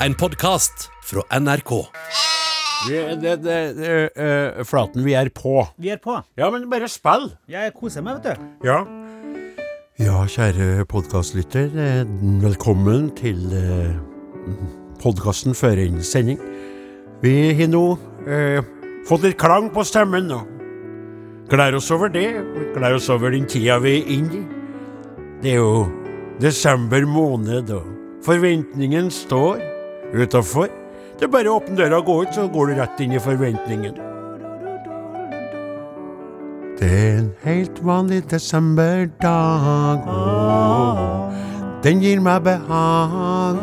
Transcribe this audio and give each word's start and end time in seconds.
En 0.00 0.14
podkast 0.14 0.90
fra 1.04 1.22
NRK. 1.40 1.70
Det, 2.88 3.00
det, 3.22 3.36
det, 3.42 3.56
det, 3.78 3.92
eh, 4.20 4.64
Flaten, 4.68 5.02
vi 5.06 5.14
er 5.16 5.30
på. 5.34 5.62
Vi 5.80 5.90
er 5.94 6.00
på. 6.02 6.18
Ja, 6.38 6.50
men 6.52 6.68
bare 6.70 6.88
spill. 6.92 7.30
Jeg 7.50 7.72
koser 7.76 8.04
meg, 8.04 8.20
vet 8.20 8.36
du. 8.36 8.68
Ja. 8.68 8.82
Ja, 9.96 10.18
kjære 10.28 10.84
podkastlytter. 10.90 11.70
eh, 11.80 12.02
Velkommen 12.44 13.08
til 13.16 13.40
eh, 13.56 13.96
podkasten 15.02 15.56
før 15.56 15.80
en 15.86 16.02
sending. 16.04 16.38
Vi 17.24 17.32
har 17.56 17.70
nå 17.72 17.84
eh, 18.28 18.60
fått 19.08 19.24
litt 19.24 19.38
klang 19.40 19.70
på 19.72 19.84
stemmen 19.88 20.28
og 20.36 20.44
gleder 21.50 21.78
oss 21.80 21.88
over 21.94 22.12
det. 22.12 22.28
og 22.42 22.74
Gleder 22.76 22.98
oss 23.00 23.08
over 23.10 23.32
den 23.32 23.48
tida 23.48 23.78
vi 23.82 23.96
er 24.02 24.12
inne 24.18 24.42
i. 24.42 24.44
Det 25.42 25.54
er 25.56 25.62
jo 25.62 25.86
desember 26.40 27.04
måned, 27.08 27.70
og 27.72 27.88
forventningen 28.26 29.08
står 29.12 29.62
utafor. 30.24 30.68
Det 31.16 31.24
er 31.26 31.32
bare 31.32 31.50
å 31.50 31.60
åpne 31.60 31.76
døra 31.78 32.00
og 32.00 32.08
gå 32.08 32.16
ut, 32.24 32.34
så 32.36 32.46
går 32.52 32.72
du 32.72 32.78
rett 32.80 33.00
inn 33.04 33.14
i 33.16 33.22
forventningen. 33.22 33.96
Det 36.76 36.88
er 36.92 37.18
en 37.18 37.30
helt 37.44 37.78
vanlig 37.84 38.22
desemberdag. 38.30 40.02
Den 41.84 42.02
gir 42.04 42.20
meg 42.20 42.42
behag. 42.44 43.62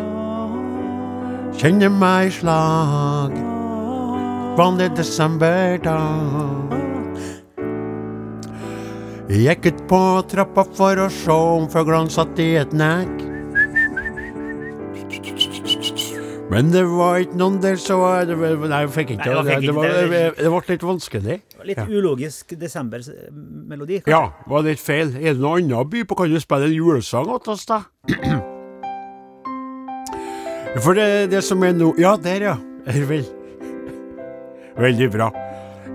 Kjenner 1.61 1.93
meg 1.93 2.31
i 2.31 2.33
slag. 2.33 3.35
Vanlig 4.57 4.89
desemberdag. 4.97 6.73
Gikk 9.33 9.69
ut 9.69 9.85
på 9.89 10.01
trappa 10.29 10.65
for 10.77 11.05
å 11.05 11.07
se 11.13 11.37
om 11.57 11.69
fuglene 11.71 12.11
satt 12.13 12.41
i 12.41 12.55
et 12.61 12.73
nek. 12.73 13.32
Men 16.53 16.69
det 16.73 16.83
var 16.85 17.17
ikke 17.23 17.37
noen 17.39 17.55
der, 17.63 17.75
så 17.81 17.97
det, 18.29 18.35
Nei, 18.37 18.79
jeg 18.83 18.89
fikk 18.93 19.09
ikke 19.15 19.25
Nei, 19.25 19.25
det. 19.25 19.35
man 19.35 19.45
fikk 19.47 19.53
Det, 19.53 19.63
ikke 19.63 19.75
var, 19.75 19.83
det. 19.83 19.93
det 20.37 20.49
ble 20.53 20.61
litt 20.73 20.85
vanskelig. 20.85 21.37
Litt 21.65 21.77
Ja. 21.81 21.85
ulogisk 21.89 22.53
desembermelodi. 22.59 24.01
kanskje? 24.03 24.11
Ja, 24.13 24.31
var 24.47 24.61
litt 24.67 24.79
feil. 24.83 25.15
Er 25.17 25.33
det 25.33 25.39
noe 25.41 25.57
annet 25.59 25.89
by 25.89 26.03
på? 26.05 26.15
Kan 26.19 26.29
du 26.29 26.39
spille 26.43 26.65
en 26.69 26.75
julesang 26.75 27.25
til 27.43 27.53
oss, 27.53 27.65
da? 27.65 27.81
For 30.83 30.93
det, 30.97 31.29
det 31.31 31.43
som 31.45 31.61
er 31.63 31.73
nå 31.77 31.93
Ja, 32.01 32.15
der, 32.17 32.41
ja. 32.51 32.55
Vel. 33.11 33.25
Veldig 34.77 35.11
bra. 35.13 35.31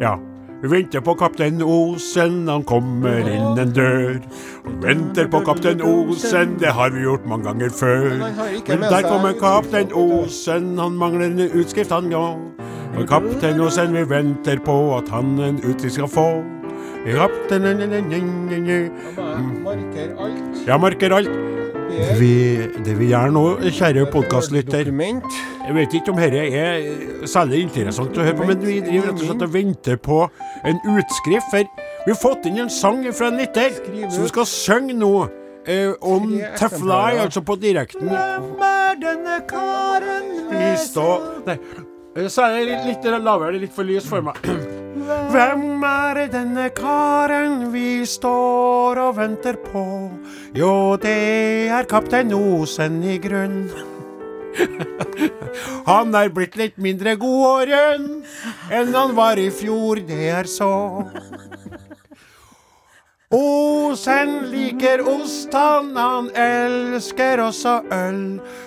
Ja. 0.01 0.17
Vi 0.59 0.69
venter 0.69 1.01
på 1.07 1.13
kaptein 1.15 1.61
Osen, 1.63 2.49
han 2.51 2.65
kommer 2.67 3.21
inn 3.31 3.61
en 3.63 3.71
dør. 3.77 4.17
Vi 4.65 4.73
venter 4.83 5.29
på 5.31 5.39
kaptein 5.47 5.83
Osen, 5.87 6.57
det 6.59 6.73
har 6.75 6.91
vi 6.91 7.05
gjort 7.05 7.29
mange 7.31 7.47
ganger 7.47 7.71
før. 7.71 8.09
Men 8.67 8.83
der 8.83 9.07
kommer 9.07 9.37
kaptein 9.39 9.93
Osen, 9.95 10.73
han 10.83 10.99
mangler 10.99 11.29
en 11.31 11.45
utskrift, 11.47 11.95
han 11.95 12.11
nå. 12.11 12.25
Og 12.99 13.07
kaptein 13.07 13.63
Osen, 13.63 13.95
vi 13.95 14.03
venter 14.11 14.59
på 14.67 14.77
at 14.97 15.13
han 15.15 15.39
en 15.39 15.63
utskrift 15.63 15.95
skal 16.01 16.11
få. 16.11 16.27
Kaptein 17.07 17.63
Marker 19.63 20.11
alt. 20.19 20.67
Ja, 20.67 20.77
marker 20.77 21.15
alt. 21.21 21.31
Det 21.89 22.19
vi, 22.19 22.35
det 22.85 22.99
vi 22.99 23.13
gjør 23.13 23.31
nå, 23.33 23.45
kjære 23.63 24.11
podkastlytter. 24.13 24.91
Jeg 25.69 25.77
vet 25.77 25.95
ikke 25.99 26.13
om 26.15 26.17
dette 26.17 26.45
er 26.57 27.27
særlig 27.29 27.59
interessant 27.67 28.17
å 28.17 28.25
høre 28.25 28.37
på, 28.39 28.47
men 28.49 28.63
vi 28.63 28.79
driver 28.81 29.11
rett 29.11 29.19
og 29.19 29.27
slett 29.27 29.43
og 29.45 29.51
venter 29.53 29.99
på 30.01 30.21
en 30.65 30.79
utskrift. 30.95 31.51
For 31.53 32.07
vi 32.07 32.15
har 32.15 32.17
fått 32.23 32.47
inn 32.49 32.63
en 32.63 32.71
sang 32.73 33.03
fra 33.13 33.29
en 33.29 33.37
lytter 33.37 33.77
som 34.15 34.25
skal 34.31 34.47
synge 34.49 34.97
nå 34.97 35.11
eh, 35.69 35.91
om 36.01 36.31
Tre 36.31 36.39
To 36.39 36.39
Fly, 36.39 36.47
eksemplarer. 36.55 37.21
altså 37.27 37.43
på 37.45 37.59
direkten. 37.61 38.09
Hvem 38.09 38.65
er 38.65 38.97
denne 39.03 39.37
karen 39.51 40.31
Vi 40.55 40.71
står 40.87 41.53
eh, 41.53 41.61
så 42.33 42.49
er 42.49 42.57
det 42.57 42.65
litt, 42.71 42.89
litt 42.89 43.05
lavere, 43.21 43.53
det 43.53 43.61
er 43.61 43.67
litt 43.67 43.77
for 43.77 43.87
lys 43.87 44.09
for 44.09 44.25
meg. 44.25 44.41
Hvem 45.29 45.85
er 45.85 46.23
denne 46.33 46.71
karen 46.75 47.69
vi 47.77 48.07
står 48.09 49.05
og 49.05 49.21
venter 49.21 49.61
på? 49.69 49.85
Jo, 50.57 50.97
det 50.97 51.15
er 51.77 51.87
kaptein 51.93 52.33
Osen 52.35 53.03
i 53.05 53.21
grunn. 53.23 53.69
Han 55.91 56.15
er 56.17 56.33
blitt 56.35 56.57
litt 56.61 56.77
mindre 56.81 57.15
godåren 57.21 58.09
enn 58.73 58.95
han 58.95 59.15
var 59.17 59.41
i 59.41 59.49
fjor, 59.55 60.01
det 60.09 60.29
er 60.35 60.49
så. 60.51 60.73
Osen 63.35 64.31
liker 64.49 65.03
ost, 65.05 65.53
han, 65.53 65.91
han 65.97 66.31
elsker 66.33 67.43
også 67.45 67.75
øl. 67.93 68.23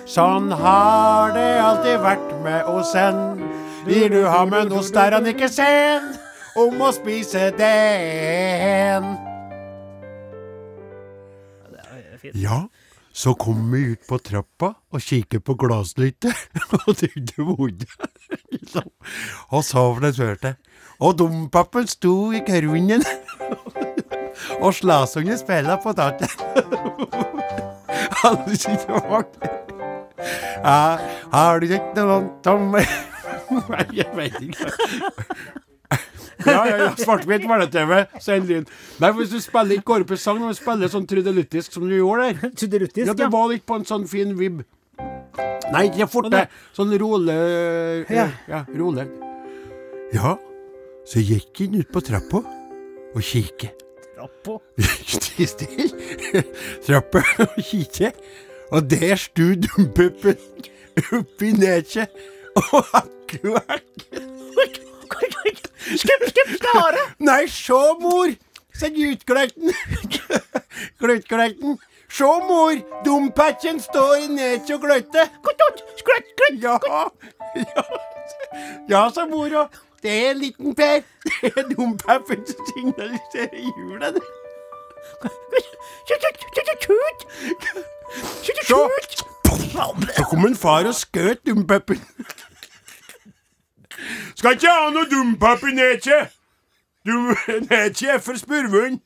Sånn 0.06 0.52
har 0.54 1.34
det 1.34 1.48
alltid 1.58 1.98
vært 2.04 2.28
med 2.44 2.68
Osen. 2.70 3.42
Vil 3.88 4.06
du 4.12 4.20
ha 4.22 4.44
med 4.46 4.68
en 4.68 4.76
ost, 4.78 4.94
er 4.94 5.16
han 5.18 5.26
ikke 5.26 5.50
sen 5.50 6.12
om 6.58 6.78
å 6.78 6.92
spise 6.94 7.50
den. 7.58 9.10
Ja, 12.38 12.62
så 13.12 13.34
kom 13.34 13.70
vi 13.72 13.82
ut 13.92 14.06
på 14.08 14.18
trappa 14.18 14.72
og 14.92 15.00
kikket 15.04 15.44
på 15.44 15.56
glasslyttet, 15.60 16.32
og 16.86 16.96
trodde 16.96 17.46
vondt. 17.46 17.86
Liksom. 18.52 18.88
Og 19.52 19.64
så 19.64 19.84
ble 19.98 20.12
det. 20.42 20.54
Og 21.02 21.18
dompapen 21.18 21.88
sto 21.90 22.32
i 22.32 22.40
grunnen 22.46 23.04
og 24.64 24.72
slasungen 24.74 25.38
spilla 25.38 25.76
på 25.82 25.92
taket. 25.98 26.36
Alle 28.22 28.56
sitter 28.56 28.96
og 28.96 29.10
vakler. 29.10 29.58
Ja, 30.62 30.98
har 31.32 31.58
du 31.58 31.66
ikke 31.66 31.96
noe 31.96 32.06
vondt 32.12 32.46
om 32.52 32.68
meg? 32.76 32.92
Jeg 33.92 34.08
vet 34.16 34.38
ikke. 34.46 34.70
Ja, 36.46 36.62
ja, 36.66 36.76
ja, 36.80 36.86
svart-hvitt 36.98 37.44
barne-TV, 37.46 37.92
send 38.18 38.48
lyd. 38.50 38.70
Nei, 38.98 39.10
hvis 39.14 39.30
du 39.30 39.36
spiller 39.42 39.76
ikke 39.76 39.92
går 39.92 40.04
opp 40.06 40.14
i 40.16 40.18
sang, 40.18 40.40
men 40.42 40.56
spiller 40.58 40.90
sånn 40.90 41.04
trudeluttisk 41.06 41.76
som 41.76 41.84
du 41.86 41.94
gjorde 41.94 42.32
der. 42.32 42.54
Trudeluttisk, 42.58 43.06
Ja, 43.06 43.14
det 43.14 43.28
var 43.30 43.46
litt 43.52 43.62
på 43.68 43.76
en 43.78 43.86
sånn 43.86 44.08
fin 44.10 44.32
vib. 44.38 44.64
Nei, 45.72 45.84
ikke 45.86 46.08
forte. 46.10 46.46
Sånn 46.76 46.90
rolig 46.98 47.36
Ja. 48.10 48.26
ja. 48.50 48.64
rolig. 48.74 49.06
Ja, 50.16 50.34
så 51.08 51.22
gikk 51.22 51.62
han 51.62 51.78
ut 51.78 51.92
på 51.94 52.02
trappa 52.04 52.42
og 52.42 53.22
kikket. 53.22 53.78
Trappa? 54.16 54.58
Ti 55.28 55.46
stille. 55.46 56.42
Trappa 56.86 57.22
og 57.46 57.56
kikket. 57.62 58.18
Og 58.72 58.88
der 58.90 59.14
sto 59.20 59.52
dumpuppen 59.62 60.38
oppi 61.12 61.52
neset 61.56 62.12
og 62.56 63.32
hakk-hakk. 65.82 66.00
Skupp, 66.02 66.24
skupp, 66.30 66.50
skare! 66.58 67.04
Nei, 67.18 67.46
sjå, 67.50 67.80
mor! 68.00 68.34
Se 68.78 68.88
utgløtten. 68.88 69.72
Gløttgløtten. 71.00 71.78
Sjå, 72.12 72.28
mor! 72.44 72.74
Dompatchen 73.06 73.78
står 73.80 74.14
i 74.20 74.26
neset 74.28 74.74
og 74.74 74.82
gløtter. 74.84 75.30
Skvett, 75.48 75.80
skvett. 76.02 76.42
Ja, 76.60 76.78
ja. 77.56 77.84
Ja, 78.88 79.06
sa 79.14 79.24
mora. 79.26 79.68
Det 80.02 80.10
er 80.10 80.30
en 80.32 80.38
liten 80.42 80.74
Per. 80.76 81.00
Det 81.40 81.52
er 81.56 81.68
dompapen 81.70 82.42
som 82.46 82.68
signaliserer 82.72 83.60
hjulet. 83.78 84.18
Tut, 88.42 88.58
Så, 88.66 88.80
så 90.16 90.24
kom 90.28 90.46
en 90.46 90.56
far 90.58 90.88
og 90.90 90.94
skjøt 90.98 91.46
dompapen. 91.48 92.02
Skal 94.34 94.58
ikke 94.58 94.74
ha 94.74 94.90
noe 94.94 95.08
dumpap 95.10 95.64
i 95.68 95.74
neset. 95.76 96.34
Du, 97.06 97.34
neset 97.70 98.08
er 98.14 98.22
for 98.22 98.38
spurvehund. 98.38 99.00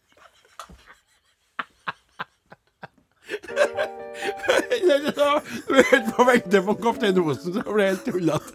Du 5.66 5.74
er 5.74 5.90
helt 5.90 6.14
på 6.16 6.24
vente 6.24 6.62
på 6.62 6.74
kaptein 6.82 7.18
Osen, 7.18 7.54
så 7.54 7.64
ble 7.66 7.82
det 7.82 7.88
helt 7.90 8.04
tullete. 8.06 8.54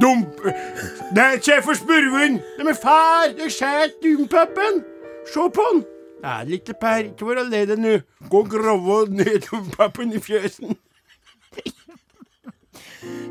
Dump... 0.00 0.42
Det 1.14 1.54
er 1.54 1.62
for 1.62 1.78
spurvund. 1.78 2.40
Men 2.58 2.76
far, 2.76 3.30
du 3.38 3.46
skjøt 3.50 4.00
dumpapen! 4.02 4.82
Se 5.30 5.46
på 5.54 5.66
han. 5.70 5.82
Ja, 6.24 6.42
lille 6.44 6.74
Per, 6.80 6.98
ikke 7.12 7.28
vær 7.28 7.42
lei 7.48 7.64
deg 7.68 7.80
nå. 7.80 7.96
Gå 8.28 8.42
og 8.44 8.50
grave 8.52 9.00
ned 9.14 9.46
dumpapen 9.46 10.12
i 10.12 10.20
fjøsen. 10.20 10.76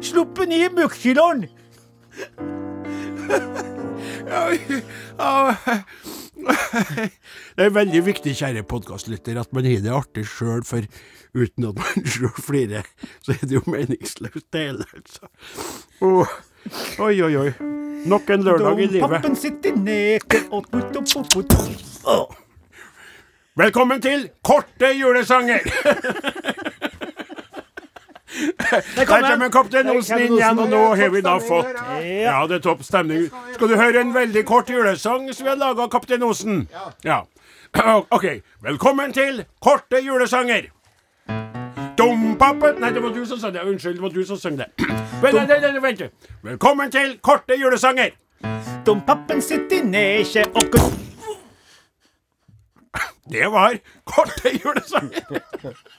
Slupp 0.02 0.38
den 0.40 0.56
i 0.56 0.64
mukkhylleren! 0.74 1.46
Det 7.56 7.66
er 7.66 7.74
veldig 7.76 8.02
viktig, 8.06 8.34
kjære 8.40 8.64
podkastlytter, 8.70 9.40
at 9.42 9.54
man 9.56 9.68
har 9.68 9.82
det 9.84 9.94
artig 9.94 10.26
sjøl, 10.30 10.64
for 10.68 10.86
uten 11.36 11.70
at 11.70 11.80
man 11.80 12.08
sjøl 12.14 12.36
flirer, 12.40 12.88
så 13.26 13.36
er 13.36 13.44
det 13.44 13.58
jo 13.58 13.64
meningsløst, 13.68 14.48
det 14.54 14.66
hele, 14.68 14.88
altså. 14.96 15.32
Oh. 16.02 16.28
Oi, 17.00 17.16
oi, 17.24 17.34
oi. 17.40 17.50
Nok 18.10 18.30
en 18.30 18.44
lørdag 18.44 18.80
i 18.80 18.88
livet. 18.88 19.10
Pappen 19.10 19.36
sitter 19.36 19.76
ned. 19.76 20.20
Velkommen 23.60 24.02
til 24.02 24.30
Korte 24.44 24.94
julesanger! 24.96 25.60
Der 28.96 29.06
kommer 29.06 29.50
kaptein 29.50 29.90
Osen 29.90 30.20
inn 30.22 30.36
igjen, 30.38 30.60
og 30.60 30.70
nå 30.70 30.82
har 30.96 31.10
vi 31.10 31.22
da 31.26 31.38
fått 31.42 31.74
Ja. 32.04 32.46
Det 32.48 32.60
er 32.60 32.64
topp 32.64 32.84
stemning. 32.86 33.30
Skal 33.54 33.68
du 33.72 33.76
høre 33.76 34.02
en 34.02 34.14
veldig 34.14 34.46
kort 34.46 34.70
julesang 34.70 35.34
som 35.34 35.46
vi 35.46 35.50
har 35.50 35.58
laga, 35.58 35.88
kaptein 35.90 36.24
Osen? 36.24 36.68
Ja. 37.04 37.24
OK. 38.16 38.26
Velkommen 38.62 39.14
til 39.14 39.46
Korte 39.62 40.02
julesanger. 40.06 40.70
Dompapen 41.98 42.80
Nei, 42.80 42.94
det 42.96 43.04
var 43.04 43.12
du 43.14 43.26
som 43.26 43.40
sang 43.40 43.54
det. 43.54 43.62
Unnskyld, 43.68 43.98
det 43.98 44.02
var 44.02 44.10
du 44.10 44.24
som 44.26 44.38
sang 44.38 44.58
det. 44.58 44.70
Vent, 45.24 45.36
nei, 45.36 45.80
vent. 45.84 46.04
Velkommen 46.44 46.92
til 46.92 47.18
Korte 47.22 47.58
julesanger. 47.60 48.14
Dompappen 48.86 49.42
sitter 49.42 49.82
i 49.82 49.84
neset 49.84 50.56
og 50.56 50.64
Det 53.30 53.52
var 53.52 53.76
Korte 54.06 54.54
julesanger. 54.64 55.42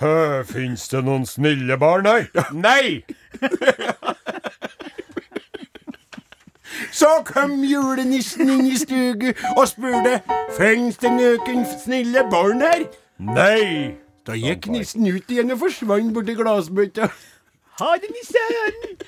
Hø, 0.00 0.42
Fins 0.48 0.88
det 0.88 1.02
noen 1.04 1.26
snille 1.28 1.76
barn 1.78 2.06
her? 2.08 2.24
Nei! 2.56 3.02
Så 6.92 7.08
kom 7.28 7.58
julenissen 7.64 8.48
inn 8.48 8.64
i 8.70 8.78
stugu 8.80 9.34
og 9.56 9.66
spurte 9.68 10.22
Fins 10.56 10.96
det 11.02 11.12
noen 11.12 11.66
snille 11.68 12.24
barn 12.32 12.64
her? 12.64 12.86
Nei! 13.20 13.96
Da 14.26 14.36
gikk 14.40 14.70
nissen 14.72 15.04
ut 15.08 15.32
igjen 15.32 15.52
og 15.52 15.60
forsvant 15.66 16.14
borti 16.16 16.34
glassbøtta. 16.38 17.08
Ha 17.80 17.92
det, 18.00 18.10
nissen! 18.16 18.98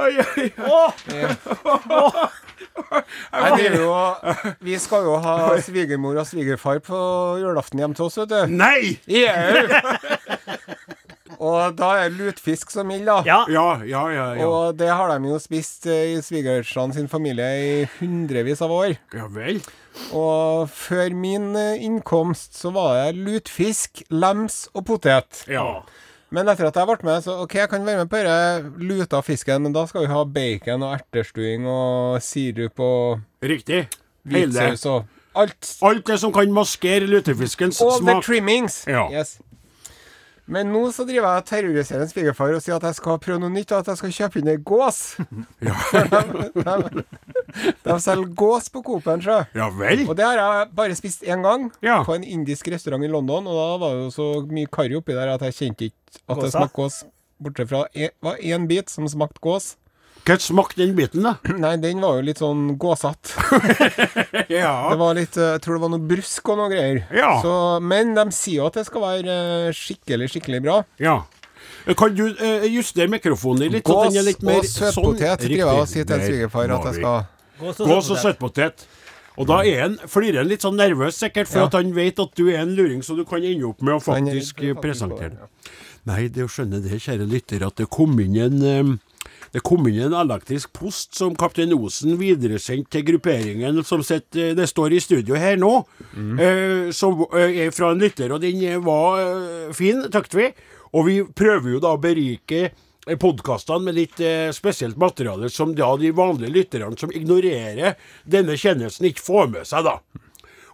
Oi, 0.00 0.12
oi, 0.22 0.46
oi. 0.58 0.90
Åh, 2.80 3.02
Nei, 3.34 3.50
det 3.58 3.66
er 3.70 3.76
jo, 3.80 3.92
vi 4.68 4.78
skal 4.82 5.06
jo 5.08 5.18
ha 5.22 5.36
svigermor 5.64 6.18
og 6.20 6.28
svigerfar 6.28 6.82
på 6.84 7.00
julaften 7.42 7.82
hjemme 7.82 7.98
til 7.98 8.08
oss, 8.08 8.18
vet 8.22 8.32
du. 8.32 8.40
Nei! 8.56 8.98
Og 11.40 11.76
da 11.78 11.90
er 11.96 12.10
det 12.10 12.18
lutfisk 12.20 12.72
som 12.72 12.90
gjelder, 12.92 13.22
da. 13.22 13.22
Ja. 13.24 13.38
Ja, 13.48 13.68
ja, 13.88 14.02
ja. 14.12 14.26
ja. 14.36 14.48
Og 14.48 14.76
det 14.76 14.90
har 14.92 15.08
de 15.14 15.30
jo 15.30 15.38
spist 15.40 15.86
eh, 15.88 16.12
i 16.12 16.18
svigersene 16.24 16.92
sin 16.96 17.08
familie 17.08 17.48
i 17.56 17.86
hundrevis 17.96 18.60
av 18.64 18.74
år. 18.76 18.98
Ja 19.16 19.28
vel. 19.32 19.62
Og 20.16 20.68
før 20.74 21.16
min 21.16 21.54
eh, 21.56 21.80
innkomst 21.86 22.60
så 22.60 22.74
var 22.76 22.98
det 22.98 23.24
lutfisk, 23.24 24.04
lems 24.12 24.66
og 24.74 24.84
potet. 24.92 25.46
Ja. 25.48 25.80
Men 26.30 26.46
etter 26.46 26.68
at 26.68 26.76
jeg 26.78 26.86
ble 26.86 27.08
med, 27.08 27.22
så 27.24 27.40
OK, 27.42 27.56
jeg 27.58 27.70
kan 27.72 27.86
være 27.86 28.04
med 28.04 28.10
på 28.10 28.20
denne 28.22 28.86
luta 28.86 29.18
fisken, 29.26 29.64
men 29.66 29.74
da 29.74 29.82
skal 29.90 30.04
vi 30.04 30.10
ha 30.12 30.20
bacon 30.24 30.84
og 30.86 30.92
ertestuing 30.94 31.66
og 31.66 32.20
sirup 32.22 32.82
og 32.86 33.24
Riktig. 33.42 33.88
Hvitsaus 34.30 34.84
og 34.86 35.04
alt. 35.34 35.72
Alt 35.82 36.06
det 36.06 36.18
som 36.22 36.32
kan 36.34 36.52
maskere 36.54 37.08
lutefiskens 37.08 37.80
All 37.82 38.02
the 38.04 38.18
trimmings. 38.22 38.84
Ja. 38.86 39.08
Yes. 39.10 39.38
Men 40.50 40.72
nå 40.74 40.80
så 40.90 41.04
driver 41.06 41.28
jeg 41.28 41.42
og 41.42 41.46
terroriserer 41.46 42.02
en 42.02 42.10
svigerfar 42.10 42.54
og 42.56 42.62
sier 42.64 42.74
at 42.74 42.86
jeg 42.88 42.96
skal 42.98 43.20
prøve 43.22 43.38
noe 43.44 43.52
nytt, 43.54 43.70
og 43.70 43.84
at 43.84 43.90
jeg 43.92 44.00
skal 44.00 44.14
kjøpe 44.16 44.40
inn 44.40 44.48
ei 44.50 44.56
gås. 44.66 44.98
de, 45.62 45.70
de, 46.56 47.04
de 47.86 47.96
selger 48.02 48.32
gås 48.38 48.66
på 48.74 48.82
Coop-en, 48.86 49.22
sjø. 49.24 49.36
Ja 49.56 49.68
vel. 49.78 50.02
Og 50.10 50.16
det 50.18 50.26
har 50.26 50.40
jeg 50.40 50.68
bare 50.76 50.96
spist 50.98 51.22
én 51.26 51.44
gang, 51.46 51.68
Ja. 51.86 52.00
på 52.06 52.16
en 52.18 52.24
indisk 52.26 52.68
restaurant 52.74 53.04
i 53.06 53.10
London. 53.12 53.46
Og 53.46 53.54
da 53.60 53.68
var 53.84 53.94
det 53.96 54.04
jo 54.08 54.10
så 54.16 54.28
mye 54.50 54.70
karri 54.72 54.98
oppi 54.98 55.14
der 55.16 55.34
at 55.36 55.44
jeg 55.48 55.54
kjente 55.60 55.90
ikke 55.90 56.22
at 56.26 56.42
det 56.42 56.52
smakte 56.54 56.76
gås. 56.82 57.00
Bortsett 57.40 57.70
fra 57.70 57.84
en, 57.96 58.10
var 58.20 58.36
én 58.44 58.66
bit 58.68 58.90
som 58.92 59.06
smakte 59.08 59.40
gås. 59.40 59.76
Hva 60.26 60.36
smakte 60.42 60.82
den 60.82 60.92
biten, 60.98 61.24
da? 61.24 61.36
Nei, 61.64 61.74
den 61.82 62.00
var 62.04 62.18
jo 62.20 62.26
litt 62.28 62.40
sånn 62.42 62.76
gåsete. 62.80 63.34
Ja. 64.50 64.90
Det 64.90 64.96
var 64.98 65.14
litt 65.14 65.36
eh, 65.38 65.52
Jeg 65.54 65.60
tror 65.62 65.76
det 65.76 65.82
var 65.84 65.90
noe 65.92 66.06
brusk 66.10 66.48
og 66.50 66.56
noe 66.58 66.70
greier. 66.72 67.04
Ja. 67.14 67.36
Så, 67.44 67.52
men 67.86 68.14
de 68.16 68.24
sier 68.34 68.60
jo 68.60 68.66
at 68.66 68.78
det 68.80 68.86
skal 68.88 69.04
være 69.04 69.36
eh, 69.68 69.76
skikkelig, 69.76 70.30
skikkelig 70.34 70.62
bra. 70.66 70.80
ja. 71.02 71.20
Kan 71.96 72.12
du 72.16 72.22
uh, 72.28 72.64
justere 72.68 73.08
mikrofonen 73.08 73.62
din 73.64 73.72
litt? 73.78 73.84
Gås 73.88 74.16
er 74.16 74.24
litt 74.26 74.42
mer 74.44 74.58
og 74.60 74.66
søtpotet 74.68 75.22
sånn? 75.22 75.40
driver 75.42 75.60
jeg 75.60 75.82
og 75.84 75.88
sier 75.88 76.06
til 76.08 76.22
svigerfar 76.24 76.72
at 76.76 76.86
jeg 76.90 76.96
skal 76.98 77.22
Gås 77.60 77.80
og 77.80 77.90
Gås 77.90 78.10
og 78.14 78.20
søtpotet. 78.20 78.84
Og 79.40 79.48
da 79.48 79.60
er 79.64 79.82
han, 79.84 79.94
flirer 80.10 80.42
han 80.42 80.48
litt 80.50 80.64
sånn 80.64 80.76
nervøs, 80.80 81.16
sikkert, 81.20 81.48
for 81.48 81.62
Ja. 81.62 81.68
at 81.70 81.76
han 81.78 81.92
vet 81.96 82.20
at 82.20 82.32
du 82.36 82.48
er 82.50 82.60
en 82.64 82.74
luring, 82.76 83.00
så 83.06 83.16
du 83.16 83.22
kan 83.28 83.44
ende 83.44 83.68
opp 83.68 83.80
med 83.86 83.96
å 83.96 84.00
faktisk 84.02 84.60
er 84.60 84.74
faktisk 84.74 84.82
presentere 84.84 85.36
bare, 85.36 85.48
ja. 85.48 85.70
Nei, 86.10 86.20
det 86.32 86.44
å 86.44 86.50
skjønne 86.52 86.80
det, 86.84 87.00
kjære 87.04 87.28
lytter, 87.28 87.64
at 87.68 87.80
det 87.80 87.88
kom 87.92 88.16
inn 88.24 88.36
en 88.40 88.62
eh, 88.64 88.92
det 89.52 89.62
kom 89.66 89.86
inn 89.90 90.00
en 90.06 90.14
elektrisk 90.14 90.70
post 90.76 91.16
som 91.18 91.34
kaptein 91.38 91.72
Osen 91.74 92.14
videresendte 92.20 92.92
til 92.98 93.06
grupperingen 93.08 93.80
som 93.86 94.02
sitter, 94.06 94.54
det 94.54 94.68
står 94.70 94.94
i 94.94 95.00
studio 95.02 95.34
her 95.40 95.56
nå, 95.58 95.72
Mm. 96.14 96.38
eh, 96.38 96.90
som 96.92 97.24
eh, 97.34 97.66
er 97.66 97.70
fra 97.74 97.90
en 97.92 97.98
lytter, 98.02 98.32
og 98.32 98.40
den 98.42 98.62
eh, 98.62 98.78
var 98.78 99.18
eh, 99.20 99.72
fin, 99.74 100.04
takket 100.10 100.34
vi. 100.34 100.48
Og 100.92 101.06
vi 101.06 101.18
prøver 101.24 101.76
jo 101.76 101.80
da 101.82 101.92
å 101.94 102.00
berike 102.02 102.70
podkastene 103.18 103.84
med 103.86 103.94
litt 103.96 104.20
eh, 104.22 104.50
spesielt 104.54 104.98
materiale 104.98 105.48
som 105.50 105.74
da 105.74 105.92
de 105.98 106.10
vanlige 106.14 106.50
lytterne 106.54 106.98
som 106.98 107.10
ignorerer 107.14 107.94
denne 108.26 108.54
kjennelsen, 108.58 109.06
ikke 109.10 109.22
får 109.22 109.50
med 109.54 109.66
seg, 109.70 109.86
da. 109.86 109.98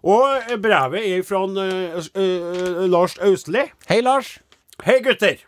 Og 0.06 0.25
eh, 0.50 0.56
brevet 0.61 1.05
er 1.17 1.23
fra 1.26 1.44
en, 1.44 1.56
uh, 1.56 2.00
uh, 2.17 2.87
Lars 2.93 3.17
Austli. 3.25 3.64
Hei, 3.88 4.00
Lars. 4.05 4.38
Hei, 4.84 5.00
gutter! 5.05 5.40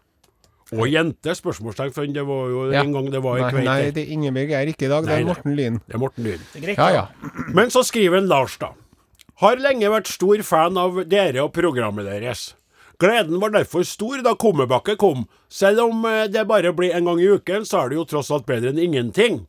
Og 0.77 0.85
jente, 0.93 1.33
spørsmålstegn, 1.33 1.93
for 1.97 2.07
det 2.13 2.25
var 2.29 2.49
jo 2.53 2.71
Ja. 2.73 2.83
en 2.83 2.93
gang 2.93 3.11
det 3.11 3.23
var 3.25 3.37
ei 3.39 3.43
Nei, 3.43 3.51
kveite. 3.53 3.65
nei, 3.65 3.91
det 3.91 4.03
er 4.05 4.13
Ingebjørg 4.13 4.51
er 4.53 4.67
ikke 4.75 4.85
i 4.85 4.89
dag. 4.89 5.05
Det 5.07 5.15
er. 5.19 5.25
Morten 5.25 5.57
Lyn. 5.57 5.81
Det 5.87 5.95
er 5.95 5.99
Morten 5.99 6.25
Lyn. 6.25 6.41
Ja, 6.77 6.89
ja. 6.93 7.07
Men 7.55 7.71
så 7.71 7.81
skriver 7.85 8.19
en 8.19 8.29
Lars, 8.29 8.59
da. 8.59 8.73
Har 9.41 9.57
lenge 9.57 9.89
vært 9.89 10.07
stor 10.11 10.43
fan 10.43 10.77
av 10.77 11.05
dere 11.09 11.41
og 11.45 11.53
programmet 11.55 12.05
deres. 12.05 12.55
Gleden 13.01 13.39
var 13.41 13.51
derfor 13.51 13.85
stor 13.87 14.21
da 14.23 14.35
Kummerbakke 14.35 14.97
kom. 14.99 15.27
Selv 15.49 15.79
om 15.87 16.05
eh, 16.05 16.27
det 16.27 16.47
bare 16.49 16.73
blir 16.75 16.93
en 16.95 17.05
gang 17.05 17.21
i 17.21 17.29
uken, 17.39 17.63
så 17.65 17.85
er 17.85 17.89
det 17.91 17.97
jo 17.97 18.05
tross 18.05 18.31
alt 18.35 18.45
bedre 18.45 18.69
enn 18.73 18.79
ingenting. 18.83 19.47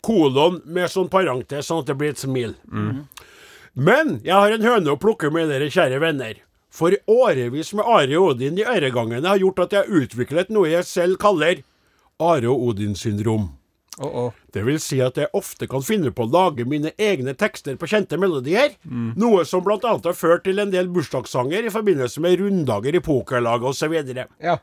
Kolon 0.00 0.62
med 0.64 0.88
sånn 0.88 1.10
parentes, 1.10 1.66
sånn 1.66 1.80
at 1.80 1.86
det 1.86 1.96
blir 1.98 2.10
et 2.14 2.18
smil. 2.22 2.54
Men 3.74 4.20
jeg 4.22 4.32
har 4.36 4.52
en 4.54 4.62
høne 4.62 4.92
å 4.94 5.00
plukke 5.00 5.32
med 5.34 5.48
dere, 5.50 5.66
kjære 5.72 5.98
venner. 5.98 6.34
For 6.74 6.96
årevis 7.06 7.70
med 7.78 7.86
Are 7.86 8.18
og 8.18 8.32
Odin 8.32 8.58
i 8.58 8.66
øregangene 8.66 9.30
har 9.30 9.38
gjort 9.38 9.62
at 9.66 9.76
jeg 9.76 9.84
har 9.84 10.00
utviklet 10.02 10.50
noe 10.50 10.72
jeg 10.72 10.86
selv 10.88 11.20
kaller 11.22 11.62
Are 12.18 12.50
og 12.50 12.70
Odin-syndrom. 12.70 13.52
Å, 13.94 14.06
-oh. 14.10 14.32
Det 14.50 14.64
vil 14.66 14.80
si 14.80 14.98
at 15.00 15.16
jeg 15.16 15.30
ofte 15.32 15.68
kan 15.70 15.82
finne 15.82 16.10
på 16.10 16.24
å 16.24 16.30
lage 16.32 16.64
mine 16.64 16.90
egne 16.98 17.34
tekster 17.34 17.76
på 17.76 17.86
kjente 17.86 18.18
melodier, 18.18 18.74
noe 19.16 19.44
som 19.44 19.62
annet 19.70 20.04
har 20.04 20.12
ført 20.12 20.44
til 20.44 20.58
en 20.58 20.70
del 20.70 20.88
bursdagssanger 20.88 21.64
i 21.64 21.70
forbindelse 21.70 22.20
med 22.20 22.40
runddager 22.40 22.94
i 22.94 23.00
pokerlaget 23.00 23.68
osv. 23.68 24.26
Ja. 24.42 24.58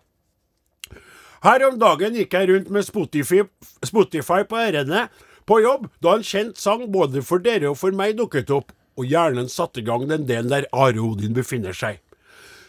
Her 1.44 1.68
om 1.70 1.80
dagen 1.80 2.14
gikk 2.14 2.34
jeg 2.34 2.50
rundt 2.50 2.70
med 2.70 2.84
Spotify, 2.84 3.42
Spotify 3.84 4.44
på 4.44 4.58
ørene 4.58 5.08
på 5.46 5.62
jobb, 5.62 5.88
da 6.02 6.16
en 6.16 6.24
kjent 6.24 6.58
sang 6.58 6.92
både 6.92 7.24
for 7.24 7.40
dere 7.40 7.70
og 7.70 7.78
for 7.78 7.92
meg 7.92 8.18
dukket 8.18 8.52
opp, 8.52 8.72
og 9.02 9.10
hjernen 9.10 9.50
satte 9.50 9.82
i 9.82 9.86
gang 9.88 10.08
den 10.10 10.28
delen 10.30 10.52
der 10.54 10.70
Are 10.72 11.02
Odin 11.02 11.36
befinner 11.38 11.76
seg. 11.76 12.00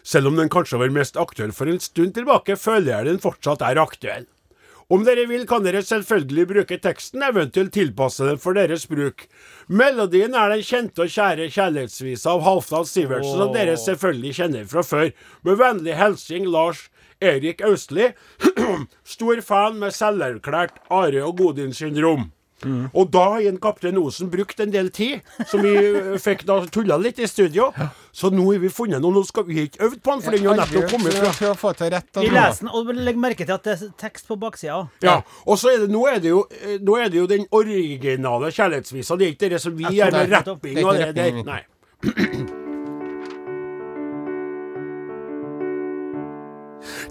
Selv 0.02 0.32
om 0.32 0.38
den 0.40 0.50
kanskje 0.50 0.80
var 0.80 0.90
mest 0.90 1.18
aktuell 1.20 1.52
for 1.54 1.70
en 1.70 1.80
stund 1.80 2.16
tilbake, 2.16 2.56
føler 2.58 2.96
jeg 2.96 3.10
den 3.10 3.20
fortsatt 3.22 3.62
er 3.62 3.78
aktuell. 3.78 4.26
Om 4.92 5.06
dere 5.06 5.24
vil, 5.30 5.46
kan 5.48 5.64
dere 5.64 5.80
selvfølgelig 5.86 6.44
bruke 6.50 6.76
teksten, 6.82 7.22
eventuelt 7.24 7.72
tilpasse 7.72 8.26
den 8.26 8.40
for 8.42 8.58
deres 8.58 8.84
bruk. 8.90 9.24
Melodien 9.72 10.34
er 10.36 10.52
den 10.52 10.64
kjente 10.66 11.06
og 11.06 11.14
kjære 11.14 11.48
kjærlighetsvisa 11.54 12.34
av 12.34 12.42
Halvdan 12.44 12.88
Sivertsen, 12.90 13.38
som 13.40 13.54
dere 13.54 13.78
selvfølgelig 13.80 14.34
kjenner 14.40 14.68
fra 14.68 14.84
før. 14.84 15.14
Med 15.46 15.62
vennlig 15.62 15.96
hilsen 15.96 16.50
Lars 16.52 16.88
Erik 17.22 17.62
Austli, 17.64 18.10
stor 19.14 19.40
fan 19.46 19.80
med 19.80 19.96
selverklært 19.96 20.82
Are 20.90 21.24
og 21.24 21.40
Godin-syndrom. 22.62 22.90
Og 22.95 23.11
da 23.12 23.25
har 23.35 23.40
en 23.49 23.59
kaptein 23.61 23.99
Osen 23.99 24.31
brukt 24.31 24.61
en 24.61 24.73
del 24.73 24.90
tid, 24.90 25.21
som 25.50 25.62
vi 25.62 25.75
eh, 25.76 26.19
fikk 26.23 26.45
da 26.49 26.61
tulla 26.73 26.97
litt 27.00 27.19
i 27.19 27.26
studio. 27.26 27.73
Så 28.12 28.31
nå 28.31 28.45
har 28.52 28.61
vi 28.62 28.69
funnet 28.73 29.02
noe. 29.02 29.12
Nå 29.12 29.25
skal 29.28 29.47
vi 29.49 29.66
ikke 29.66 29.85
øvd 29.87 30.00
på 30.02 30.11
den, 30.12 30.23
for 30.23 30.37
den 30.37 30.47
har 30.47 30.61
nettopp 30.62 30.90
kommet 30.92 31.16
fra 31.16 31.33
For 31.37 31.52
å 31.52 31.59
få 31.59 31.73
til 31.78 31.92
rett. 31.95 32.11
Vi 32.19 32.31
leser 32.33 32.66
den, 32.66 32.73
og 32.73 32.92
legg 32.95 33.21
merke 33.21 33.47
til 33.47 33.57
at 33.57 33.66
det 33.66 33.76
er 33.78 33.92
tekst 34.00 34.28
på 34.28 34.38
baksida. 34.40 34.83
Ja, 35.04 35.21
og 35.47 35.61
så 35.61 35.73
er 35.73 35.85
det, 35.85 35.90
nå, 35.92 36.07
er 36.11 36.23
det 36.23 36.33
jo, 36.33 36.47
eh, 36.62 36.78
nå 36.83 36.99
er 37.00 37.12
det 37.12 37.23
jo 37.23 37.28
den 37.31 37.47
originale 37.50 38.52
kjærlighetsvisa. 38.52 39.19
Det 39.19 39.28
er 39.28 39.37
ikke 39.37 39.52
det 39.54 39.62
som 39.62 39.76
vi 39.76 39.97
gjør 39.99 40.19
med 40.19 40.37
rapping 40.37 40.83
og 40.85 40.99
det 41.00 41.14
der. 41.19 41.45
Nei. 41.47 41.62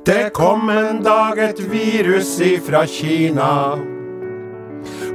Det 0.06 0.32
kom 0.34 0.70
en 0.70 1.04
dag 1.04 1.38
et 1.40 1.60
virus 1.72 2.40
ifra 2.42 2.86
Kina, 2.90 3.78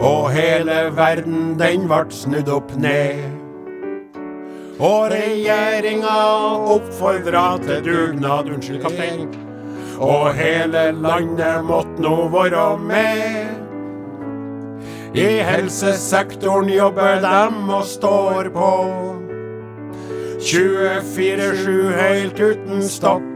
og 0.00 0.30
hele 0.34 0.90
verden 0.96 1.56
den 1.60 1.88
vart 1.90 2.14
snudd 2.14 2.48
opp 2.52 2.74
ned. 2.80 3.24
Og 4.76 5.08
regjeringa 5.08 6.16
oppfordra 6.74 7.46
til 7.62 7.84
dugnad, 7.86 8.50
unnskyld, 8.52 8.82
kaptein. 8.82 9.30
Og 9.96 10.34
hele 10.36 10.90
landet 10.92 11.64
måtte 11.64 12.02
nå 12.04 12.28
være 12.28 12.66
med. 12.78 13.62
I 15.16 15.40
helsesektoren 15.48 16.68
jobber 16.68 17.22
dem 17.24 17.70
og 17.72 17.86
står 17.88 18.50
på. 18.52 18.72
24-7 20.44 21.70
helt 21.96 22.40
uten 22.40 22.82
stopp. 22.84 23.32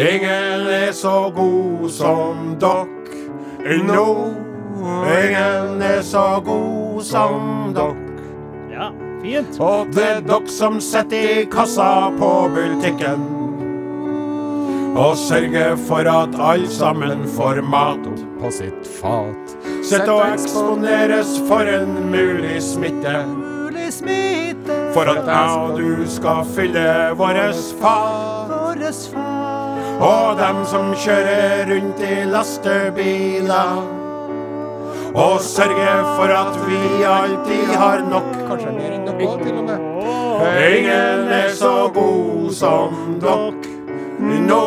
Ingen 0.00 0.66
er 0.72 0.92
så 0.96 1.28
god 1.36 1.90
som 1.92 2.56
dokk. 2.60 2.99
No, 3.60 4.30
ingen 5.04 5.82
er 5.82 6.00
så 6.02 6.40
god 6.44 7.02
som 7.04 7.74
dokk. 7.76 8.22
Ja, 8.72 8.88
fint. 9.22 9.60
Og 9.60 9.92
det 9.92 10.06
er 10.06 10.24
dere 10.24 10.48
som 10.48 10.80
sitter 10.80 11.42
i 11.42 11.44
kassa 11.52 12.08
på 12.16 12.30
butikken 12.54 13.28
og 14.90 15.16
sørger 15.16 15.76
for 15.86 16.08
at 16.10 16.34
alle 16.34 16.68
sammen 16.68 17.28
får 17.36 17.60
mat 17.62 18.08
På 18.40 18.50
sitt 18.50 18.88
fat. 19.00 19.56
Sitt 19.84 20.08
og 20.08 20.22
eksponeres 20.32 21.36
for 21.48 21.60
en 21.60 22.10
mulig 22.10 22.62
smitte. 22.62 23.14
For 24.94 25.06
at 25.06 25.28
jeg 25.28 25.58
og 25.60 25.78
du 25.78 26.06
skal 26.08 26.44
fylle 26.56 27.14
våres 27.16 27.74
fat. 27.80 28.50
Og 30.00 30.36
dem 30.38 30.62
som 30.64 30.94
kjører 30.96 31.66
rundt 31.68 31.98
i 32.00 32.22
lastebiler. 32.24 33.80
Og 35.10 35.40
sørger 35.42 36.04
for 36.16 36.30
at 36.32 36.56
vi 36.68 36.78
alltid 37.04 37.72
har 37.76 38.00
nok. 38.08 38.30
Kanskje 38.48 38.72
mer 38.76 38.94
enn 38.96 39.04
noe, 39.08 39.34
til 39.42 39.58
og 39.58 39.64
med. 39.66 39.88
Ingen 40.70 41.28
er 41.36 41.50
så 41.52 41.74
god 41.94 42.48
som 42.56 43.18
dere. 43.20 43.50
No, 44.20 44.62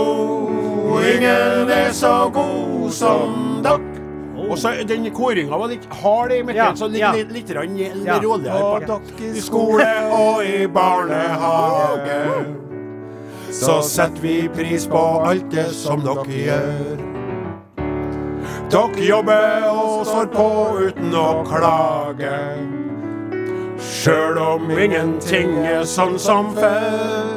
ingen 0.99 1.69
er 1.71 1.89
så 1.95 2.13
god 2.33 2.91
som 2.93 3.61
dere. 3.65 3.89
Og 4.43 4.57
så 4.59 4.73
Den 4.85 5.07
koringa 5.15 5.57
var 5.57 5.71
litt 5.71 5.85
hard 6.03 6.31
i 6.35 6.41
midten, 6.43 6.55
Ja, 6.59 6.73
så 6.75 6.87
litt, 6.91 6.99
ja. 6.99 7.11
litt, 7.13 7.31
litt, 7.31 7.47
litt, 7.49 7.57
litt 7.57 7.73
litt, 7.73 7.95
litt, 7.95 8.05
litt 8.05 8.51
på- 8.51 8.79
dere 8.85 9.31
I 9.33 9.41
skole 9.41 9.87
og 10.11 10.43
i 10.45 10.67
barnehage 10.67 12.62
så 13.53 13.81
setter 13.81 14.21
vi 14.21 14.49
pris 14.55 14.87
på 14.87 15.01
alt 15.25 15.51
det 15.51 15.69
som 15.77 16.01
dere 16.01 16.39
gjør. 16.45 17.01
Dere 18.73 19.05
jobber 19.05 19.65
og 19.69 20.05
står 20.09 20.29
på 20.33 20.47
uten 20.87 21.13
å 21.13 21.27
klage. 21.45 22.37
Sjøl 23.83 24.39
om 24.41 24.71
ingenting 24.73 25.59
er 25.61 25.83
sånn 25.85 26.17
som 26.19 26.49
før. 26.57 27.35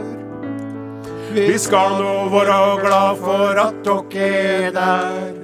Vi 1.36 1.58
skal 1.60 1.98
nå 2.00 2.14
være 2.32 2.60
glad 2.80 3.20
for 3.20 3.60
at 3.60 3.82
dere 3.84 4.30
er 4.64 4.72
der. 4.78 5.34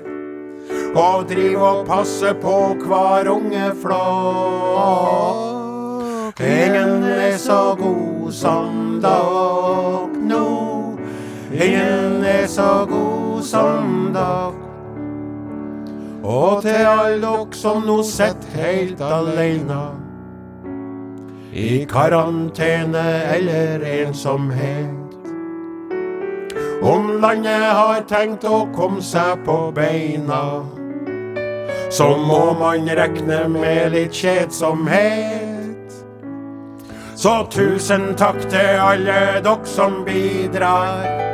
Og 0.96 1.26
drive 1.28 1.68
og 1.68 1.84
passe 1.88 2.32
på 2.40 2.56
hver 2.86 3.28
unge 3.32 3.68
flå. 3.82 4.06
Ingen 6.40 7.04
er 7.04 7.36
så 7.36 7.60
god 7.76 8.32
som 8.32 8.96
dere. 9.04 10.01
Ingen 11.62 12.24
er 12.24 12.46
så 12.46 12.86
god 12.90 13.42
som 13.42 14.10
dere. 14.14 14.52
Og 16.24 16.62
til 16.62 16.86
alle 16.86 17.20
dere 17.22 17.58
som 17.58 17.84
nå 17.86 18.00
sitter 18.06 18.56
helt 18.56 19.00
aleine. 19.02 19.82
I 21.52 21.84
karantene 21.84 23.06
eller 23.36 23.84
ensomhet. 23.86 24.98
Om 26.82 27.10
landet 27.22 27.66
har 27.78 28.02
tenkt 28.10 28.42
å 28.48 28.64
komme 28.74 29.02
seg 29.04 29.44
på 29.46 29.70
beina, 29.76 30.64
så 31.94 32.08
må 32.18 32.56
man 32.58 32.88
regne 32.98 33.44
med 33.52 33.92
litt 33.94 34.16
kjedsomhet. 34.18 35.98
Så 37.14 37.36
tusen 37.54 38.16
takk 38.18 38.40
til 38.50 38.80
alle 38.82 39.20
dere 39.44 39.68
som 39.68 40.00
bidrar, 40.06 41.31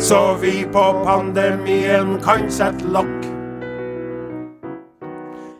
så 0.00 0.36
vi 0.40 0.64
på 0.72 0.84
pandemien 1.04 2.18
kan 2.24 2.50
sette 2.50 2.84
lokk. 2.92 3.26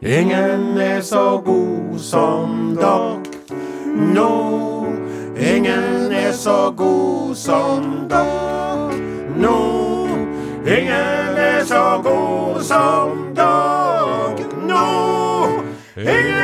Ingen 0.03 0.79
er 0.79 1.01
så 1.01 1.41
god 1.45 1.99
som 1.99 2.77
dokk 2.81 3.27
nå. 4.15 4.31
Ingen 5.37 6.13
er 6.13 6.33
så 6.33 6.71
god 6.77 7.35
som 7.35 8.09
dokk 8.11 8.95
nå. 9.37 9.59
Ingen 10.67 11.39
er 11.39 11.65
så 11.65 12.01
god 12.05 12.63
som 12.63 13.35
dokk 13.37 14.47
nå. 14.67 14.87
Ingen 15.97 16.36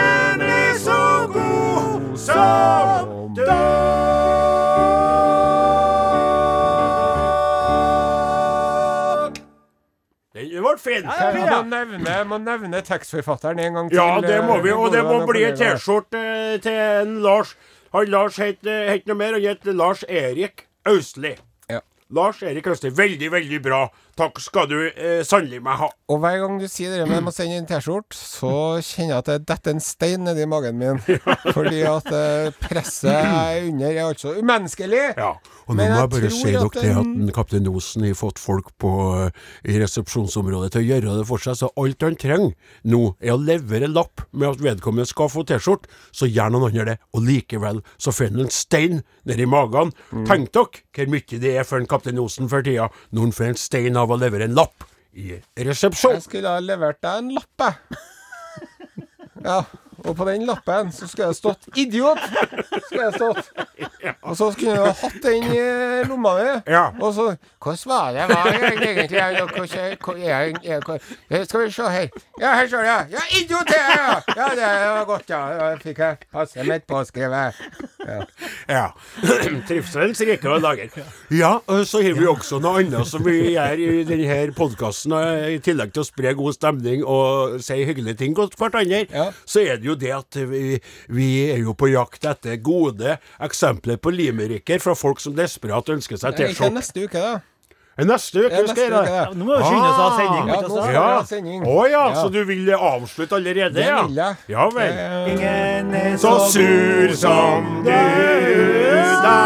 Den 10.85 11.05
Ja, 11.05 11.31
ja, 11.31 11.31
Jeg 11.33 11.51
må 11.51 11.63
nevne, 11.71 12.17
må 12.29 12.39
nevne 12.43 12.83
tekstforfatteren 12.87 13.61
en 13.63 13.79
gang 13.79 13.91
til. 13.91 13.99
Ja, 13.99 14.21
det 14.25 14.41
må 14.45 14.59
vi, 14.65 14.73
og 14.73 14.93
det 14.95 15.05
må 15.07 15.21
bli 15.29 15.45
en. 15.49 15.57
T-skjorte 15.59 16.19
eh, 16.19 16.59
til 16.65 16.73
en 16.73 17.17
Lars. 17.25 17.55
Han 17.93 18.09
Lars 18.13 18.39
het 18.41 18.67
eh, 18.67 18.89
het 18.91 19.07
noe 19.07 19.19
mer, 19.19 19.37
han 19.37 19.47
het 19.53 19.69
Lars 19.71 20.05
Erik 20.09 20.67
Austli. 20.89 21.35
Ja. 21.71 21.83
Lars 22.11 22.43
Erik 22.43 22.67
Austli, 22.67 22.91
veldig, 22.91 23.31
veldig 23.33 23.61
bra. 23.65 23.85
Takk 24.19 24.37
skal 24.45 24.67
du 24.69 24.77
eh, 24.91 25.23
sannelig 25.25 25.63
meg 25.65 25.79
ha. 25.81 25.87
Og 26.13 26.19
hver 26.21 26.37
gang 26.43 26.59
du 26.61 26.67
sier 26.69 26.93
det 26.93 27.07
med 27.09 27.25
å 27.25 27.33
sende 27.33 27.57
en 27.57 27.69
T-skjorte, 27.71 28.13
så 28.19 28.51
kjenner 28.85 29.15
jeg 29.15 29.23
at 29.23 29.31
det 29.31 29.37
detter 29.49 29.73
en 29.73 29.81
stein 29.81 30.27
nedi 30.27 30.45
magen 30.51 30.77
min. 30.77 31.01
Fordi 31.57 31.81
at 31.89 32.11
eh, 32.13 32.51
presset 32.61 33.09
jeg 33.09 33.33
er 33.33 33.71
under, 33.71 33.89
er 33.95 34.03
altså 34.11 34.35
umenneskelig. 34.37 35.01
Ja. 35.17 35.31
Og 35.63 35.77
nå 35.79 35.87
må 35.87 35.87
jeg 35.87 36.11
bare 36.13 36.31
si 36.35 36.51
dere 36.51 36.69
det 36.75 36.91
at 36.91 37.07
den- 37.07 37.23
en 37.23 37.33
kaptein 37.33 37.69
Osen 37.73 38.05
har 38.05 38.17
fått 38.19 38.41
folk 38.43 38.69
på, 38.83 38.91
eh, 39.23 39.31
i 39.73 39.79
resepsjonsområdet 39.81 40.73
til 40.75 40.83
å 40.83 40.89
gjøre 40.91 41.17
det 41.23 41.27
for 41.31 41.41
seg, 41.41 41.57
så 41.63 41.71
alt 41.81 42.03
han 42.05 42.19
trenger 42.21 42.53
nå 42.93 43.03
er 43.23 43.33
å 43.33 43.41
levere 43.41 43.89
lapp 43.89 44.27
med 44.33 44.51
at 44.51 44.61
vedkommende 44.65 45.09
skal 45.09 45.31
få 45.33 45.47
T-skjorte, 45.49 45.89
så 46.13 46.29
gjør 46.29 46.53
noen 46.53 46.69
andre 46.69 46.85
det, 46.93 46.99
og 47.15 47.25
likevel 47.31 47.81
så 47.97 48.13
får 48.13 48.33
han 48.35 48.45
en 48.45 48.53
stein 48.53 49.01
nedi 49.25 49.47
magen. 49.49 49.95
Mm. 50.13 50.27
Tenk 50.29 50.53
dere 50.53 50.85
hvor 50.93 51.09
mye 51.15 51.41
det 51.41 51.55
er 51.57 51.65
for 51.65 51.81
en 51.81 51.89
kaptein 51.89 52.21
Osen 52.21 52.51
for 52.53 52.61
tida, 52.67 52.91
når 53.15 53.29
han 53.31 53.33
får 53.39 53.49
en 53.53 53.61
stein 53.63 53.97
av 54.03 54.11
å 54.15 54.21
levere 54.21 54.49
en 54.49 54.57
lapp 54.59 54.87
i 55.13 55.35
resepsjon. 55.57 56.17
Jeg 56.17 56.25
skulle 56.25 56.53
ha 56.55 56.63
levert 56.63 57.01
deg 57.05 57.23
en 57.25 57.35
lapp, 57.37 57.67
jeg. 57.67 58.01
Ja, 59.43 59.59
og 60.05 60.17
på 60.17 60.25
den 60.29 60.47
lappen 60.47 60.93
så 60.93 61.07
skulle 61.09 61.27
jeg 61.31 61.37
stått 61.37 61.69
'idiot'. 61.77 62.25
Skulle 62.87 63.05
jeg 63.05 63.15
stått. 63.15 63.53
Og 64.23 64.37
så 64.37 64.53
skulle 64.53 64.77
ha 64.77 64.93
hatt 64.93 65.19
den 65.23 65.43
i 65.53 66.05
lomma. 66.09 66.33
Ja. 66.67 66.89
Og 67.01 67.15
så 67.15 67.37
Hvordan 67.63 67.79
var 67.87 68.13
det 68.13 68.25
var 68.29 68.47
egentlig? 68.47 69.11
Jeg, 71.31 71.47
skal 71.47 71.61
vi 71.63 71.71
se 71.71 71.83
her. 71.83 72.09
Ja, 72.41 72.55
her 72.55 72.67
står 72.67 72.83
det. 72.83 73.13
Ja, 73.13 73.23
'idiot'! 73.31 73.73
Ja, 73.73 74.21
ja 74.37 74.49
det 74.57 74.91
var 74.99 75.05
godt, 75.05 75.31
ja. 75.31 75.41
Da 75.59 75.77
fikk 75.83 75.99
jeg 75.99 76.17
passet 76.33 76.67
mitt 76.67 76.87
påskrevet. 76.87 77.55
Ja. 78.69 78.87
Trivselens 79.69 80.21
rike 80.21 80.51
og 80.51 80.61
lager. 80.61 80.91
Ja, 81.31 81.59
så 81.91 82.03
har 82.03 82.19
vi 82.19 82.27
også 82.27 82.59
noe 82.63 82.83
annet 82.83 83.07
som 83.09 83.25
vi 83.25 83.37
gjør 83.55 83.79
i 83.79 84.03
denne 84.09 84.53
podkasten. 84.57 85.15
I 85.55 85.59
tillegg 85.63 85.93
til 85.95 86.03
å 86.03 86.09
spre 86.09 86.35
god 86.39 86.57
stemning 86.59 87.05
og 87.07 87.61
si 87.63 87.79
hyggelige 87.87 88.19
ting 88.25 88.35
til 88.37 88.51
hverandre, 88.59 89.05
Ja. 89.13 89.29
så 89.47 89.61
er 89.63 89.77
det 89.79 89.87
jo 89.87 89.92
det 89.99 90.13
at 90.17 90.35
vi, 90.51 90.81
vi 91.09 91.29
er 91.53 91.59
jo 91.65 91.73
på 91.75 91.91
jakt 91.93 92.25
etter 92.25 92.57
gode 92.63 93.19
eksempler 93.41 93.97
på 94.03 94.11
limericker 94.15 94.79
fra 94.83 94.95
folk 94.95 95.21
som 95.21 95.35
desperat 95.35 95.89
ønsker 95.95 96.17
seg 96.21 96.37
T-skjorte. 96.37 96.73
neste 96.75 97.05
uke, 97.09 97.19
da. 97.21 97.41
Neste 98.03 98.41
uke 98.47 98.49
Det 98.49 98.69
skal 98.73 98.89
neste 98.89 98.89
uke, 98.89 99.05
det. 99.05 99.13
Ja, 99.13 99.25
nå 99.37 99.45
må 99.45 99.57
vi 99.59 99.65
skynde 99.69 99.89
oss 99.91 99.99
å 100.01 100.05
ha 100.09 100.13
sending. 100.17 100.47
Ja, 100.49 100.61
nå 100.63 100.69
skal 100.69 100.95
Ja. 100.95 101.03
vi 101.03 101.13
ha 101.13 101.25
sending. 101.29 101.63
Å 101.69 101.91
ja, 101.91 102.05
Ja. 102.09 102.15
så 102.23 102.33
du 102.33 102.45
vil 102.49 102.71
avslutte 102.73 103.37
allerede? 103.37 103.75
Det 103.75 103.85
vil 104.09 104.17
jeg. 104.17 104.37
Ja 104.49 104.69
vel. 104.71 104.95
Ingen 105.35 105.95
er 105.95 106.17
Så 106.17 106.33
sur 106.51 107.15
som 107.15 107.83
du 107.85 107.91
da. 109.23 109.39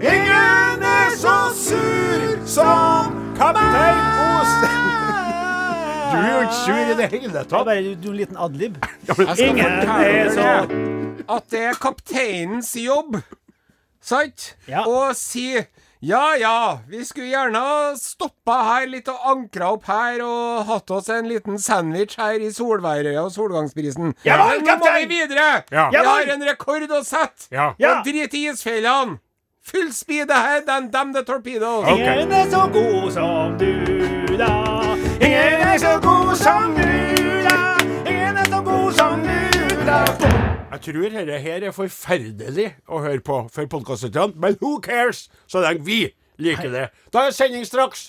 Ingen 0.00 0.82
er 0.82 1.10
så 1.16 1.36
sur 1.54 2.46
som 2.46 3.34
kaptein. 3.36 4.13
Du 6.24 6.32
jo 6.32 6.40
ikke 6.46 6.58
sur 6.64 6.80
i 6.80 6.96
det 6.98 7.10
hele 7.12 7.44
tatt. 7.44 7.64
bare 7.68 7.94
du- 7.94 8.10
en 8.10 8.16
liten 8.16 8.36
adlib. 8.40 8.76
Ingen 9.36 9.64
er 9.66 9.86
dere 9.86 10.30
så 10.34 10.50
at 11.28 11.48
det 11.50 11.60
er 11.70 11.78
kapteinens 11.80 12.74
jobb, 12.76 13.20
sant? 14.00 14.54
Ja. 14.68 14.84
Å 14.88 15.12
si 15.16 15.54
ja 16.04 16.34
ja, 16.36 16.80
vi 16.88 17.00
skulle 17.08 17.30
gjerne 17.32 17.56
ha 17.64 17.94
stoppa 17.96 18.58
her 18.66 18.86
litt 18.92 19.06
og 19.08 19.22
ankra 19.30 19.70
opp 19.72 19.86
her 19.88 20.20
og 20.20 20.66
hatt 20.68 20.90
oss 20.92 21.08
en 21.08 21.30
liten 21.30 21.56
sandwich 21.58 22.18
her 22.20 22.34
i 22.44 22.50
Solværøya 22.52 23.22
og 23.24 23.32
Solgangsprisen. 23.32 24.12
Ja, 24.26 24.36
Men 24.50 24.66
nå 24.66 24.76
må 24.82 24.92
vi 24.98 25.06
videre! 25.14 25.64
Ja. 25.72 25.88
Vi 25.90 25.96
har 26.04 26.28
en 26.34 26.44
rekord 26.44 26.90
å 26.92 27.00
sette! 27.08 27.48
Ja. 27.50 27.70
Og 27.78 28.04
drit 28.04 28.34
i 28.36 28.44
isfjellene! 28.52 29.18
Full 29.64 29.92
speed 29.96 30.28
ahead 30.30 30.68
and 30.68 30.92
damn 30.92 31.14
the 31.14 31.22
torpedoes! 31.24 31.88
Okay. 31.88 32.20
Ingen 32.20 32.32
er 32.36 32.50
så 32.52 32.66
god 32.68 33.12
som 33.16 33.56
du, 33.56 34.36
da. 34.36 34.73
Ingen 35.20 35.60
er 35.62 35.78
så 35.78 36.00
god 36.02 36.36
som 36.36 36.74
du 36.74 36.82
da. 37.46 37.58
Ingen 38.10 38.36
er 38.36 38.44
så 38.50 38.60
god 38.62 38.92
som 38.92 39.20
du 39.22 39.84
da. 39.86 40.00
Jeg 40.72 40.80
tror 40.82 41.08
dette 41.14 41.38
her 41.38 41.68
er 41.68 41.72
forferdelig 41.72 42.66
å 42.90 43.00
høre 43.04 43.22
på 43.24 43.38
for 43.54 43.70
podkastlytterne, 43.70 44.34
men 44.36 44.58
who 44.60 44.80
cares, 44.82 45.28
så 45.46 45.62
lenge 45.62 45.86
vi 45.86 46.00
liker 46.38 46.70
det. 46.74 46.88
Da 47.14 47.28
er 47.28 47.36
sending 47.36 47.66
straks. 47.66 48.08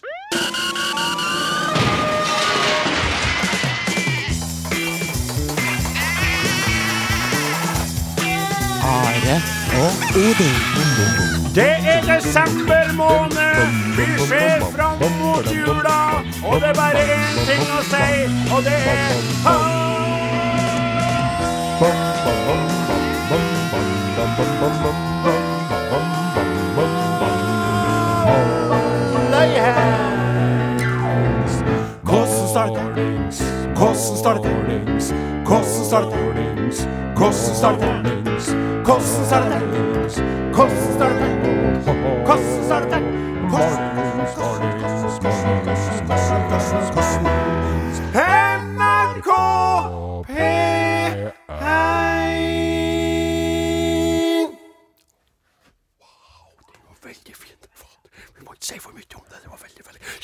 Are 9.25 9.41
og 9.83 9.91
Odin. 10.15 10.55
Det 11.55 11.75
er 11.93 12.01
desember 12.15 12.93
måned. 12.93 13.55
Vi 13.97 14.25
ser 14.27 14.59
fram 14.75 14.97
mot 15.19 15.45
jula. 15.55 15.99
Og 16.43 16.61
det 16.61 16.69
er 16.69 16.73
bare 16.73 17.01
én 17.17 17.37
ting 17.47 17.63
å 17.77 17.81
si, 17.89 18.07
og 18.53 18.63
det 18.63 18.73
er 18.73 19.13
ha! 19.45 19.55
Hvordan 32.03 32.47
starter 32.49 33.14
Hvordan 33.85 34.17
starter. 34.17 34.49
Hvordan 35.45 35.63
starter. 35.63 36.17
Hvordan 37.15 37.33
starter. 37.33 38.01
Hvordan 38.83 39.01
starter. 39.01 39.59
Hvordan 40.53 40.77
starter. 40.95 41.25
Hvordan 42.25 42.63
starter. 42.65 43.15
NRK 46.75 47.04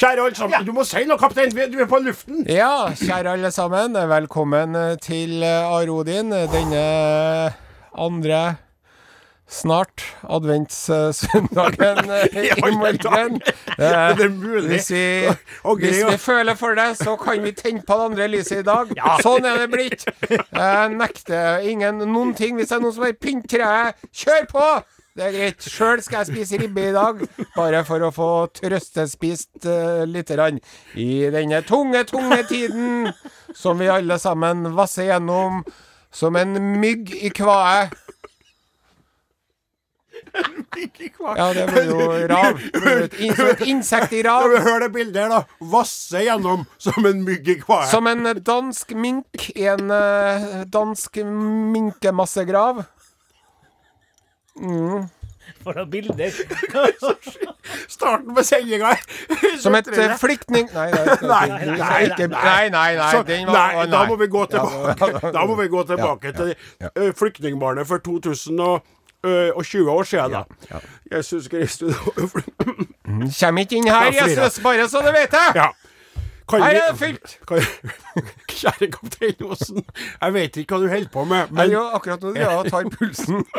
Kjære 0.02 0.24
alle 0.26 0.36
sammen, 0.36 0.64
du 0.66 0.72
må 0.74 0.82
si 0.82 1.04
noe, 1.06 1.20
kaptein. 1.22 1.52
Du 1.54 1.78
er 1.78 1.86
på 1.86 2.00
luften. 2.02 2.40
Ja, 2.50 2.90
kjære 2.98 3.36
alle 3.36 3.52
sammen. 3.54 3.94
Velkommen 4.10 4.74
til 4.98 5.44
eh, 5.46 5.76
Arodin 5.76 6.34
denne 6.50 6.86
andre 7.94 8.40
snart 9.46 10.02
adventssøndagen 10.24 12.10
eh, 12.18 12.50
i 12.50 12.72
morgen. 12.80 13.38
Eh? 13.78 14.24
Hvis 14.72 14.90
vi, 14.90 15.06
hvis 15.84 16.02
vi 16.10 16.18
føler 16.18 16.58
for 16.58 16.74
det, 16.74 16.98
så 16.98 17.14
kan 17.22 17.44
vi 17.44 17.52
tenne 17.52 17.84
på 17.86 18.00
det 18.00 18.08
andre 18.10 18.28
lyset 18.34 18.64
i 18.64 18.66
dag. 18.72 18.96
Sånn 19.22 19.46
er 19.46 19.62
det 19.62 19.70
blitt. 19.76 20.08
Jeg 20.32 20.96
nekter 20.96 21.62
ingen 21.76 22.02
noen 22.08 22.34
ting. 22.34 22.58
Hvis 22.58 22.74
det 22.74 22.80
er 22.80 22.84
noen 22.88 22.98
som 22.98 23.06
har 23.06 23.14
pynt 23.22 23.46
treet, 23.54 24.02
kjør 24.24 24.50
på! 24.50 24.66
Det 25.12 25.26
er 25.28 25.34
greit. 25.36 25.66
Sjøl 25.68 26.00
skal 26.06 26.22
jeg 26.22 26.30
spise 26.32 26.60
ribbe 26.62 26.86
i 26.88 26.94
dag, 26.96 27.20
bare 27.58 27.82
for 27.88 28.04
å 28.08 28.12
få 28.16 28.28
trøstespist 28.62 29.66
uh, 29.68 30.06
lite 30.08 30.38
grann 30.38 30.62
i 30.96 31.10
denne 31.34 31.60
tunge, 31.68 32.06
tunge 32.08 32.38
tiden 32.48 33.10
som 33.52 33.82
vi 33.82 33.90
alle 33.92 34.16
sammen 34.24 34.70
vasser 34.78 35.10
gjennom 35.10 35.66
som 36.16 36.36
en 36.40 36.56
mygg 36.80 37.12
i 37.18 37.30
kvae. 37.36 37.90
Ja, 41.36 41.48
det 41.54 41.66
blir 41.72 41.90
jo 41.92 42.06
rav. 42.30 42.60
Det 42.72 42.80
blir 42.84 43.02
et 43.04 43.14
in- 43.20 43.46
et 43.50 43.62
insekt 43.68 44.14
i 44.16 44.22
rav. 44.24 44.48
Hør 44.64 44.80
det 44.86 44.92
bildet 44.96 45.22
her, 45.24 45.30
da. 45.30 45.42
Vasse 45.74 46.22
gjennom 46.24 46.64
som 46.80 47.06
en 47.10 47.24
mygg 47.28 47.48
i 47.52 47.58
kvae. 47.60 47.88
Som 47.92 48.08
en 48.08 48.24
dansk 48.40 48.94
mink 48.96 49.50
i 49.56 49.68
en 49.72 49.92
eh, 49.92 50.64
dansk 50.72 51.20
minkemassegrav. 51.26 52.84
For 55.64 55.74
noen 55.78 55.90
bilder. 55.92 56.32
Starten 57.92 58.36
på 58.36 58.44
sendinga 58.44 58.94
her. 58.94 59.02
Som 59.62 59.76
et 59.78 59.88
uh, 59.88 60.16
flyktning... 60.18 60.70
Nei, 60.74 60.88
nei, 60.92 62.30
Nei, 62.32 62.70
nei, 62.70 63.86
da 63.92 64.06
må 64.10 64.16
vi 64.22 64.28
gå 64.32 64.46
tilbake 64.50 65.32
Da 65.36 65.46
må 65.50 65.58
vi 65.60 65.68
gå 65.70 65.84
tilbake 65.90 66.34
til 66.38 66.54
eh, 66.56 67.12
flyktningbarnet 67.18 67.88
for 67.88 67.98
2020 68.06 69.92
år 69.92 70.04
siden. 70.04 70.32
da. 70.40 70.44
Jesus 71.12 71.48
Kristus 71.52 71.96
Kjem 73.40 73.58
ikke 73.66 73.76
inn 73.82 73.90
her, 73.92 74.10
Jesus, 74.16 74.60
bare 74.64 74.88
så 74.90 75.02
du 75.06 75.12
vet 75.12 75.32
det! 75.36 75.72
Her 76.52 76.64
er 76.68 76.92
det 76.92 76.98
fylt! 77.00 77.38
Kjære 78.52 78.90
kaptein 78.92 79.46
Osen, 79.48 79.84
jeg 80.22 80.34
vet 80.36 80.58
ikke 80.62 80.76
hva 80.76 80.82
du 80.84 80.92
holder 80.92 81.12
på 81.14 81.24
med, 81.30 81.38
Jeg 81.46 81.58
men 81.60 81.72
jo 81.72 81.84
akkurat 81.96 82.26
nå 82.26 82.50
og 82.58 82.70
tar 82.72 82.90
pulsen. 82.98 83.46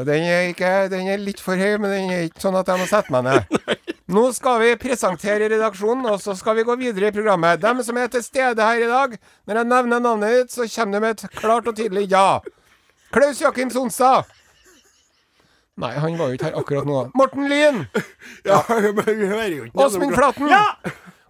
Den 0.00 0.22
er, 0.22 0.40
ikke, 0.52 0.88
den 0.88 1.08
er 1.10 1.18
litt 1.20 1.40
for 1.42 1.58
høy, 1.58 1.74
men 1.82 1.90
den 1.90 2.12
er 2.14 2.22
ikke 2.28 2.40
sånn 2.44 2.56
at 2.56 2.68
jeg 2.70 2.78
må 2.78 2.86
sette 2.88 3.12
meg 3.12 3.26
ned. 3.26 3.74
Nå 4.14 4.22
skal 4.32 4.62
vi 4.62 4.70
presentere 4.80 5.48
redaksjonen, 5.50 6.06
og 6.08 6.22
så 6.22 6.32
skal 6.38 6.56
vi 6.56 6.64
gå 6.64 6.76
videre 6.78 7.10
i 7.10 7.14
programmet. 7.14 7.60
Dem 7.60 7.82
som 7.84 7.98
er 8.00 8.08
til 8.10 8.22
stede 8.24 8.64
her 8.64 8.80
i 8.80 8.88
dag, 8.88 9.18
når 9.50 9.60
jeg 9.60 9.68
nevner 9.74 10.02
navnet 10.06 10.36
ditt, 10.38 10.54
så 10.54 10.68
kommer 10.70 10.96
de 10.96 11.02
med 11.04 11.18
et 11.18 11.36
klart 11.36 11.68
og 11.68 11.76
tydelig 11.76 12.06
ja. 12.14 12.38
Klaus 13.12 13.42
Jakim 13.42 13.74
Sonstad. 13.74 14.30
Nei, 15.80 15.92
han 15.98 16.16
var 16.18 16.30
jo 16.30 16.38
ikke 16.38 16.48
her 16.48 16.58
akkurat 16.62 16.88
nå. 16.88 17.02
Morten 17.18 17.50
Lyn. 17.50 17.84
ja, 18.46 18.62
men 18.70 19.04
vi 19.06 19.26
hører 19.26 19.54
jo 19.56 19.68
ikke 19.68 19.86
Åsmund 19.86 20.14
Flaten. 20.16 20.50
Ja! 20.54 20.64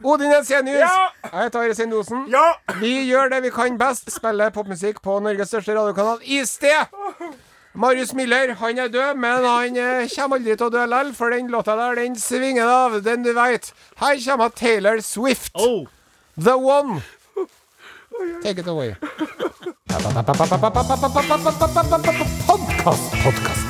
Odin 0.05 0.33
Jensenius, 0.33 0.81
Ja! 0.81 1.11
Jeg 1.33 1.43
heter 1.45 1.61
Are 1.61 1.75
Sendosen. 1.75 2.25
Ja! 2.33 2.47
Vi 2.81 2.93
gjør 3.11 3.29
det 3.29 3.43
vi 3.43 3.51
kan 3.53 3.77
best, 3.79 4.09
spiller 4.13 4.51
popmusikk 4.51 5.03
på 5.05 5.19
Norges 5.21 5.49
største 5.53 5.77
radiokanal 5.77 6.23
i 6.25 6.41
sted. 6.49 6.89
Marius 7.75 8.15
Miller 8.15 8.55
han 8.59 8.79
er 8.79 8.89
død, 8.89 9.15
men 9.21 9.45
han 9.45 9.77
eh, 9.77 10.09
kommer 10.17 10.41
aldri 10.41 10.57
til 10.57 10.67
å 10.67 10.73
dø 10.75 10.87
likevel, 10.91 11.13
for 11.15 11.31
den 11.31 11.53
låta 11.53 11.77
der, 11.79 12.01
den 12.01 12.17
svinger 12.19 12.67
av, 12.67 12.99
den 13.05 13.23
du 13.23 13.33
veit. 13.37 13.73
Her 14.01 14.19
kommer 14.25 14.49
Taylor 14.49 15.01
Swift. 15.05 15.53
Oh. 15.55 15.87
The 16.37 16.57
One. 16.57 17.03
Take 18.43 18.59
it 18.61 18.67
away. 18.67 18.95
Podkast, 22.47 23.17
podkast. 23.23 23.67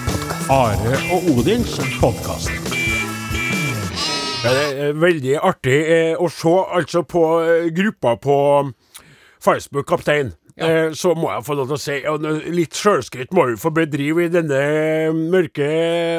Are 0.50 0.98
og 1.12 1.30
Odins 1.38 1.78
podkast. 2.00 2.79
Det 4.40 4.52
er 4.56 4.94
veldig 4.96 5.34
artig 5.44 5.74
eh, 5.92 6.14
å 6.16 6.28
se 6.32 6.52
altså 6.72 7.02
på 7.04 7.22
eh, 7.44 7.66
gruppa 7.76 8.14
på 8.20 8.36
Facebook, 9.44 9.84
kaptein. 9.90 10.30
Eh, 10.56 10.94
så 10.96 11.12
må 11.16 11.28
jeg 11.34 11.44
få 11.44 11.56
lov 11.58 11.68
til 11.68 11.76
å 11.76 11.80
si 11.80 11.98
og 12.08 12.24
Litt 12.52 12.76
sjølskryt 12.76 13.34
må 13.36 13.46
vi 13.50 13.58
få 13.60 13.72
bedrive 13.76 14.24
i 14.26 14.32
denne 14.32 14.62
mørke 15.16 15.68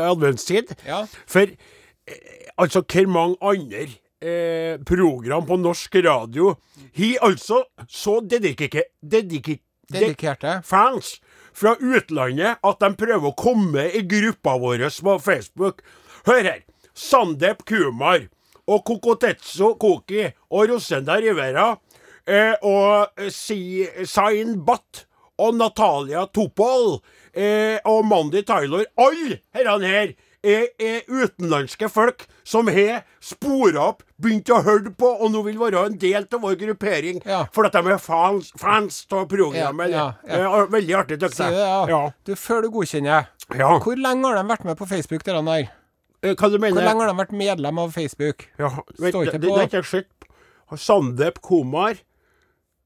adventstid. 0.05 0.73
Ja. 0.85 1.01
For 1.29 1.49
eh, 1.49 2.21
altså, 2.61 2.83
hvor 2.85 3.09
mange 3.09 3.41
andre 3.41 3.87
eh, 4.21 4.77
program 4.85 5.49
på 5.49 5.57
norsk 5.61 5.97
radio 6.05 6.53
har 7.01 7.27
altså 7.31 7.63
så 7.89 8.19
dedikerte 8.21 8.85
dedike, 9.01 9.59
Dedikerte. 9.91 10.59
fans 10.63 11.15
fra 11.57 11.73
utlandet 11.81 12.61
at 12.63 12.83
de 12.85 12.93
prøver 13.01 13.33
å 13.33 13.37
komme 13.37 13.89
i 13.97 14.05
gruppa 14.07 14.59
vår 14.61 14.85
på 14.93 15.17
Facebook. 15.25 15.81
Hør 16.29 16.45
her. 16.45 16.61
Sandep 16.93 17.65
Kumar 17.67 18.27
og 18.67 18.83
Kokotetso 18.87 19.73
Koki 19.81 20.25
og 20.51 20.69
Rosenda 20.69 21.17
Rivera 21.19 21.71
eh, 22.27 22.53
og 22.61 23.07
eh, 23.19 23.29
si, 23.33 23.85
Zain 24.05 24.59
Batt 24.65 25.05
og 25.41 25.55
Natalia 25.57 26.27
Topol 26.29 26.99
eh, 27.33 27.79
og 27.89 28.03
Mandy 28.05 28.43
Tyler. 28.45 28.85
Alle 29.01 29.39
herrene 29.55 29.89
her 29.89 30.11
er, 30.43 30.67
er 30.81 31.01
utenlandske 31.09 31.89
folk 31.89 32.27
som 32.47 32.69
har 32.73 33.03
spora 33.21 33.87
opp, 33.91 33.99
begynt 34.21 34.49
å 34.53 34.61
høre 34.65 34.89
på, 34.97 35.09
og 35.21 35.29
nå 35.33 35.41
vil 35.45 35.59
være 35.61 35.83
en 35.87 35.97
del 36.01 36.25
av 36.25 36.41
vår 36.41 36.55
gruppering. 36.61 37.19
Ja. 37.25 37.43
For 37.53 37.65
at 37.69 37.73
de 37.77 37.93
er 37.93 38.01
fans, 38.01 38.49
fans 38.59 39.03
av 39.13 39.27
programmet. 39.31 39.93
Ja, 39.93 40.07
ja. 40.29 40.39
Eh, 40.41 40.71
Veldig 40.73 40.97
artig. 40.97 41.19
dere. 41.21 42.11
Du, 42.25 42.33
før 42.37 42.65
du 42.65 42.71
godkjenner, 42.73 43.29
Ja. 43.57 43.69
hvor 43.81 43.97
lenge 43.97 44.27
har 44.29 44.41
de 44.41 44.49
vært 44.49 44.65
med 44.65 44.77
på 44.77 44.89
Facebook, 44.89 45.23
dere 45.25 45.41
der? 45.45 45.69
Eh, 46.23 46.35
Hva 46.37 46.49
du 46.51 46.57
mener 46.61 46.77
Hvor 46.77 46.85
lenge 46.85 47.01
har 47.05 47.11
de 47.11 47.17
vært 47.17 47.31
medlem 47.33 47.79
av 47.81 47.91
Facebook? 47.95 48.45
Ja, 48.59 48.69
vet, 48.99 49.13
Står 49.13 49.25
det, 49.25 49.33
ikke 49.33 49.39
det, 49.41 49.49
på- 49.49 49.57
det 49.57 49.63
er 49.65 49.81
ikke 49.81 49.89
sett. 49.89 50.07
Sandep 50.77 51.41
Komar. 51.41 51.97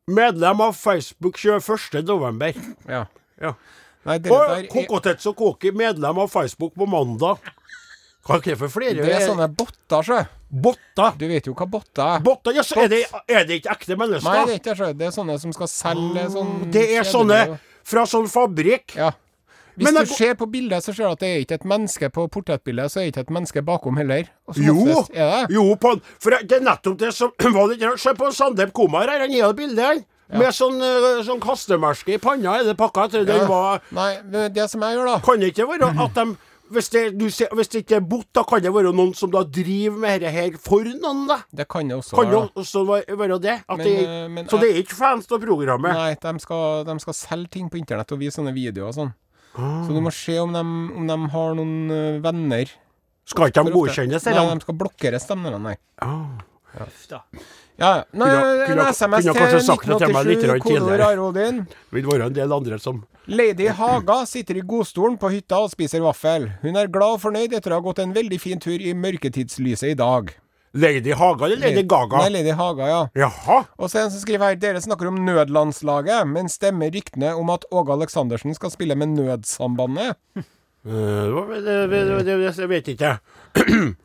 Medlem 0.07 0.61
av 0.61 0.73
Facebook 0.73 1.37
21. 1.37 2.03
november. 2.05 2.53
Ja. 2.87 3.05
Ja. 3.41 3.53
Nei, 4.05 4.17
det 4.19 4.31
Og 4.31 4.37
der 4.37 5.17
er, 5.17 5.33
Koki, 5.33 5.71
medlem 5.71 6.19
av 6.21 6.29
Facebook 6.29 6.73
på 6.77 6.85
mandag. 6.87 7.39
Hva 8.25 8.37
er 8.37 8.41
det 8.41 8.57
for 8.57 8.69
flere? 8.73 8.95
det 9.03 9.11
er 9.13 9.27
sånne 9.27 9.47
botter, 9.53 10.01
sjø. 10.05 10.19
Botter. 10.49 11.17
Du 11.19 11.27
vet 11.27 11.45
jo 11.45 11.53
hva 11.53 11.67
botter 11.69 12.15
er. 12.15 12.23
Botter, 12.25 12.57
så 12.63 12.77
er 12.85 12.87
det, 12.89 13.01
er 13.29 13.45
det 13.45 13.59
ikke 13.61 13.73
ekte 13.75 13.97
mennesker? 13.97 14.25
Nei, 14.29 14.45
det 14.45 14.53
er 14.55 14.61
ikke 14.73 14.77
det. 14.87 14.97
Det 14.97 15.07
er 15.09 15.13
sånne 15.13 15.35
som 15.41 15.53
skal 15.53 15.67
selge 15.69 16.23
sånn 16.33 16.71
Det 16.73 16.85
er 16.95 17.03
sånne 17.03 17.39
fra 17.85 18.05
sånn 18.09 18.29
fabrikk. 18.31 18.95
Ja. 18.97 19.11
Hvis 19.75 19.83
Men 19.85 19.93
du 19.93 19.99
jeg- 19.99 20.17
ser 20.17 20.33
på 20.39 20.45
bildet, 20.51 20.83
så 20.83 20.93
ser 20.95 21.03
du 21.03 21.11
at 21.11 21.19
det 21.19 21.29
er 21.29 21.39
ikke 21.43 21.55
et 21.59 21.65
menneske 21.65 22.09
på 22.09 22.27
portrettbildet, 22.31 22.91
så 22.91 22.99
er 23.01 23.03
det 23.05 23.13
ikke 23.13 23.25
et 23.27 23.33
menneske 23.35 23.61
bakom 23.65 23.97
heller. 23.97 24.29
Jo, 24.55 24.75
det. 25.11 25.49
jo 25.51 25.75
på, 25.75 25.99
for 26.19 26.29
det 26.31 26.51
er 26.51 26.63
nettopp 26.63 26.97
det 26.97 27.13
som 27.13 27.31
var 27.57 27.67
litt 27.67 27.81
rart. 27.83 27.99
Se 27.99 28.13
på 28.13 28.31
Sandeep 28.33 28.71
Kumar 28.73 29.07
her, 29.07 29.19
han 29.25 29.31
er 29.31 29.43
jo 29.43 29.53
bildet 29.53 29.79
her. 29.85 30.03
Med 30.33 30.49
sånn, 30.57 30.79
eh, 30.81 31.21
sånn 31.27 31.39
kastemerske 31.39 32.15
i 32.15 32.17
panna 32.17 32.55
er 32.57 32.63
det 32.63 32.77
pakka. 32.79 33.03
Jeg 33.05 33.11
tror 33.11 33.25
den 33.29 33.47
var 33.47 33.81
Nei, 33.93 34.21
men 34.25 34.51
det 34.55 34.69
som 34.71 34.81
jeg 34.81 34.97
gjør, 34.97 35.05
da 35.05 35.19
Kan 35.19 35.39
det 35.39 35.51
ikke 35.53 35.67
være 35.69 35.91
at 36.05 36.13
de 36.15 36.35
hvis 36.73 36.89
det, 36.89 37.19
du 37.19 37.29
ser, 37.29 37.45
hvis 37.53 37.67
det 37.69 37.83
ikke 37.83 37.97
er 37.99 38.05
bot, 38.09 38.25
da 38.33 38.41
kan 38.41 38.59
det 38.63 38.71
være 38.73 38.89
noen 38.91 39.11
som 39.13 39.29
da 39.29 39.43
driver 39.43 39.99
med 40.01 40.21
dette 40.23 40.31
her 40.33 40.55
for 40.57 40.81
noen, 40.97 41.27
da. 41.29 41.37
Det 41.53 41.67
kan 41.69 41.87
det 41.87 41.93
også 41.99 42.15
Kan 42.17 42.25
det 42.25 42.33
være. 42.33 42.47
da. 42.55 42.61
også 42.63 43.17
være 43.19 43.37
det? 43.43 43.53
At 43.69 43.77
Men, 43.77 43.85
det 43.85 44.07
eh, 44.07 44.27
men 44.33 44.47
så 44.49 44.59
det 44.59 44.71
er 44.71 44.79
ikke 44.81 44.97
fans 44.97 45.29
av 45.31 45.39
programmet? 45.45 45.93
Nei, 45.93 46.15
de 46.15 46.39
skal, 46.41 46.83
de 46.89 46.95
skal 46.99 47.13
selge 47.13 47.51
ting 47.53 47.69
på 47.69 47.77
internett 47.77 48.11
og 48.11 48.17
vise 48.23 48.39
sånne 48.39 48.53
videoer 48.57 48.87
og 48.89 48.95
sånn. 48.97 49.13
Så 49.55 49.93
du 49.95 50.01
må 50.03 50.11
se 50.13 50.37
om 50.41 50.51
de, 50.53 50.63
om 50.99 51.07
de 51.07 51.17
har 51.35 51.55
noen 51.55 51.75
eh, 51.91 52.17
venner. 52.23 52.71
Skal 53.25 53.49
ikke 53.49 53.63
de 53.65 53.71
godkjennes, 53.73 54.25
eller? 54.29 54.49
Nei, 54.49 54.57
de 54.59 54.65
skal 54.67 54.75
blokkere 54.77 55.21
stemmene, 55.23 55.59
nei. 55.63 55.75
Ah. 56.03 56.43
Da. 57.07 57.21
Ja, 57.79 57.89
ja. 57.97 58.03
Nei, 58.11 58.27
Kunne- 58.27 58.51
en 58.51 58.67
kunne- 58.67 58.87
SMS 58.91 59.25
kunne 59.79 59.97
til 59.99 60.11
meg 60.13 60.25
litt 60.27 60.39
til 60.43 60.51
1987, 60.51 60.59
kodeord. 60.59 61.03
Arodin. 61.07 61.61
Vil 61.95 62.05
være 62.05 62.27
en 62.27 62.33
del 62.35 62.51
andre 62.53 62.79
som 62.79 63.05
Lady 63.27 63.67
Haga 63.73 64.25
sitter 64.29 64.57
i 64.59 64.61
godstolen 64.61 65.17
på 65.17 65.31
hytta 65.31 65.57
og 65.63 65.71
spiser 65.71 66.03
vaffel. 66.03 66.49
Hun 66.61 66.75
er 66.77 66.87
glad 66.87 67.15
og 67.15 67.21
fornøyd 67.23 67.53
etter 67.57 67.71
å 67.71 67.79
ha 67.79 67.85
gått 67.87 67.99
en 68.03 68.13
veldig 68.13 68.39
fin 68.39 68.59
tur 68.59 68.75
i 68.77 68.93
mørketidslyset 68.93 69.95
i 69.95 69.97
dag. 69.97 70.35
Lady 70.75 71.13
Haga 71.15 71.45
eller 71.47 71.61
Lady 71.61 71.83
Gaga? 71.87 72.19
Nei, 72.25 72.33
Lady 72.35 72.51
Haga, 72.51 72.87
ja. 72.89 73.01
Jaha. 73.15 73.61
Og 73.79 73.87
så 73.87 74.01
er 74.01 74.07
en 74.07 74.11
som 74.11 74.19
skriver 74.23 74.49
her 74.51 74.57
Dere 74.59 74.81
snakker 74.83 75.07
om 75.07 75.21
nødlandslaget, 75.23 76.27
men 76.27 76.51
stemmer 76.51 76.91
ryktene 76.91 77.31
om 77.39 77.51
at 77.53 77.63
Åge 77.71 77.95
Aleksandersen 77.95 78.55
skal 78.57 78.73
spille 78.73 78.97
med 78.99 79.15
Nødsambandet? 79.15 80.19
Eh, 80.85 81.37
det, 81.65 81.71
det, 81.89 82.33
jeg 82.59 82.69
vet 82.69 82.89
ikke. 82.93 83.15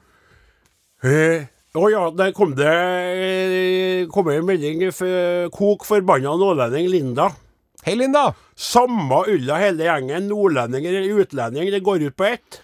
Eh, 1.05 1.43
Å 1.77 1.83
ja, 1.93 2.01
der 2.17 2.33
kom 2.37 2.51
det 2.57 2.69
eh, 2.73 4.07
kom 4.13 4.27
en 4.33 4.47
melding 4.49 4.83
for 4.93 5.51
kok 5.55 5.85
forbanna 5.89 6.33
nordlending 6.41 6.89
Linda. 6.93 7.29
Hei, 7.87 7.95
Linda! 7.97 8.31
Samme 8.57 9.23
ulla 9.33 9.61
hele 9.63 9.87
gjengen, 9.87 10.27
nordlendinger 10.29 10.99
eller 10.99 11.23
utlending, 11.23 11.71
det 11.73 11.81
går 11.85 12.05
ut 12.09 12.17
på 12.17 12.27
ett. 12.33 12.59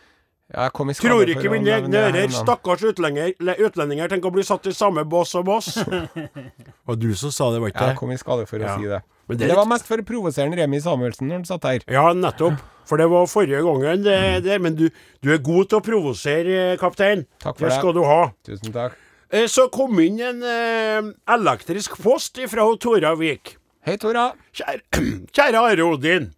Ja, 0.55 0.69
jeg 0.69 0.73
kom 0.79 0.91
i 0.91 0.95
skade 0.95 1.11
Tror 1.11 1.31
ikke 1.33 1.51
mine 1.51 1.73
ører. 1.75 2.31
Stakkars 2.31 2.85
utlendinger, 2.87 3.33
utlendinger 3.67 4.09
tenker 4.13 4.31
å 4.31 4.35
bli 4.37 4.45
satt 4.47 4.69
i 4.71 4.75
samme 4.77 5.03
bås 5.11 5.33
som 5.35 5.49
oss. 5.51 5.73
Det 5.83 6.87
var 6.87 6.99
du 7.03 7.09
som 7.19 7.33
sa 7.35 7.49
det, 7.51 7.59
var 7.65 7.73
ikke 7.73 7.89
Jeg 7.91 7.99
kom 7.99 8.13
i 8.15 8.19
skade 8.21 8.45
for 8.47 8.63
å 8.63 8.69
Ja. 8.69 8.77
si 8.79 8.87
det. 8.87 9.01
Men 9.27 9.39
Det, 9.41 9.49
det 9.51 9.57
var 9.59 9.67
mest 9.67 9.89
for 9.89 9.99
å 9.99 10.05
provosere 10.07 10.55
Remi 10.55 10.79
Samuelsen 10.79 11.27
når 11.27 11.41
han 11.41 11.45
satt 11.49 11.65
her. 11.67 11.83
Ja, 11.91 12.13
nettopp. 12.15 12.61
For 12.87 12.97
det 13.03 13.09
var 13.11 13.27
forrige 13.27 13.59
gangen, 13.67 14.05
det, 14.07 14.45
det. 14.47 14.61
Men 14.63 14.77
du, 14.79 14.85
du 15.19 15.33
er 15.35 15.43
god 15.43 15.67
til 15.73 15.81
å 15.81 15.83
provosere, 15.83 16.61
eh, 16.71 16.77
kaptein. 16.79 17.25
Takk 17.43 17.59
for 17.59 17.67
det 17.67 17.73
det. 17.75 17.81
skal 17.81 17.97
du 17.99 18.05
ha. 18.07 18.21
Tusen 18.47 18.71
takk. 18.77 18.95
Eh, 19.35 19.49
Så 19.51 19.67
kom 19.75 19.99
inn 19.99 20.21
en 20.23 20.45
eh, 20.47 21.11
elektrisk 21.35 21.99
post 21.99 22.39
fra 22.47 22.69
Tora 22.79 23.17
Vik. 23.19 23.57
Hei, 23.83 23.97
Tora. 23.99 24.29
Kjære, 24.55 25.03
kjære 25.35 25.65
Are 25.73 25.91
Odin. 25.91 26.31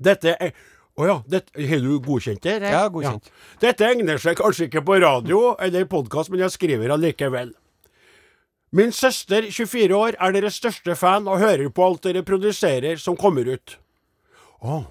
Dette 0.00 0.36
er 0.38 0.54
Å 1.00 1.06
ja, 1.08 1.16
har 1.24 1.80
du 1.80 1.94
godkjent 2.04 2.44
det? 2.44 2.58
Ja, 2.68 2.84
godkjent. 2.92 3.30
Dette 3.62 3.86
egner 3.88 4.20
seg 4.20 4.36
kanskje 4.36 4.66
ikke 4.68 4.82
på 4.84 4.98
radio 5.00 5.54
eller 5.62 5.86
podkast, 5.88 6.28
men 6.32 6.42
jeg 6.44 6.52
skriver 6.52 6.92
allikevel. 6.92 7.54
Min 8.76 8.92
søster, 8.94 9.48
24 9.48 9.96
år, 9.96 10.18
er 10.20 10.34
deres 10.36 10.58
største 10.60 10.94
fan 10.98 11.24
og 11.26 11.40
hører 11.40 11.72
på 11.74 11.86
alt 11.86 12.04
dere 12.04 12.22
produserer 12.26 13.00
som 13.00 13.16
kommer 13.18 13.48
ut. 13.48 13.78
Å. 14.60 14.82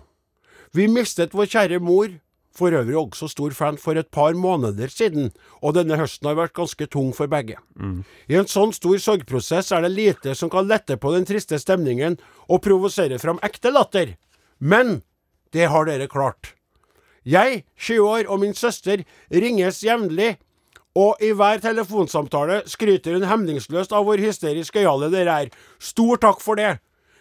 Vi 0.76 0.88
mistet 0.92 1.36
vår 1.38 1.48
kjære 1.54 1.80
mor, 1.80 2.10
for 2.58 2.74
øvrig 2.76 2.98
også 3.00 3.30
stor 3.32 3.54
fan, 3.56 3.78
for 3.80 3.96
et 3.96 4.10
par 4.12 4.34
måneder 4.36 4.90
siden, 4.92 5.30
og 5.62 5.78
denne 5.78 5.96
høsten 6.00 6.28
har 6.28 6.40
vært 6.42 6.58
ganske 6.58 6.90
tung 6.92 7.14
for 7.16 7.30
begge. 7.32 7.56
I 8.28 8.40
en 8.42 8.50
sånn 8.50 8.74
stor 8.76 8.98
sorgprosess 9.00 9.72
er 9.72 9.86
det 9.86 9.94
lite 9.94 10.34
som 10.36 10.50
kan 10.52 10.68
lette 10.68 10.98
på 10.98 11.14
den 11.14 11.30
triste 11.30 11.62
stemningen 11.62 12.18
og 12.50 12.64
provosere 12.66 13.22
fram 13.22 13.40
ekte 13.46 13.72
latter. 13.72 14.18
Men 14.60 15.00
det 15.56 15.70
har 15.72 15.88
dere 15.90 16.10
klart. 16.12 16.54
Jeg, 17.28 17.64
20 17.78 18.06
år, 18.08 18.28
og 18.32 18.40
min 18.42 18.56
søster 18.56 19.04
ringes 19.30 19.84
jevnlig, 19.84 20.38
og 20.98 21.22
i 21.22 21.32
hver 21.38 21.62
telefonsamtale 21.62 22.64
skryter 22.68 23.16
hun 23.16 23.28
hemningsløst 23.30 23.94
av 23.94 24.08
hvor 24.08 24.20
hysterisk 24.20 24.80
gøyale 24.80 25.12
dere 25.14 25.36
er. 25.46 25.52
Stor 25.80 26.20
takk 26.22 26.42
for 26.44 26.60
det! 26.60 26.80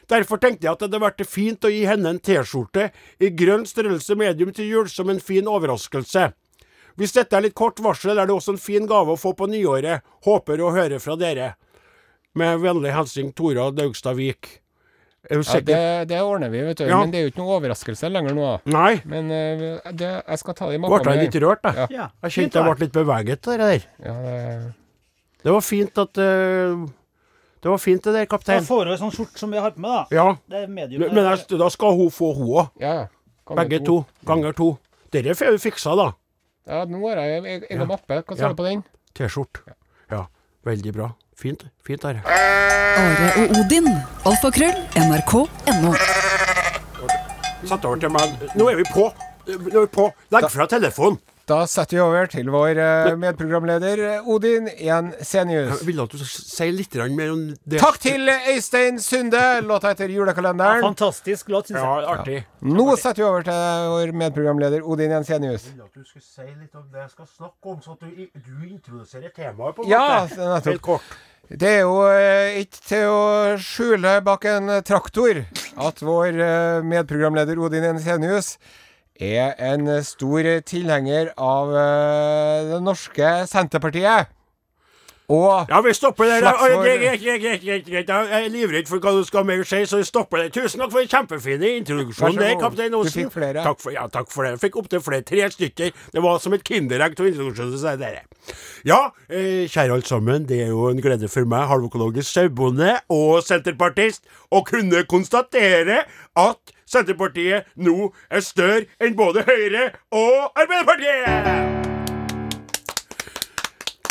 Derfor 0.09 0.41
tenkte 0.41 0.64
jeg 0.64 0.73
at 0.73 0.81
det 0.81 0.88
hadde 0.88 1.03
vært 1.03 1.27
fint 1.29 1.67
å 1.69 1.71
gi 1.73 1.83
henne 1.85 2.14
en 2.14 2.21
T-skjorte 2.25 2.87
i 3.21 3.29
grønn 3.37 3.67
størrelse 3.69 4.17
medium 4.17 4.55
til 4.57 4.71
jul 4.71 4.88
som 4.88 5.11
en 5.12 5.21
fin 5.21 5.49
overraskelse. 5.51 6.31
Hvis 6.99 7.12
dette 7.14 7.37
er 7.37 7.45
litt 7.45 7.59
kort 7.59 7.79
varsel, 7.85 8.17
er 8.17 8.27
det 8.27 8.35
også 8.35 8.57
en 8.57 8.62
fin 8.62 8.88
gave 8.88 9.12
å 9.12 9.21
få 9.21 9.35
på 9.37 9.47
nyåret. 9.53 10.07
Håper 10.25 10.64
å 10.64 10.73
høre 10.75 10.99
fra 10.99 11.14
dere. 11.21 11.53
Med 12.35 12.64
vennlig 12.64 12.95
hilsen 12.97 13.35
Tora 13.37 13.69
Daugstad 13.71 14.17
Vik. 14.19 14.49
Er 15.28 15.40
Ja, 15.42 15.61
det, 15.66 15.78
det 16.09 16.18
ordner 16.22 16.48
vi, 16.52 16.61
vet 16.62 16.78
du. 16.78 16.85
Ja. 16.87 17.00
Men 17.02 17.11
det 17.11 17.18
er 17.18 17.24
jo 17.26 17.31
ikke 17.33 17.40
noe 17.42 17.57
overraskelse 17.59 18.09
lenger 18.09 18.37
nå. 18.38 18.50
Nei. 18.70 19.00
Men 19.04 19.26
uh, 19.35 19.90
det, 19.90 20.11
jeg 20.22 20.38
skal 20.38 20.54
ta 20.54 20.68
det 20.70 20.78
i 20.78 20.78
Ble 20.78 20.88
magen. 20.88 21.11
jeg 21.11 21.26
litt 21.26 21.38
rørt, 21.42 21.62
da. 21.66 21.72
Ja. 21.74 21.87
Ja. 21.90 22.07
Jeg 22.28 22.37
kjente 22.37 22.61
jeg 22.62 22.68
ble 22.70 22.87
litt 22.87 22.94
beveget 22.94 23.48
av 23.50 23.59
det 23.59 23.66
der. 23.72 23.88
Det, 24.07 24.72
Det 25.42 25.52
var 25.52 25.61
fint 25.66 25.98
at 26.04 26.22
uh, 26.22 26.87
Det 27.59 27.72
var 27.74 27.83
fint 27.83 28.04
det 28.07 28.14
der, 28.14 28.26
kaptein. 28.31 28.62
får 28.64 28.85
hun 28.87 28.94
en 28.94 29.02
sånn 29.02 29.14
skjorte 29.18 29.42
som 29.42 29.50
vi 29.52 29.59
har 29.59 29.74
på 29.74 29.83
med, 29.83 29.90
da. 29.90 30.07
Ja. 30.14 30.26
Det 30.48 30.62
er 30.62 30.72
medium. 30.78 31.04
Men 31.12 31.24
jeg, 31.33 31.44
da 31.59 31.68
skal 31.74 31.98
hun 31.98 32.11
få 32.14 32.33
hun 32.38 32.54
òg. 32.62 32.70
ja. 32.81 32.96
Begge 33.48 33.78
to. 33.81 34.04
Ganger 34.28 34.52
to. 34.52 34.76
Dere 35.11 35.33
får 35.35 35.54
vi 35.57 35.59
fiksa, 35.70 35.94
da. 35.96 36.11
Ja, 36.68 36.83
nå 36.85 36.98
har 37.09 37.16
jeg 37.24 37.62
egen 37.64 37.87
mappe. 37.88 38.18
Hva 38.28 38.37
sier 38.37 38.52
du 38.52 38.59
på 38.59 38.66
den? 38.66 38.83
T-skjorte. 39.16 39.62
Ja. 40.12 40.26
Veldig 40.68 40.92
bra. 40.92 41.07
Fint. 41.38 41.62
Fint, 41.87 42.05
Are. 42.05 42.20
Are 42.27 43.27
og 43.38 43.53
Odin. 43.61 43.85
Alfakrøll. 44.27 44.74
NRK.no. 44.98 45.92
Satt 47.62 47.85
over 47.87 48.01
til 48.03 48.11
meg. 48.11 48.33
Nå 48.59 48.66
er 48.72 48.81
vi 48.81 48.87
på. 48.90 49.05
Nå 49.46 49.55
er 49.55 49.85
vi 49.85 49.90
på. 49.94 50.09
Legg 50.35 50.48
fra 50.51 50.66
telefonen. 50.66 51.20
Da 51.48 51.62
setter 51.64 51.96
vi 51.96 52.00
over 52.04 52.26
til 52.28 52.48
vår 52.52 52.76
eh, 52.76 53.14
medprogramleder 53.16 54.00
Odin 54.28 54.66
Jensenius. 54.84 55.78
Jeg 55.78 55.87
vil 55.88 56.02
at 56.02 56.12
du 56.12 56.18
sier 56.20 56.42
si 56.44 56.66
litt 56.76 56.96
mer 57.16 57.30
om 57.32 57.44
det. 57.64 57.78
Takk 57.80 57.96
til 58.02 58.28
Øystein 58.28 58.98
Sunde, 59.00 59.40
låta 59.64 59.94
etter 59.94 60.12
julekalenderen. 60.12 60.82
Ja, 60.82 60.84
Fantastisk 60.90 61.48
låt, 61.48 61.70
syns 61.70 61.80
Ja, 61.80 61.94
jeg. 62.02 62.08
artig. 62.12 62.42
Nå 62.68 62.84
setter 63.00 63.22
vi 63.22 63.28
over 63.30 63.46
til 63.48 63.88
vår 63.94 64.12
medprogramleder 64.24 64.84
Odin 64.84 65.14
Jensenius. 65.16 65.64
Jeg 65.70 65.78
vil 65.78 65.87
at 65.87 65.94
du 65.96 66.04
skulle 66.04 66.26
si 66.26 66.44
litt 66.52 66.74
om 66.76 66.84
det 66.92 67.00
jeg 67.06 67.11
skal 67.14 67.30
snakke 67.38 67.72
om, 67.72 67.78
så 67.80 67.96
at 67.96 68.04
du, 68.04 68.26
du 68.37 68.66
introduserer 68.68 69.32
temaet 69.32 69.78
på 69.78 69.87
en 69.87 69.88
Ja, 69.94 70.02
måte. 70.26 70.34
det 70.37 70.44
er 70.44 70.52
nettopp. 70.52 70.68
Helt 70.74 70.82
kort. 70.84 71.16
Det 71.48 71.70
er 71.78 71.80
jo 71.80 71.94
eh, 72.12 72.58
ikke 72.61 72.82
til 72.90 73.06
å 73.08 73.22
skjule 73.56 74.18
bak 74.26 74.44
en 74.52 74.68
traktor 74.84 75.40
at 75.88 76.04
vår 76.04 76.42
eh, 76.44 76.82
medprogramleder 76.84 77.56
Odin 77.64 77.88
Ensenius 77.94 78.58
er 79.18 79.54
en 79.72 79.88
eh, 79.88 80.02
stor 80.07 80.48
tilhenger 80.66 81.33
av 81.37 81.74
eh, 81.74 82.72
det 82.72 82.83
norske 82.87 83.33
Senterpartiet. 83.50 84.35
Og 85.28 85.68
Ja, 85.68 85.81
vi 85.85 85.92
stopper 85.92 86.24
der. 86.24 86.40
Greit, 86.40 87.20
greit. 87.20 88.09
Jeg 88.09 88.44
er 88.44 88.46
livredd 88.48 88.87
for 88.88 88.96
hva 89.02 89.12
du 89.12 89.26
skal 89.28 89.44
mer 89.44 89.61
si, 89.68 89.83
så 89.85 89.98
vi 90.00 90.07
stopper 90.09 90.40
der. 90.40 90.52
Tusen 90.54 90.81
takk 90.81 90.94
for 90.94 91.02
en 91.02 91.11
kjempefin 91.12 91.64
introduksjon 91.68 92.38
der, 92.38 92.54
kaptein 92.57 92.96
Osen. 92.96 93.12
Du 93.12 93.18
fikk 93.26 93.35
flere. 93.35 93.64
Takk 93.66 93.83
for, 93.83 93.92
ja, 93.92 94.07
takk 94.09 94.33
for 94.33 94.46
det. 94.46 94.54
Jeg 94.54 94.62
fikk 94.62 94.78
opptil 94.81 95.02
flere. 95.04 95.26
Tre 95.28 95.50
stykker. 95.52 95.92
Det 96.14 96.22
var 96.24 96.40
som 96.40 96.57
et 96.57 96.64
kinderegg 96.64 97.18
til 97.18 97.28
introduksjonen. 97.28 97.76
Så 97.76 97.92
er 97.92 98.00
det. 98.00 98.24
Ja, 98.88 99.02
eh, 99.28 99.68
kjære 99.68 99.98
alle 99.98 100.09
sammen. 100.09 100.48
Det 100.48 100.62
er 100.64 100.72
jo 100.72 100.88
en 100.88 101.04
glede 101.04 101.28
for 101.28 101.44
meg, 101.44 101.68
halvøkologisk 101.68 102.31
sauebonde 102.33 102.96
og 103.12 103.42
senterpartist, 103.44 104.24
å 104.48 104.64
kunne 104.64 105.04
konstatere 105.12 106.07
at 106.40 106.78
Senterpartiet 106.88 107.68
nå 107.77 108.11
er 108.31 108.44
større 108.44 108.87
enn 109.03 109.18
både 109.18 109.44
Høyre 109.48 109.90
og 110.16 110.57
Arbeiderpartiet! 110.57 111.87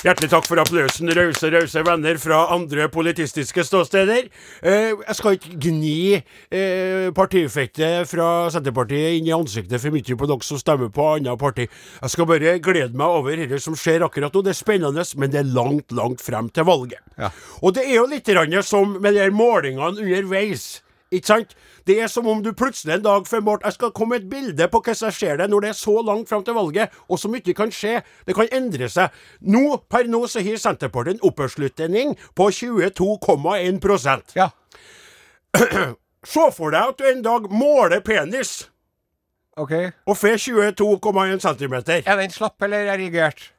Hjertelig 0.05 0.27
takk 0.29 0.45
for 0.45 0.61
applausen, 0.61 1.09
rause, 1.17 1.49
rause 1.49 1.81
venner 1.83 2.19
fra 2.21 2.43
andre 2.53 2.85
politistiske 2.93 3.63
ståsteder. 3.65 4.27
Eh, 4.61 4.93
jeg 4.93 5.15
skal 5.17 5.35
ikke 5.35 5.57
gni 5.65 5.95
eh, 6.13 7.09
partifettet 7.17 8.05
fra 8.07 8.27
Senterpartiet 8.53 9.17
inn 9.17 9.27
i 9.27 9.33
ansiktet 9.35 9.81
for 9.81 9.91
mye 9.91 10.19
på 10.21 10.29
dere 10.29 10.45
som 10.45 10.61
stemmer 10.61 10.93
på 10.93 11.09
annet 11.15 11.41
parti. 11.41 11.65
Jeg 11.65 12.13
skal 12.13 12.29
bare 12.29 12.55
glede 12.61 12.93
meg 12.93 13.17
over 13.19 13.41
dette 13.41 13.59
som 13.63 13.75
skjer 13.75 14.05
akkurat 14.05 14.37
nå. 14.37 14.45
Det 14.45 14.53
er 14.53 14.61
spennende, 14.61 15.07
men 15.17 15.33
det 15.33 15.41
er 15.41 15.49
langt, 15.57 15.89
langt 15.97 16.21
frem 16.21 16.53
til 16.53 16.69
valget. 16.69 17.01
Ja. 17.17 17.33
Og 17.59 17.73
det 17.75 17.89
er 17.89 17.97
jo 17.97 18.07
litt 18.07 18.31
som 18.69 18.99
med 19.01 19.17
de 19.17 19.31
målingene 19.33 19.97
underveis. 19.97 20.83
Ikke 21.09 21.33
sant? 21.33 21.57
Det 21.87 21.95
er 22.03 22.09
som 22.11 22.27
om 22.27 22.41
du 22.43 22.49
plutselig 22.57 22.97
en 22.97 23.03
dag 23.05 23.27
før 23.27 23.39
mål 23.47 23.61
Jeg 23.63 23.73
skal 23.77 23.91
komme 23.95 24.17
et 24.19 24.25
bilde 24.29 24.67
på 24.67 24.81
hvordan 24.83 25.05
jeg 25.07 25.13
ser 25.15 25.37
det 25.39 25.47
når 25.49 25.63
det 25.63 25.69
er 25.69 25.77
så 25.79 25.93
langt 26.03 26.29
fram 26.29 26.43
til 26.43 26.53
valget, 26.57 26.89
og 27.07 27.19
så 27.19 27.29
mye 27.31 27.53
kan 27.55 27.71
skje. 27.71 28.01
Det 28.27 28.35
kan 28.35 28.49
endre 28.51 28.89
seg. 28.91 29.09
Nå, 29.41 29.77
per 29.89 30.03
nå 30.11 30.19
så 30.27 30.43
har 30.43 30.59
Senterpartiet 30.59 31.15
en 31.21 31.23
oppslutning 31.29 32.15
på 32.35 32.49
22,1% 32.51 34.35
ja. 34.35 34.49
Se 36.27 36.47
for 36.51 36.73
deg 36.73 36.89
at 36.91 36.97
du 36.99 37.05
en 37.07 37.21
dag 37.23 37.45
måler 37.53 38.01
penis 38.03 38.65
OK. 39.57 39.71
og 40.05 40.17
får 40.17 40.35
22,1 40.43 41.39
cm. 41.41 41.75
Er 42.03 42.19
den 42.19 42.33
slapp 42.33 42.61
eller 42.67 42.89
erigert? 42.93 43.53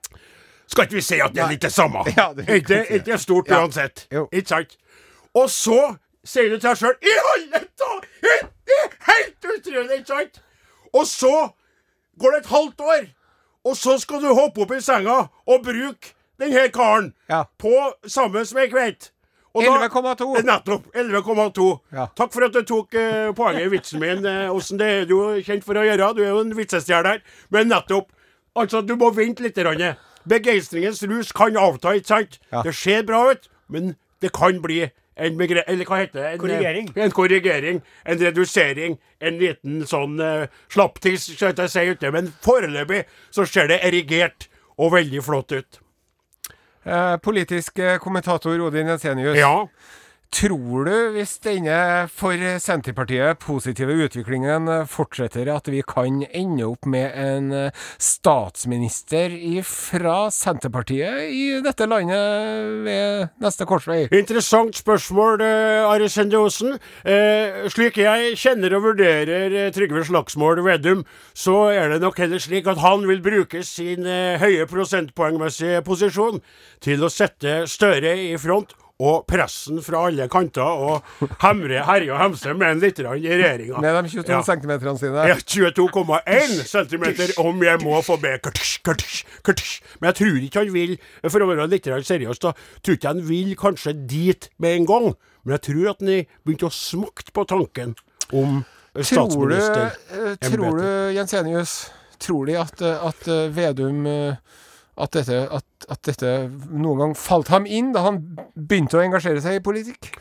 Skal 0.68 0.84
ikke 0.84 0.98
vi 0.98 1.02
si 1.02 1.16
at 1.24 1.32
det 1.34 1.42
er 1.42 1.48
litt 1.54 1.64
det 1.64 1.72
samme? 1.72 2.04
Ja, 2.18 2.28
det- 2.36 2.44
ikke, 2.60 2.82
ikke 3.00 3.16
stort 3.18 3.48
Ja. 3.48 3.62
uansett. 3.64 4.04
Jo. 4.12 4.28
Ikke 4.32 4.48
sant? 4.52 4.76
Og 5.34 5.48
så 5.50 5.78
sier 6.28 6.50
du 6.52 6.58
til 6.58 6.68
deg 6.68 6.80
sjøl 6.82 6.96
I 7.00 7.14
alle 7.32 7.62
er 7.62 8.48
helt 9.08 9.48
utrolig, 9.54 9.98
ikke 10.00 10.12
sant? 10.12 10.40
Og 10.92 11.06
så 11.08 11.34
går 12.20 12.34
det 12.34 12.40
et 12.44 12.50
halvt 12.52 12.80
år, 12.80 13.04
og 13.68 13.76
så 13.76 13.98
skal 14.00 14.22
du 14.24 14.32
hoppe 14.34 14.64
opp 14.64 14.72
i 14.76 14.80
senga 14.84 15.18
og 15.48 15.62
bruke 15.64 16.14
denne 16.40 16.68
karen 16.74 17.12
Ja. 17.28 17.44
på 17.58 17.72
sammen 18.06 18.46
som 18.46 18.58
ei 18.62 18.68
kveite. 18.70 19.10
11,2. 19.58 20.42
Nettopp. 20.44 20.84
11,2. 20.94 21.68
Ja. 21.92 22.06
Takk 22.16 22.32
for 22.32 22.46
at 22.46 22.54
du 22.54 22.62
tok 22.62 22.94
eh, 22.94 23.32
poenget 23.34 23.66
i 23.66 23.70
vitsen 23.72 24.00
min, 24.00 24.24
eh. 24.26 24.52
Det 24.78 24.86
er 24.86 25.04
du 25.08 25.16
jo 25.16 25.40
kjent 25.42 25.64
for 25.66 25.74
å 25.74 25.82
gjøre. 25.82 26.12
Du 26.14 26.22
er 26.22 26.28
jo 26.30 26.42
en 26.44 26.54
vitsestjerne 26.54 27.16
her. 27.16 27.22
Men 27.50 27.68
nettopp. 27.72 28.12
Altså, 28.54 28.82
du 28.86 28.94
må 28.96 29.10
vente 29.16 29.42
litt. 29.42 29.58
Begeistringens 30.28 31.02
rus 31.08 31.32
kan 31.32 31.56
avta, 31.56 31.94
ikke 31.96 32.06
sant? 32.06 32.38
Ja. 32.52 32.62
Det 32.62 32.74
ser 32.74 33.02
bra 33.08 33.30
ut, 33.32 33.48
men 33.68 33.96
det 34.22 34.32
kan 34.36 34.60
bli 34.62 34.90
en 35.18 35.38
begre... 35.38 35.64
Eller 35.70 35.88
hva 35.88 36.00
heter 36.02 36.20
det? 36.20 36.26
En, 36.28 36.36
eh, 36.36 36.42
Korrigering. 36.42 36.92
En 36.96 37.14
korrigering. 37.14 37.82
En 38.06 38.22
redusering. 38.22 38.98
En 39.18 39.40
liten 39.40 39.82
sånn 39.90 40.16
uh, 40.22 40.46
slapptiss, 40.70 41.30
skal 41.34 41.50
jeg 41.50 41.58
ikke 41.58 41.68
si 41.72 41.84
ute. 41.90 42.14
Men 42.14 42.32
foreløpig 42.44 43.04
så 43.34 43.46
ser 43.48 43.70
det 43.72 43.82
erigert 43.86 44.48
og 44.78 44.94
veldig 44.94 45.22
flott 45.26 45.54
ut. 45.58 45.80
Eh, 46.88 47.16
politisk 47.20 47.78
eh, 47.78 47.98
kommentator 48.00 48.60
Odin 48.60 48.88
Jensenius. 48.88 49.36
Ja. 49.36 49.66
Tror 50.28 50.84
du, 50.84 50.94
hvis 51.14 51.38
denne 51.40 52.04
for 52.12 52.36
Senterpartiet 52.60 53.38
positive 53.40 53.94
utviklingen 54.04 54.68
eh, 54.68 54.84
fortsetter, 54.84 55.48
at 55.48 55.70
vi 55.72 55.80
kan 55.88 56.20
ende 56.28 56.66
opp 56.68 56.84
med 56.84 57.14
en 57.16 57.46
eh, 57.56 57.86
statsminister 57.96 59.32
fra 59.64 60.28
Senterpartiet 60.34 61.32
i 61.32 61.46
dette 61.64 61.88
landet 61.88 62.84
ved 62.84 63.32
neste 63.40 63.64
korsvei? 63.68 64.02
Interessant 64.12 64.76
spørsmål, 64.76 65.40
uh, 65.40 65.88
Are 65.88 66.10
Sende 66.12 66.36
Osen. 66.44 66.76
Eh, 67.08 67.64
slik 67.72 67.96
jeg 68.02 68.36
kjenner 68.36 68.76
og 68.76 68.84
vurderer 68.90 69.56
eh, 69.64 69.70
Trygve 69.72 70.04
Slagsmål 70.06 70.60
Vedum, 70.66 71.06
så 71.32 71.70
er 71.72 71.94
det 71.94 72.02
nok 72.04 72.20
heller 72.20 72.42
slik 72.42 72.68
at 72.68 72.82
han 72.84 73.08
vil 73.08 73.24
bruke 73.24 73.64
sin 73.64 74.04
eh, 74.04 74.36
høye 74.42 74.68
prosentpoengmessige 74.68 75.80
posisjon 75.88 76.42
til 76.84 77.00
å 77.00 77.10
sette 77.12 77.62
Støre 77.68 78.12
i 78.28 78.36
front. 78.40 78.76
Og 78.98 79.26
pressen 79.30 79.78
fra 79.86 80.00
alle 80.08 80.24
kanter, 80.26 80.62
og 80.66 81.28
hemre, 81.44 81.84
herje 81.86 82.10
og 82.10 82.18
hemse 82.18 82.50
med 82.58 82.72
en 82.72 82.80
litt 82.82 82.98
i 82.98 83.04
regjeringa. 83.06 83.78
Med 83.78 83.94
de 83.94 84.10
22 84.10 84.32
Ja. 84.32 84.40
centimeterne 84.42 84.98
sine? 84.98 85.26
Ja, 85.28 85.36
22,1 85.38 86.64
cm 86.66 87.04
om 87.44 87.62
jeg 87.62 87.78
må 87.84 88.00
få 88.02 88.16
be. 88.18 88.34
Men 88.42 90.08
jeg 90.10 90.14
tror 90.18 90.40
ikke 90.42 90.64
han 90.64 90.72
vil, 90.74 90.96
for 91.28 91.38
å 91.38 91.46
være 91.46 91.68
litt 91.70 91.84
seriøs, 91.86 92.42
da, 92.42 92.52
tror 92.82 92.98
ikke 92.98 93.12
han 93.12 93.22
vil 93.28 93.54
kanskje 93.54 93.94
dit 94.08 94.50
med 94.58 94.80
en 94.80 94.86
gang. 94.86 95.14
Men 95.44 95.58
jeg 95.58 95.62
tror 95.70 95.90
at 95.90 96.00
han 96.02 96.08
begynte 96.10 96.42
begynt 96.44 96.66
å 96.66 96.74
smake 96.74 97.30
på 97.32 97.46
tanken 97.46 97.94
om 98.32 98.64
Tror 98.98 99.48
du, 99.48 99.54
eh, 99.54 100.34
tror 100.42 100.78
du 100.80 101.14
Jensenius, 101.14 101.90
tror 102.18 102.46
de 102.46 102.56
at, 102.58 102.82
eh, 102.82 103.06
at 103.06 103.28
eh, 103.28 103.48
Vedum 103.54 104.06
at 104.98 105.14
dette, 105.14 105.38
at, 105.60 105.88
at 105.88 106.02
dette 106.08 106.34
noen 106.70 106.98
gang 107.04 107.16
falt 107.18 107.48
ham 107.54 107.66
inn 107.66 107.92
da 107.94 108.04
han 108.08 108.20
begynte 108.54 108.98
å 108.98 109.04
engasjere 109.04 109.42
seg 109.44 109.60
i 109.60 109.64
politikk? 109.64 110.12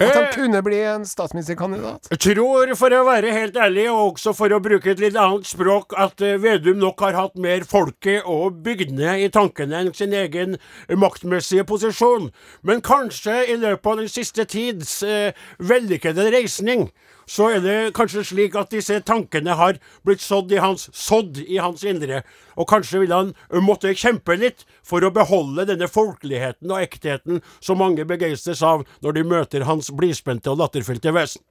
At 0.00 0.14
han 0.14 0.24
Eh. 0.24 0.32
kunne 0.32 0.62
bli 0.64 0.78
en 0.86 1.02
statsministerkandidat? 1.04 2.06
Jeg 2.14 2.20
tror, 2.36 2.70
for 2.78 2.94
å 2.94 3.00
være 3.04 3.32
helt 3.34 3.56
ærlig, 3.58 3.88
og 3.90 4.14
også 4.14 4.32
for 4.38 4.48
å 4.48 4.60
bruke 4.62 4.92
et 4.92 5.00
litt 5.02 5.16
annet 5.18 5.44
språk, 5.44 5.92
at 5.98 6.22
eh, 6.22 6.38
Vedum 6.40 6.78
nok 6.78 7.02
har 7.04 7.18
hatt 7.18 7.36
mer 7.36 7.66
folket 7.68 8.22
og 8.24 8.62
bygdene 8.64 9.18
i 9.24 9.28
tankene 9.28 9.82
enn 9.82 9.92
sin 9.92 10.14
egen 10.16 10.56
maktmessige 10.88 11.66
posisjon. 11.68 12.30
Men 12.62 12.80
kanskje 12.80 13.42
i 13.50 13.58
løpet 13.60 13.92
av 13.92 14.00
den 14.00 14.08
siste 14.08 14.46
tids 14.48 15.02
eh, 15.02 15.34
vellykkede 15.58 16.30
reisning, 16.32 16.88
så 17.28 17.50
er 17.54 17.64
det 17.64 17.78
kanskje 17.96 18.24
slik 18.26 18.56
at 18.58 18.72
disse 18.72 19.00
tankene 19.06 19.56
har 19.58 19.80
blitt 20.06 20.22
sådd 20.22 20.52
i 20.54 20.60
hans, 20.62 20.88
sådd 20.96 21.40
i 21.42 21.58
hans 21.62 21.84
indre. 21.86 22.22
Og 22.60 22.68
kanskje 22.70 23.02
vil 23.04 23.14
han 23.14 23.32
måtte 23.64 23.94
kjempe 23.96 24.36
litt 24.38 24.66
for 24.86 25.04
å 25.04 25.12
beholde 25.14 25.66
denne 25.68 25.88
folkeligheten 25.90 26.70
og 26.70 26.82
ektheten 26.82 27.40
som 27.62 27.80
mange 27.80 28.04
begeistres 28.08 28.62
av 28.66 28.84
når 29.04 29.16
de 29.18 29.26
møter 29.32 29.66
hans 29.68 29.90
blidspente 29.94 30.50
og 30.52 30.60
latterfylte 30.60 31.14
vesen. 31.16 31.44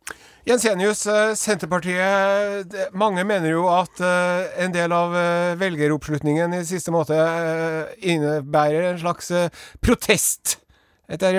Jensenius, 0.47 1.03
Senterpartiet 1.37 2.77
Mange 2.97 3.25
mener 3.27 3.51
jo 3.51 3.65
at 3.69 3.99
en 4.01 4.73
del 4.73 4.93
av 4.95 5.13
velgeroppslutningen 5.59 6.55
i 6.57 6.63
siste 6.67 6.93
måte 6.95 7.17
innebærer 7.99 8.93
en 8.93 9.03
slags 9.03 9.31
protest. 9.83 10.57
At 11.09 11.23
det, 11.23 11.29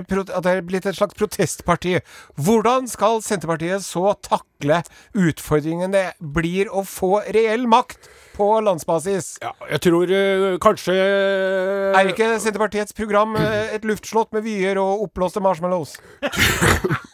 er, 0.50 0.62
blitt 0.66 0.86
et 0.88 0.96
slags 0.98 1.14
protestparti. 1.14 1.98
Hvordan 2.40 2.88
skal 2.90 3.20
Senterpartiet 3.22 3.84
så 3.86 4.16
takle 4.26 4.80
utfordringen 5.14 5.94
det 5.94 6.08
blir 6.18 6.70
å 6.74 6.82
få 6.86 7.20
reell 7.30 7.68
makt 7.70 8.10
på 8.34 8.48
landsbasis? 8.66 9.36
Ja, 9.44 9.52
jeg 9.70 9.82
tror 9.86 10.10
ø, 10.10 10.56
kanskje 10.62 10.96
Er 10.96 12.10
ikke 12.10 12.32
Senterpartiets 12.42 12.96
program 12.96 13.36
eh, 13.38 13.76
et 13.76 13.86
luftslott 13.86 14.34
med 14.34 14.46
vyer 14.48 14.80
og 14.82 15.06
oppblåste 15.06 15.42
marshmallows? 15.44 15.96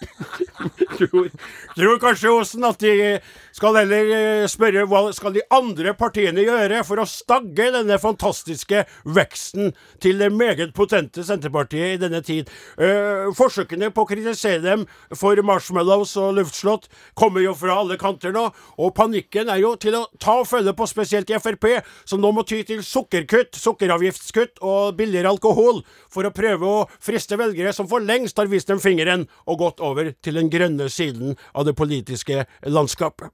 tror, 0.99 1.29
tror 1.77 2.01
kanskje 2.03 2.33
Osen 2.33 2.67
at 2.67 2.81
de 2.83 3.19
skal 3.57 3.79
heller 3.79 4.11
eh, 4.13 4.47
spørre 4.51 4.85
hva 4.89 5.03
skal 5.17 5.35
de 5.37 5.45
andre 5.55 5.95
partiene 5.97 6.45
gjøre 6.45 6.83
for 6.87 7.01
å 7.01 7.09
stagge 7.09 7.71
denne 7.75 7.99
fantastiske 8.01 8.85
veksten 9.17 9.73
til 10.03 10.21
det 10.21 10.31
meget 10.35 10.75
potente 10.77 11.25
Senterpartiet 11.27 11.97
i 11.97 12.01
denne 12.01 12.21
tid. 12.25 12.51
Uh, 12.77 13.33
forsøkene 13.37 13.91
på 13.95 14.05
å 14.05 14.09
kritisere 14.09 14.63
dem 14.65 14.85
for 15.17 15.39
marshmallows 15.47 16.15
og 16.21 16.37
luftslott 16.39 16.89
kommer 17.19 17.45
jo 17.45 17.55
fra 17.57 17.79
alle 17.81 17.97
kanter 18.01 18.35
nå, 18.35 18.45
og 18.81 18.95
panikken 18.97 19.51
er 19.53 19.63
jo 19.63 19.75
til 19.81 19.97
å 19.99 20.05
ta 20.23 20.39
og 20.43 20.49
følge 20.51 20.75
på 20.77 20.89
spesielt 20.91 21.31
i 21.33 21.39
Frp, 21.41 21.69
som 22.09 22.21
nå 22.23 22.33
må 22.37 22.45
ty 22.49 22.63
til 22.67 22.83
sukkerkutt, 22.85 23.57
sukkeravgiftskutt 23.61 24.61
og 24.67 24.97
billigere 24.99 25.33
alkohol 25.33 25.83
for 26.13 26.29
å 26.29 26.35
prøve 26.35 26.69
å 26.69 26.85
friste 27.03 27.39
velgere 27.41 27.73
som 27.77 27.89
for 27.91 28.05
lengst 28.05 28.39
har 28.41 28.51
vist 28.53 28.71
dem 28.71 28.83
fingeren 28.83 29.27
og 29.47 29.61
gått 29.63 29.83
over 29.85 30.13
til 30.25 30.41
den 30.41 30.51
grønne 30.53 30.86
siden 30.93 31.37
av 31.55 31.65
det 31.69 31.75
politiske 31.79 32.45
landskapet. 32.67 33.31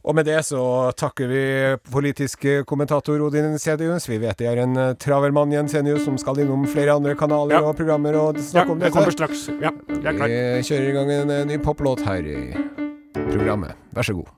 Og 0.00 0.14
med 0.16 0.24
det 0.24 0.38
så 0.48 0.60
takker 0.96 1.28
vi 1.28 1.40
politisk 1.92 2.46
kommentator 2.64 3.20
Odin 3.20 3.58
Sedius. 3.60 4.06
Vi 4.08 4.16
vet 4.22 4.38
det 4.40 4.46
er 4.48 4.62
en 4.62 4.76
eh, 4.80 4.94
travel 4.96 5.34
mann 5.36 5.52
Jensenius 5.52 6.06
som 6.06 6.16
skal 6.16 6.40
innom 6.40 6.64
flere 6.72 6.94
andre 6.96 7.12
kanaler 7.20 7.58
Ja. 7.58 7.60
og 7.68 7.76
programmer 7.76 8.16
og 8.16 8.38
Ja, 8.40 8.42
snakke 8.46 8.72
om 8.72 8.80
jeg 8.80 8.92
kommer 8.96 9.12
straks. 9.12 9.42
Ja, 9.60 9.74
jeg 9.92 10.06
er 10.06 10.16
klar. 10.16 10.32
Vi 10.32 10.64
kjører 10.70 10.88
i 10.88 10.94
gang 10.96 11.12
en 11.18 11.30
eh, 11.36 11.44
ny 11.52 11.58
poplåt 11.60 12.00
her 12.06 12.24
i 12.24 12.54
programmet. 13.28 13.76
Vær 13.92 14.08
så 14.08 14.16
god. 14.16 14.32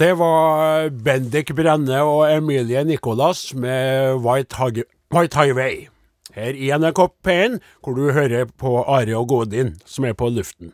Det 0.00 0.14
var 0.16 0.88
Bendik 1.04 1.52
Brenne 1.54 2.00
og 2.08 2.24
Emilie 2.32 2.80
Nicolas 2.88 3.50
med 3.52 4.16
White, 4.24 4.56
Hig 4.56 4.84
White 5.12 5.36
Highway. 5.36 5.88
Her 6.32 6.56
i 6.56 6.70
NRK 6.72 7.10
P1, 7.26 7.58
hvor 7.84 7.92
du 7.98 8.06
hører 8.16 8.46
på 8.56 8.78
Are 8.88 9.16
og 9.18 9.28
Godin, 9.28 9.74
som 9.84 10.06
er 10.08 10.14
på 10.16 10.30
luften. 10.32 10.72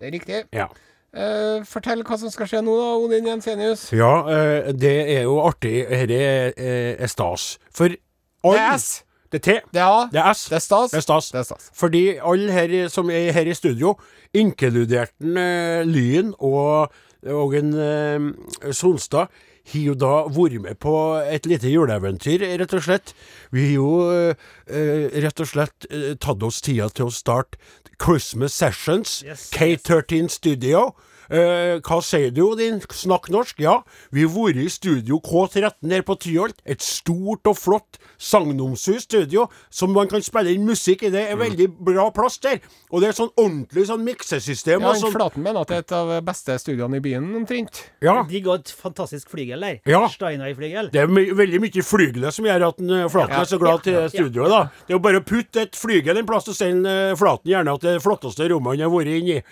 Det 0.00 0.08
er 0.08 0.14
riktig. 0.16 0.42
Ja. 0.52 0.68
Uh, 1.14 1.62
fortell 1.68 2.02
hva 2.02 2.18
som 2.18 2.30
skal 2.32 2.48
skje 2.50 2.60
nå, 2.66 2.74
da, 2.74 2.90
Odin 2.98 3.28
Jensenius. 3.30 3.86
Ja, 3.94 4.12
uh, 4.26 4.70
det 4.74 4.94
er 5.14 5.24
jo 5.28 5.38
artig. 5.44 5.84
Dette 5.90 6.18
er, 6.18 6.54
er, 6.58 6.94
er 6.98 7.12
stas. 7.12 7.54
For 7.74 7.94
Det 7.94 8.58
er 8.58 8.74
S. 8.78 9.04
Det 9.34 9.40
er 9.40 9.44
T. 9.46 9.54
Det 9.74 9.80
er 9.82 9.86
A. 9.90 10.02
Det 10.12 10.20
er 10.20 10.32
S. 10.32 10.44
Det 10.50 10.58
er 10.58 10.62
stas. 10.62 10.90
Det 10.90 10.98
er 11.00 11.06
stas. 11.06 11.30
Det 11.30 11.38
er 11.40 11.46
stas. 11.48 11.70
Fordi 11.74 12.02
alle 12.22 12.52
her 12.52 12.88
som 12.88 13.10
er 13.10 13.32
her 13.34 13.48
i 13.50 13.54
studio, 13.54 13.96
inkludert 14.34 15.10
eh, 15.22 15.82
Lyn 15.86 16.34
og, 16.38 16.94
og 17.26 17.56
en 17.58 17.74
eh, 17.74 18.70
Sonstad, 18.70 19.32
har 19.72 19.80
jo 19.80 19.94
da 19.96 20.12
vært 20.28 20.60
med 20.62 20.78
på 20.78 20.94
et 21.24 21.48
lite 21.48 21.72
juleeventyr, 21.72 22.44
rett 22.60 22.76
og 22.76 22.84
slett. 22.84 23.14
Vi 23.50 23.70
har 23.70 23.74
jo 23.78 23.90
eh, 24.12 24.46
eh, 24.68 25.08
rett 25.24 25.40
og 25.40 25.50
slett 25.50 25.88
eh, 25.90 26.12
tatt 26.20 26.44
oss 26.44 26.60
tida 26.62 26.90
til 26.92 27.08
å 27.08 27.14
starte 27.14 27.58
Christmas 27.98 28.52
Sessions, 28.54 29.22
Yes, 29.24 29.50
K13 29.50 30.30
Studio. 30.30 30.94
Eh, 31.30 31.80
hva 31.84 31.98
sier 32.04 32.30
du, 32.34 32.42
din 32.58 32.80
snakk 32.92 33.30
norsk? 33.32 33.60
Ja, 33.64 33.78
vi 34.14 34.26
har 34.26 34.32
vært 34.34 34.60
i 34.60 34.68
studio 34.72 35.20
K13 35.24 35.92
her 35.94 36.04
på 36.06 36.16
Tyholt. 36.20 36.58
Et 36.68 36.82
stort 36.84 37.46
og 37.50 37.56
flott 37.58 37.98
sagnomsust 38.20 39.08
studio 39.08 39.46
som 39.72 39.92
man 39.94 40.08
kan 40.10 40.22
spille 40.24 40.52
inn 40.54 40.66
musikk 40.68 41.06
i. 41.06 41.12
Det 41.14 41.24
er 41.30 41.40
veldig 41.40 41.68
bra 41.88 42.10
plass 42.14 42.38
der. 42.44 42.60
Og 42.92 43.00
det 43.02 43.10
er 43.10 43.16
sånn 43.16 43.32
ordentlig 43.40 43.86
sånn 43.88 44.04
miksesystem. 44.04 44.84
Ja, 44.84 44.92
sånn, 45.00 45.14
Flaten 45.14 45.44
mener 45.44 45.64
at 45.64 45.72
det 45.72 45.78
er 45.80 45.86
et 45.86 45.96
av 45.96 46.12
de 46.12 46.20
beste 46.26 46.58
studioene 46.60 47.00
i 47.00 47.04
byen, 47.04 47.30
omtrent. 47.40 47.82
ja, 48.04 48.20
De 48.28 48.40
ga 48.44 48.58
et 48.60 48.70
fantastisk 48.84 49.30
flygel 49.32 49.64
der. 49.64 49.80
Ja. 49.88 50.04
Steinøy-flygel. 50.12 50.90
det 50.92 51.00
er 51.00 51.10
my 51.10 51.24
veldig 51.36 51.60
mye 51.64 51.84
flygelet 51.84 52.34
som 52.34 52.44
gjør 52.48 52.68
at 52.68 52.80
en, 52.84 52.90
eh, 53.00 53.08
Flaten 53.08 53.40
er 53.40 53.48
så 53.48 53.58
glad 53.58 53.82
til 53.82 53.96
studioet. 54.10 54.50
da. 54.50 54.62
Det 54.86 54.92
er 54.94 54.98
jo 54.98 55.02
bare 55.08 55.20
å 55.20 55.24
putte 55.24 55.62
et 55.62 55.76
flygel 55.78 56.18
en 56.18 56.26
plass, 56.26 56.48
og 56.48 56.54
sende 56.58 56.90
eh, 57.10 57.16
Flaten 57.16 57.50
gjerne 57.50 57.74
at 57.74 57.80
det 57.80 57.94
det 57.94 58.02
flotteste 58.02 58.48
rommet 58.50 58.74
han 58.74 58.84
har 58.84 58.92
vært 58.92 59.12
inne 59.14 59.36
i. 59.38 59.42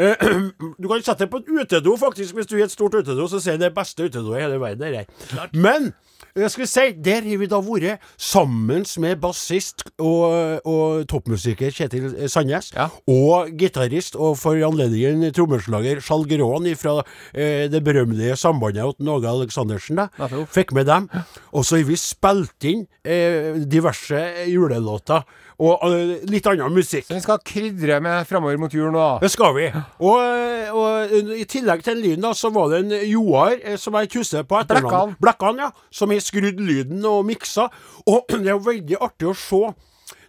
Eh, 0.00 0.24
du 0.80 0.88
kan 0.88 1.02
sette 1.04 1.19
det 1.20 1.30
på 1.32 1.40
et 1.42 1.50
utedo, 1.60 1.96
faktisk. 2.00 2.34
Hvis 2.38 2.48
du 2.50 2.56
har 2.58 2.66
et 2.66 2.72
stort 2.74 2.94
utedo, 2.98 3.26
så 3.30 3.40
sier 3.42 3.58
det 3.60 3.72
beste 3.76 4.08
utedoet 4.08 4.40
i 4.40 4.44
hele 4.46 4.60
verden. 4.62 4.94
Der. 4.96 5.50
Men 5.54 5.92
jeg 6.36 6.50
skulle 6.52 6.68
si, 6.70 6.84
der 7.02 7.24
har 7.26 7.38
vi 7.40 7.46
da 7.50 7.58
vært 7.64 8.02
sammen 8.20 8.84
med 9.02 9.18
bassist 9.22 9.82
og, 9.98 10.60
og 10.68 11.06
toppmusiker 11.10 11.72
Kjetil 11.74 12.12
Sandnes, 12.30 12.68
Ja. 12.76 12.86
og 13.10 13.50
gitarist 13.58 14.14
og 14.16 14.36
for 14.38 14.54
anledningen 14.66 15.24
trommeslager 15.34 16.00
Skjal 16.04 16.26
Grån 16.30 16.68
fra 16.78 17.00
eh, 17.34 17.66
det 17.72 17.82
berømmelige 17.86 18.36
sambandet 18.38 18.96
til 19.00 19.08
Åge 19.10 19.28
Aleksandersen. 19.32 19.96
da. 20.04 20.08
Fikk 20.54 20.72
med 20.76 20.86
dem. 20.86 21.08
Og 21.52 21.64
så 21.66 21.80
har 21.80 21.88
vi 21.88 21.98
spilt 21.98 22.68
inn 22.68 22.86
eh, 23.04 23.58
diverse 23.66 24.22
julelåter 24.46 25.24
og 25.60 25.84
uh, 25.84 26.14
litt 26.30 26.46
annen 26.48 26.72
musikk. 26.72 27.04
Så 27.08 27.18
vi 27.18 27.24
skal 27.24 27.42
krydre 27.44 28.00
med 28.04 28.24
framover 28.28 28.56
mot 28.60 28.74
jul 28.74 28.88
nå. 28.94 29.06
Det 29.20 29.30
skal 29.32 29.52
vi. 29.58 29.68
Og, 30.00 30.72
og 30.80 31.12
i 31.36 31.44
tillegg 31.44 31.84
til 31.84 31.94
den 31.98 32.04
lyden, 32.04 32.24
da, 32.24 32.32
så 32.36 32.52
var 32.54 32.72
det 32.72 32.80
en 32.84 32.96
Joar 33.10 33.58
som 33.80 33.98
jeg 34.00 34.12
tusser 34.16 34.48
på 34.48 34.58
etternavn. 34.62 35.14
Blekkan. 35.20 35.20
Blekkan, 35.20 35.62
ja. 35.66 35.70
Som 35.92 36.14
har 36.14 36.24
skrudd 36.24 36.60
lyden 36.64 37.04
og 37.08 37.22
miksa. 37.28 37.68
Og 38.08 38.24
det 38.42 38.50
er 38.50 38.66
veldig 38.70 39.00
artig 39.04 39.30
å 39.30 39.36
se. 39.36 39.62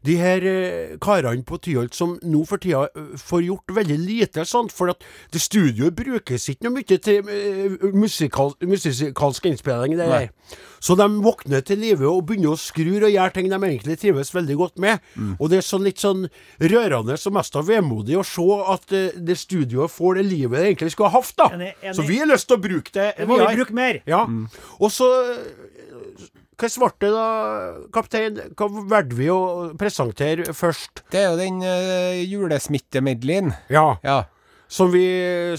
De 0.06 0.16
her 0.18 0.46
eh, 0.48 0.98
karene 1.02 1.46
på 1.46 1.60
Tyholt 1.62 1.94
som 1.98 2.16
nå 2.26 2.42
for 2.50 2.62
tida 2.62 2.88
eh, 2.90 3.14
får 3.22 3.44
gjort 3.46 3.74
veldig 3.78 3.98
lite 4.02 4.46
sant? 4.50 4.74
for 4.74 4.92
at 4.94 5.04
det 5.34 5.42
studioet 5.44 5.96
brukes 5.98 6.48
ikke 6.50 6.66
noe 6.66 6.80
mye 6.80 6.98
til 6.98 7.30
eh, 7.30 7.76
musikal, 7.94 8.56
musikalsk 8.66 9.46
innspilling. 9.50 9.98
Det 10.00 10.08
der. 10.10 10.30
Så 10.82 10.96
de 10.98 11.06
våkner 11.22 11.62
til 11.66 11.82
live 11.84 12.08
og 12.10 12.26
begynner 12.30 12.56
å 12.56 12.60
skru 12.60 12.96
og 12.98 13.12
gjøre 13.12 13.36
ting 13.36 13.52
de 13.52 13.60
egentlig 13.60 14.00
trives 14.02 14.34
veldig 14.34 14.58
godt 14.58 14.82
med. 14.82 15.04
Og 15.38 15.52
det 15.52 15.60
er 15.60 15.68
sånn 15.68 15.86
litt 15.86 16.02
sånn 16.02 16.26
rørende 16.58 17.18
og 17.20 17.36
mest 17.36 17.58
av 17.60 17.68
vemodig 17.70 18.18
å 18.18 18.26
se 18.26 18.48
at 18.74 18.96
det 19.22 19.38
studioet 19.38 19.94
får 19.94 20.18
det 20.18 20.26
livet 20.32 20.58
det 20.58 20.72
egentlig 20.72 20.96
skulle 20.96 21.12
ha 21.14 21.22
hatt. 21.22 21.36
da. 21.38 21.52
Enig, 21.54 21.76
enig. 21.84 21.96
Så 22.00 22.08
vi 22.08 22.18
har 22.20 22.30
lyst 22.32 22.50
til 22.50 22.58
å 22.58 22.64
bruke 22.64 22.96
det. 22.98 23.08
Det 23.20 23.30
må 23.30 23.38
vi 23.38 23.46
har. 23.46 23.60
bruke 23.60 23.78
mer. 23.78 24.02
Ja. 24.10 24.24
Og 24.82 24.90
så 24.94 25.12
Hva 26.62 26.70
ble 26.92 26.92
det 27.02 27.10
da, 27.16 27.26
kaptein? 27.96 28.36
Hva 28.54 28.68
valgte 28.70 29.18
vi 29.18 29.30
å 29.34 29.40
presentere 29.80 30.54
først? 30.54 31.02
Det 31.10 31.24
er 31.24 31.32
jo 31.32 31.40
den 31.40 31.58
uh, 31.66 32.20
julesmittemedleyen. 32.22 33.50
Ja, 33.74 33.98
Ja. 34.06 34.20
som 34.72 34.92
vi, 34.94 35.04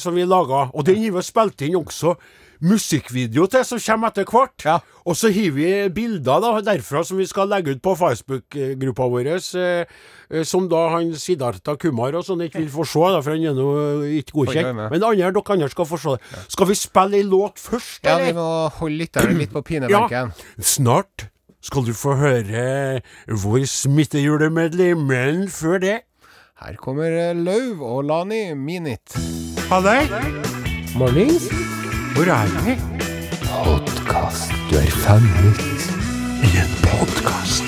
som 0.00 0.14
vi 0.14 0.22
laga. 0.24 0.70
Og 0.72 0.86
den 0.86 1.02
har 1.02 1.12
vi 1.18 1.22
spilt 1.26 1.60
inn 1.66 1.74
også 1.76 2.14
musikkvideo 2.62 3.46
til, 3.50 3.64
som 3.66 3.80
kommer 3.82 4.12
etter 4.12 4.28
hvert. 4.28 4.64
Ja. 4.66 4.78
Og 5.08 5.16
så 5.18 5.32
har 5.34 5.54
vi 5.56 5.68
bilder 5.94 6.42
da, 6.44 6.52
derfra 6.64 7.02
som 7.06 7.18
vi 7.18 7.26
skal 7.26 7.50
legge 7.50 7.74
ut 7.74 7.82
på 7.82 7.94
Facebook-gruppa 7.98 9.08
vår, 9.10 9.30
eh, 9.58 9.96
eh, 10.30 10.44
som 10.46 10.68
da 10.70 10.84
han 10.94 11.12
Siddhartha 11.18 11.74
Kumar 11.80 12.14
og 12.18 12.26
sånn 12.26 12.44
ikke 12.46 12.62
vil 12.62 12.70
få 12.72 12.86
se, 12.86 13.02
da, 13.16 13.22
for 13.24 13.34
han 13.34 13.48
er 13.50 13.58
nå 13.58 13.68
ikke 14.20 14.36
Får 14.36 14.52
godkjent. 14.52 14.78
Men 14.78 15.02
andre, 15.02 15.32
dere 15.34 15.56
andre 15.56 15.72
skal 15.72 15.90
få 15.90 15.98
se 16.00 16.14
det. 16.16 16.46
Skal 16.54 16.70
vi 16.70 16.78
spille 16.78 17.18
ei 17.18 17.26
låt 17.26 17.60
først, 17.60 18.00
ja, 18.06 18.16
vi 18.22 18.32
må 18.36 18.48
holde 18.78 19.02
lytterne 19.02 19.36
litt 19.40 19.52
på 19.52 19.64
pinebenken. 19.66 20.32
Snart 20.62 21.28
skal 21.62 21.86
du 21.86 21.92
få 21.94 22.16
høre 22.18 23.02
vår 23.26 23.66
smittejulemedley, 23.70 24.96
men 24.98 25.46
før 25.50 25.82
det 25.82 25.98
Her 26.62 26.78
kommer 26.78 27.10
eh, 27.10 27.34
Lauv 27.34 27.82
og 27.82 28.04
Lani 28.06 28.54
Minit. 28.54 29.18
Halløy! 29.66 30.06
Mornings. 30.94 31.71
Hvor 32.14 32.24
er 32.24 32.46
vi? 32.66 32.74
Podkast. 33.64 34.50
Du 34.70 34.76
er 34.76 34.90
fanget. 35.04 35.60
I 36.46 36.50
en 36.62 36.72
podkast. 36.84 37.64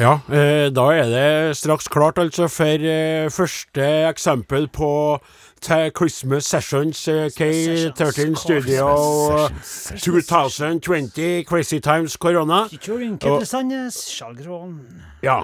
Ja, 0.00 0.12
eh, 0.32 0.70
da 0.76 0.84
er 0.96 1.04
det 1.12 1.56
straks 1.56 1.88
klart 1.88 2.18
altså 2.18 2.48
for 2.48 2.64
eh, 2.64 3.30
første 3.30 3.84
eksempel 4.08 4.68
på 4.68 5.18
Christmas 5.98 6.44
Sessions 6.44 7.08
eh, 7.08 7.26
K13 7.40 8.34
Studio 8.36 8.88
eh, 9.36 9.50
2020 9.98 11.44
Crazy 11.48 11.78
Times 11.78 12.16
Corona. 12.16 12.64
Ja. 15.22 15.42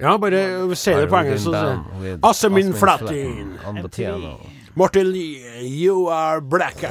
Ja, 0.00 0.16
bare 0.18 0.76
si 0.76 0.90
det 0.90 1.08
på 1.08 1.16
engelsk. 1.16 1.48
Assemin 2.22 2.74
Flatin. 2.74 3.58
On 3.66 3.76
the 3.76 3.88
piano. 3.88 4.57
Martin 4.76 5.12
Lee, 5.12 5.40
you 5.64 6.08
are 6.08 6.40
black. 6.40 6.82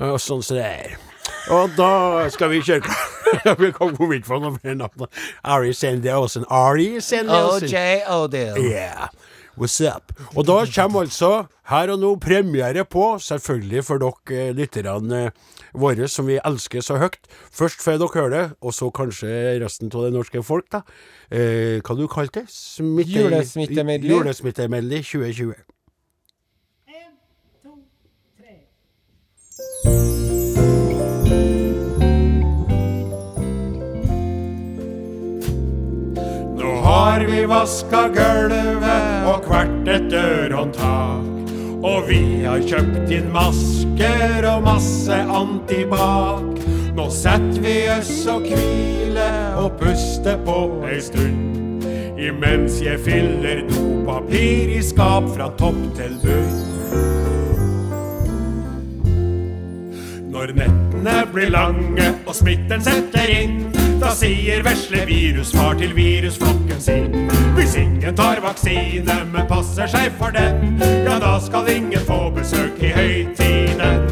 Og 0.00 0.20
sånn 0.22 0.42
som 0.44 0.56
det 0.56 0.64
er. 0.66 0.94
Og 1.52 1.72
da 1.76 2.28
skal 2.32 2.50
vi 2.52 2.60
kjøre 2.64 2.94
Vi 3.60 3.70
kommer 3.76 4.14
ikke 4.16 4.28
på 4.32 4.38
noe 4.42 4.56
mer 4.62 4.74
navn. 4.80 5.06
Ari 5.46 5.72
Sandelsson. 5.76 6.46
Ari 6.50 7.00
Sandelsson. 7.04 7.68
OJ 7.68 8.08
Odell. 8.14 8.58
Yeah. 8.64 9.08
What's 9.60 9.76
up? 9.84 10.12
Og 10.34 10.46
da 10.48 10.62
kommer 10.72 11.04
altså 11.04 11.30
her 11.70 11.92
og 11.92 12.00
nå 12.02 12.14
premiere 12.22 12.84
på, 12.88 13.04
selvfølgelig 13.22 13.82
for 13.86 14.00
dere 14.02 14.38
eh, 14.48 14.52
lytterne 14.56 15.20
eh, 15.26 15.56
våre 15.78 16.08
som 16.10 16.26
vi 16.30 16.38
elsker 16.40 16.82
så 16.86 16.96
høyt. 17.02 17.18
Først 17.54 17.82
får 17.84 17.98
dere 18.00 18.14
høre 18.16 18.30
det, 18.34 18.44
og 18.64 18.72
så 18.74 18.88
kanskje 18.94 19.30
resten 19.62 19.90
av 19.92 20.06
det 20.08 20.14
norske 20.16 20.42
folk, 20.46 20.70
da. 20.72 20.80
Eh, 21.30 21.78
hva 21.84 21.98
du 21.98 22.06
kalte 22.10 22.46
det? 22.46 22.54
Smitte- 22.54 23.20
Julesmittemedley. 23.20 24.10
Julesmittemedley 24.14 25.04
2020. 25.04 25.54
Nå 29.84 29.90
har 36.84 37.20
vi 37.20 37.46
vaska 37.48 38.08
gulvet 38.12 39.24
og 39.30 39.46
hvert 39.48 39.88
et 39.88 40.10
dørhåndtak. 40.12 41.24
Og 41.80 42.02
vi 42.10 42.44
har 42.44 42.60
kjøpt 42.60 43.08
inn 43.16 43.30
masker 43.32 44.44
og 44.50 44.66
masse 44.68 45.16
antibac. 45.16 46.60
Nå 46.92 47.06
setter 47.14 47.64
vi 47.64 47.76
oss 47.94 48.26
og 48.28 48.44
hviler 48.50 49.56
og 49.62 49.80
puster 49.80 50.36
på 50.44 50.58
ei 50.90 51.00
stund. 51.00 51.56
Imens 52.20 52.82
jeg 52.84 53.00
fyller 53.00 53.64
dopapir 53.70 54.76
i 54.76 54.82
skap 54.84 55.24
fra 55.32 55.48
topp 55.56 55.80
til 55.96 56.20
bunn. 56.20 57.39
Når 60.30 60.52
nettene 60.54 61.14
blir 61.32 61.50
lange 61.50 62.04
og 62.22 62.34
smitten 62.38 62.82
setter 62.86 63.30
inn, 63.34 63.56
da 63.98 64.12
sier 64.14 64.62
vesle 64.62 65.02
virusfar 65.08 65.74
til 65.80 65.90
virusflokken 65.96 66.78
sin. 66.80 67.16
Hvis 67.56 67.74
ingen 67.80 68.14
tar 68.14 68.38
vaksine, 68.44 69.16
men 69.32 69.48
passer 69.50 69.90
seg 69.90 70.14
for 70.20 70.30
den, 70.36 70.78
ja 70.78 71.18
da 71.18 71.34
skal 71.42 71.66
ingen 71.74 72.06
få 72.06 72.20
besøk 72.36 72.78
i 72.78 72.92
høytiden. 72.94 74.06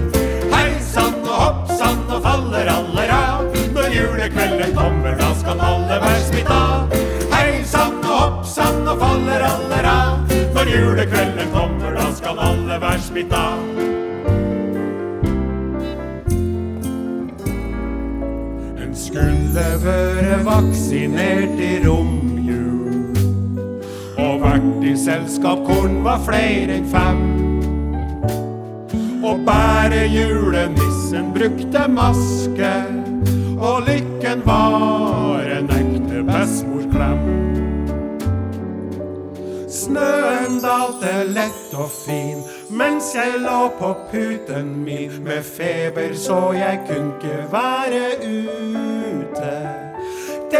Hei 0.50 0.74
sann 0.82 1.22
og 1.22 1.38
hopp 1.38 1.72
sann 1.78 2.02
og 2.10 2.26
faller 2.26 2.74
aller 2.74 3.14
av. 3.14 3.46
Når 3.78 3.94
julekvelden 3.94 4.74
kommer, 4.74 5.14
da 5.22 5.32
skal 5.38 5.66
alle 5.70 6.02
være 6.02 6.22
smitta. 6.26 6.62
Hei 7.36 7.62
sann 7.62 8.00
og 8.02 8.14
hopp 8.16 8.46
sann 8.58 8.82
og 8.90 8.98
faller 9.06 9.46
aller 9.54 9.92
av. 9.94 10.38
Når 10.58 10.74
julekvelden 10.74 11.54
kommer, 11.54 11.94
da 11.94 12.10
skal 12.18 12.48
alle 12.50 12.82
være 12.82 13.06
smitta. 13.06 13.44
Skulle 19.58 19.84
være 19.84 20.44
vaksinert 20.44 21.60
i 21.60 21.88
romjul. 21.88 23.16
Og 24.18 24.40
vært 24.42 24.84
i 24.86 24.94
selskap 24.98 25.64
korn 25.66 26.04
var 26.04 26.20
flere 26.26 26.78
enn 26.78 26.86
fem. 26.92 27.22
Og 29.24 29.42
bare 29.46 30.04
julenissen 30.12 31.32
brukte 31.34 31.88
maske. 31.90 32.72
Og 33.58 33.82
lykken 33.88 34.44
var 34.46 35.42
en 35.56 35.70
ekte 35.74 36.22
bestemorklem. 36.28 37.24
Snøen 39.68 40.60
dalte 40.62 41.24
lett 41.34 41.74
og 41.74 41.90
fin 42.04 42.46
mens 42.70 43.10
jeg 43.16 43.40
lå 43.42 43.70
på 43.80 43.90
puten 44.12 44.70
min 44.84 45.18
med 45.24 45.42
feber 45.42 46.14
så 46.14 46.52
jeg 46.54 46.84
kunne 46.86 47.16
ikke 47.16 47.42
være 47.52 48.04
ute. 48.22 48.97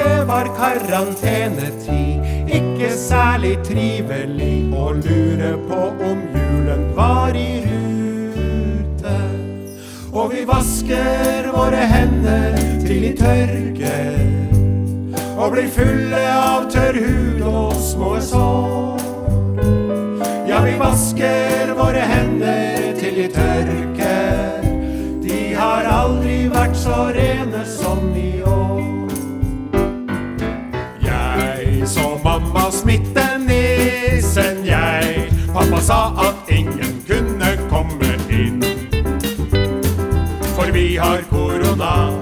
Det 0.04 0.26
var 0.26 0.46
karantenetid, 0.56 2.20
ikke 2.54 2.90
særlig 2.94 3.56
trivelig 3.66 4.70
å 4.76 4.92
lure 4.94 5.52
på 5.66 5.78
om 6.10 6.20
julen 6.34 6.84
var 6.94 7.34
i 7.34 7.64
rute. 7.64 9.14
Og 10.12 10.30
vi 10.34 10.44
vasker 10.46 11.48
våre 11.54 11.82
hender 11.90 12.54
til 12.84 13.08
de 13.08 13.12
tørker 13.18 14.20
og 15.38 15.52
blir 15.54 15.68
fulle 15.70 16.22
av 16.34 16.68
tørr 16.70 16.98
hud 16.98 17.42
og 17.46 17.74
små 17.82 18.12
sår. 18.22 19.02
Ja, 20.50 20.62
vi 20.66 20.76
vasker 20.78 21.74
våre 21.78 22.06
hender 22.12 22.94
til 23.00 23.22
de 23.22 23.26
tørker. 23.34 24.70
De 25.26 25.42
har 25.58 25.90
aldri 25.98 26.44
vært 26.54 26.78
så 26.78 27.08
rene 27.14 27.27
sa 35.88 36.12
at 36.20 36.50
ingen 36.52 37.00
kunne 37.08 37.50
komme 37.70 38.10
inn. 38.28 38.60
For 40.56 40.68
vi 40.72 40.96
har 41.00 41.22
korona, 41.30 42.12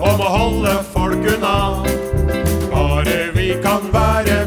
og 0.00 0.12
må 0.20 0.28
holde 0.36 0.72
folk 0.94 1.26
unna. 1.34 1.58
Bare 2.72 3.18
vi 3.36 3.48
kan 3.64 3.84
være 3.92 4.41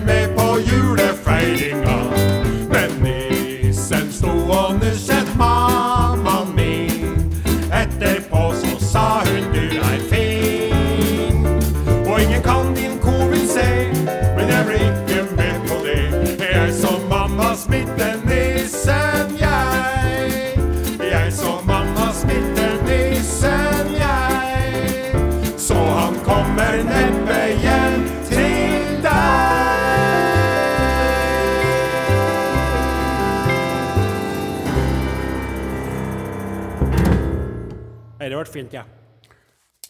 ble 38.46 38.54
fint, 38.60 38.74
ja. 38.78 38.86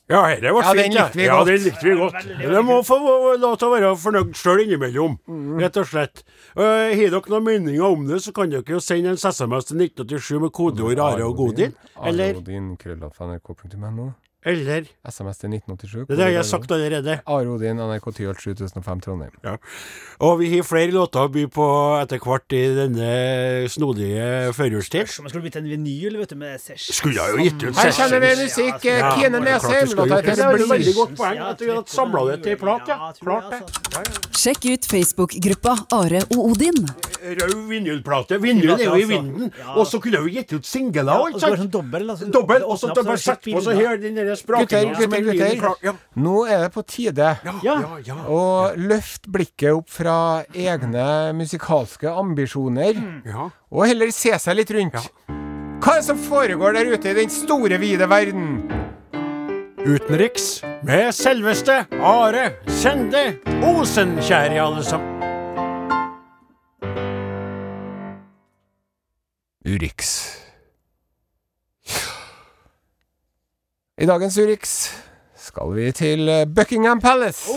Ja, 0.08 0.20
dette 0.30 0.52
ble 0.54 0.62
Ja, 0.62 0.74
fint, 0.78 0.94
ja. 0.94 1.06
likte 1.08 1.18
vi 1.18 1.24
ja, 1.26 1.36
godt. 1.40 1.48
den 1.50 1.64
likte 1.66 1.86
vi 1.88 1.94
godt. 1.98 2.28
Det 2.54 2.60
må 2.66 2.76
få 2.86 2.98
lov 3.42 3.56
til 3.58 3.68
å 3.68 3.72
være 3.74 3.94
fornøyd 3.98 4.36
sjøl 4.38 4.62
innimellom, 4.66 5.16
Mm. 5.28 5.56
rett 5.64 5.78
og 5.82 5.88
slett. 5.90 6.22
Uh, 6.56 6.94
har 6.94 7.10
dere 7.10 7.32
noen 7.34 7.44
meninger 7.48 7.82
om 7.88 8.06
det, 8.08 8.20
så 8.22 8.32
kan 8.34 8.50
dere 8.54 8.64
jo 8.76 8.80
sende 8.80 9.10
en 9.10 9.18
SMS 9.18 9.66
til 9.66 9.78
1987 9.82 10.40
med 10.46 10.52
kodeord 10.54 11.00
Are 11.02 11.26
og 11.26 11.36
Godin. 11.38 11.74
Eller, 12.06 12.30
Are 12.36 12.38
og 12.38 12.46
Godin, 12.46 12.78
nrk.no. 12.78 14.14
eller 14.46 14.86
SMS 15.10 15.40
til 15.42 15.50
1987. 15.58 16.06
Det 16.16 16.22
har 16.22 16.30
jeg 16.36 16.46
sagt 16.46 16.72
allerede. 16.72 17.16
Are 17.26 17.50
Odin, 17.50 17.80
NRK 17.82 18.06
Tyholt 18.16 18.42
7005 18.44 19.02
Trondheim. 19.02 19.32
Ja. 19.44 19.56
Og 20.26 20.38
vi 20.40 20.52
har 20.54 20.64
flere 20.68 20.94
låter 20.94 21.26
å 21.26 21.32
by 21.34 21.48
på 21.52 21.66
etter 22.04 22.22
hvert 22.24 22.54
i 22.56 22.62
denne 22.78 23.10
snodige 23.74 24.54
førjulstid. 24.56 25.10
Som 25.12 25.28
skulle 25.32 25.48
blitt 25.48 25.58
en 25.60 25.70
vinyl, 25.70 26.20
vet 26.22 26.30
du, 26.36 26.38
med 26.40 26.62
sesh. 26.62 26.92
Skulle 27.00 27.18
jeg 27.20 27.34
jo 27.34 27.48
gitt 27.48 27.66
ut 27.66 27.72
Her 27.74 27.90
session. 27.90 27.98
kjenner 28.06 28.24
vi 28.26 28.32
musikk. 28.44 28.86
Ja, 28.86 28.96
Ja, 28.96 29.10
Kine 29.18 29.42
Nesheim. 29.42 29.96
Låta 29.98 30.22
det. 30.22 30.30
heter 30.30 30.46
er 30.46 30.60
et 30.62 30.70
veldig 30.76 30.96
godt 31.00 31.16
poeng 31.20 31.42
at 31.50 31.62
vi 31.66 31.72
har 31.74 31.84
samla 31.90 32.24
det 32.32 32.38
til 32.46 32.58
plat, 32.62 32.88
ja. 32.88 33.12
Klart 33.20 33.52
det. 33.52 33.62
Sjekk 34.36 34.66
ut 34.76 34.86
Facebook-gruppa 34.92 35.76
Are 35.96 36.22
og 36.36 36.52
Odin. 36.52 36.86
Rød 37.26 37.56
vinylplate. 37.70 38.38
Vinyl 38.42 38.76
er 38.76 38.84
jo 38.86 38.96
i 39.02 39.08
vinden. 39.10 39.52
Og 39.76 39.88
så 39.90 40.00
kunne 40.04 40.22
vi 40.28 40.38
gitt 40.38 40.54
ut 40.54 40.66
singler 40.68 41.10
og 41.10 41.32
alt 41.32 41.40
så 41.42 41.50
var 41.50 41.56
det 41.56 41.64
sant? 41.64 41.66
sånn 41.66 41.74
dobbel. 41.74 42.10
Altså, 42.14 42.66
og 42.70 42.80
så 42.80 42.92
dobbel 42.94 43.18
sett 43.18 43.42
på, 43.48 43.62
så 43.66 43.74
her 43.76 43.98
den 44.02 44.16
derre 44.20 44.35
Gutter, 44.44 44.92
gutter, 44.96 45.24
gutter. 45.26 46.00
Nå 46.20 46.36
er 46.50 46.66
det 46.66 46.72
på 46.76 46.84
tide 46.88 47.32
ja, 47.46 47.54
ja. 47.64 47.78
ja. 48.06 48.18
å 48.28 48.74
løfte 48.78 49.32
blikket 49.32 49.72
opp 49.74 49.90
fra 49.92 50.18
egne 50.52 51.34
musikalske 51.38 52.12
ambisjoner, 52.12 53.00
ja. 53.26 53.50
og 53.72 53.88
heller 53.88 54.12
se 54.16 54.36
seg 54.42 54.60
litt 54.60 54.74
rundt. 54.76 55.00
Hva 55.84 55.96
er 55.96 56.02
det 56.02 56.08
som 56.08 56.22
foregår 56.28 56.78
der 56.78 56.94
ute 56.96 57.12
i 57.12 57.18
den 57.20 57.34
store, 57.34 57.80
vide 57.82 58.08
verden? 58.10 58.64
Utenriks 59.86 60.64
med 60.86 61.12
selveste 61.14 61.84
Are 62.02 62.48
Sende 62.82 63.36
Osen, 63.62 64.16
kjære 64.18 64.58
alle 64.64 64.86
sammen. 64.86 65.12
Urix. 69.66 70.45
I 73.96 74.04
dagens 74.04 74.36
Urix 74.36 74.72
skal 75.40 75.70
vi 75.72 75.86
til 75.96 76.28
eh, 76.28 76.42
Buckingham 76.52 77.00
Palace. 77.00 77.54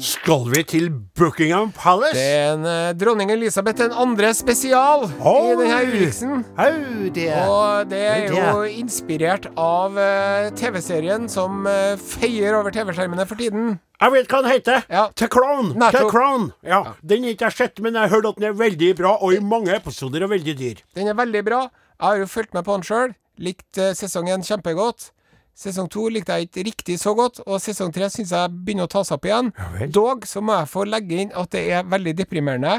Skal 0.00 0.46
vi 0.48 0.62
til 0.64 0.86
Buckingham 0.88 1.68
Palace? 1.76 2.16
Det 2.16 2.22
er 2.32 2.54
en 2.54 2.64
eh, 2.64 2.94
dronning 2.96 3.28
Elisabeth 3.34 3.76
den 3.82 3.92
andre 3.92 4.30
spesial 4.32 5.04
i 5.10 5.52
denne 5.58 5.82
Urixen. 5.90 6.32
Oh, 6.56 7.04
det 7.12 7.28
Og 7.42 7.92
det 7.92 8.00
er 8.08 8.24
Det 8.32 8.40
jo 8.40 8.64
inspirert 8.80 9.50
av 9.52 10.00
eh, 10.00 10.48
TV-serien 10.56 11.28
som 11.28 11.68
eh, 11.68 12.00
feier 12.00 12.56
over 12.56 12.72
TV-skjermene 12.72 13.28
for 13.28 13.44
tiden. 13.44 13.76
Jeg 14.00 14.16
vet 14.16 14.32
hva 14.32 14.44
den 14.46 14.54
heter. 14.54 14.88
Ja. 14.88 15.06
The 15.12 15.28
Crown. 15.28 15.74
The 15.76 16.08
Crown. 16.08 16.52
Ja. 16.64 16.84
Den 17.04 17.28
har 17.28 17.36
ikke 17.36 17.50
jeg 17.52 17.60
sett, 17.60 17.84
men 17.84 18.00
jeg 18.00 18.06
har 18.08 18.16
hørt 18.16 18.32
at 18.32 18.40
den 18.40 18.48
er 18.54 18.60
veldig 18.64 18.94
bra, 19.04 19.18
og 19.20 19.36
i 19.36 19.44
mange 19.44 19.76
episoder 19.76 20.24
er 20.24 20.32
veldig 20.32 20.56
dyr. 20.56 20.86
Den 20.96 21.12
er 21.12 21.20
veldig 21.20 21.44
bra. 21.52 21.66
Jeg 21.98 22.06
har 22.08 22.22
jo 22.24 22.36
fulgt 22.40 22.56
med 22.56 22.64
på 22.64 22.80
den 22.80 22.88
sjøl. 22.88 23.18
Likt 23.36 23.76
sesongen 23.98 24.40
kjempegodt. 24.40 25.12
Sesong 25.52 25.88
to 25.92 26.06
likte 26.08 26.32
jeg 26.38 26.48
ikke 26.48 26.64
riktig 26.70 26.94
så 27.00 27.12
godt, 27.14 27.42
og 27.44 27.60
sesong 27.60 27.92
tre 27.92 28.08
syns 28.10 28.32
jeg 28.32 28.52
begynner 28.64 28.88
å 28.88 28.92
ta 28.92 29.02
seg 29.04 29.18
opp 29.18 29.26
igjen. 29.28 29.50
Ja 29.58 29.88
Dog 29.92 30.24
så 30.28 30.40
må 30.44 30.56
jeg 30.56 30.70
få 30.72 30.86
legge 30.88 31.18
inn 31.24 31.34
at 31.36 31.52
det 31.52 31.66
er 31.76 31.84
veldig 31.92 32.14
deprimerende. 32.22 32.78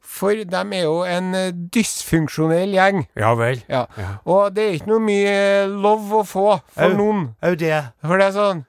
For 0.00 0.32
de 0.32 0.60
er 0.80 0.82
jo 0.82 1.04
en 1.06 1.30
dysfunksjonell 1.70 2.72
gjeng. 2.74 3.04
Ja 3.20 3.34
vel. 3.38 3.60
Ja. 3.70 3.84
Og 4.24 4.56
det 4.56 4.64
er 4.64 4.78
ikke 4.78 4.90
noe 4.94 5.04
mye 5.04 5.36
love 5.70 6.22
å 6.22 6.26
få 6.26 6.46
for 6.72 6.88
Au. 6.88 6.96
noen. 6.96 7.26
Au, 7.44 7.54
det. 7.54 7.78
For 8.02 8.18
det 8.18 8.30
er 8.30 8.36
sånn 8.38 8.64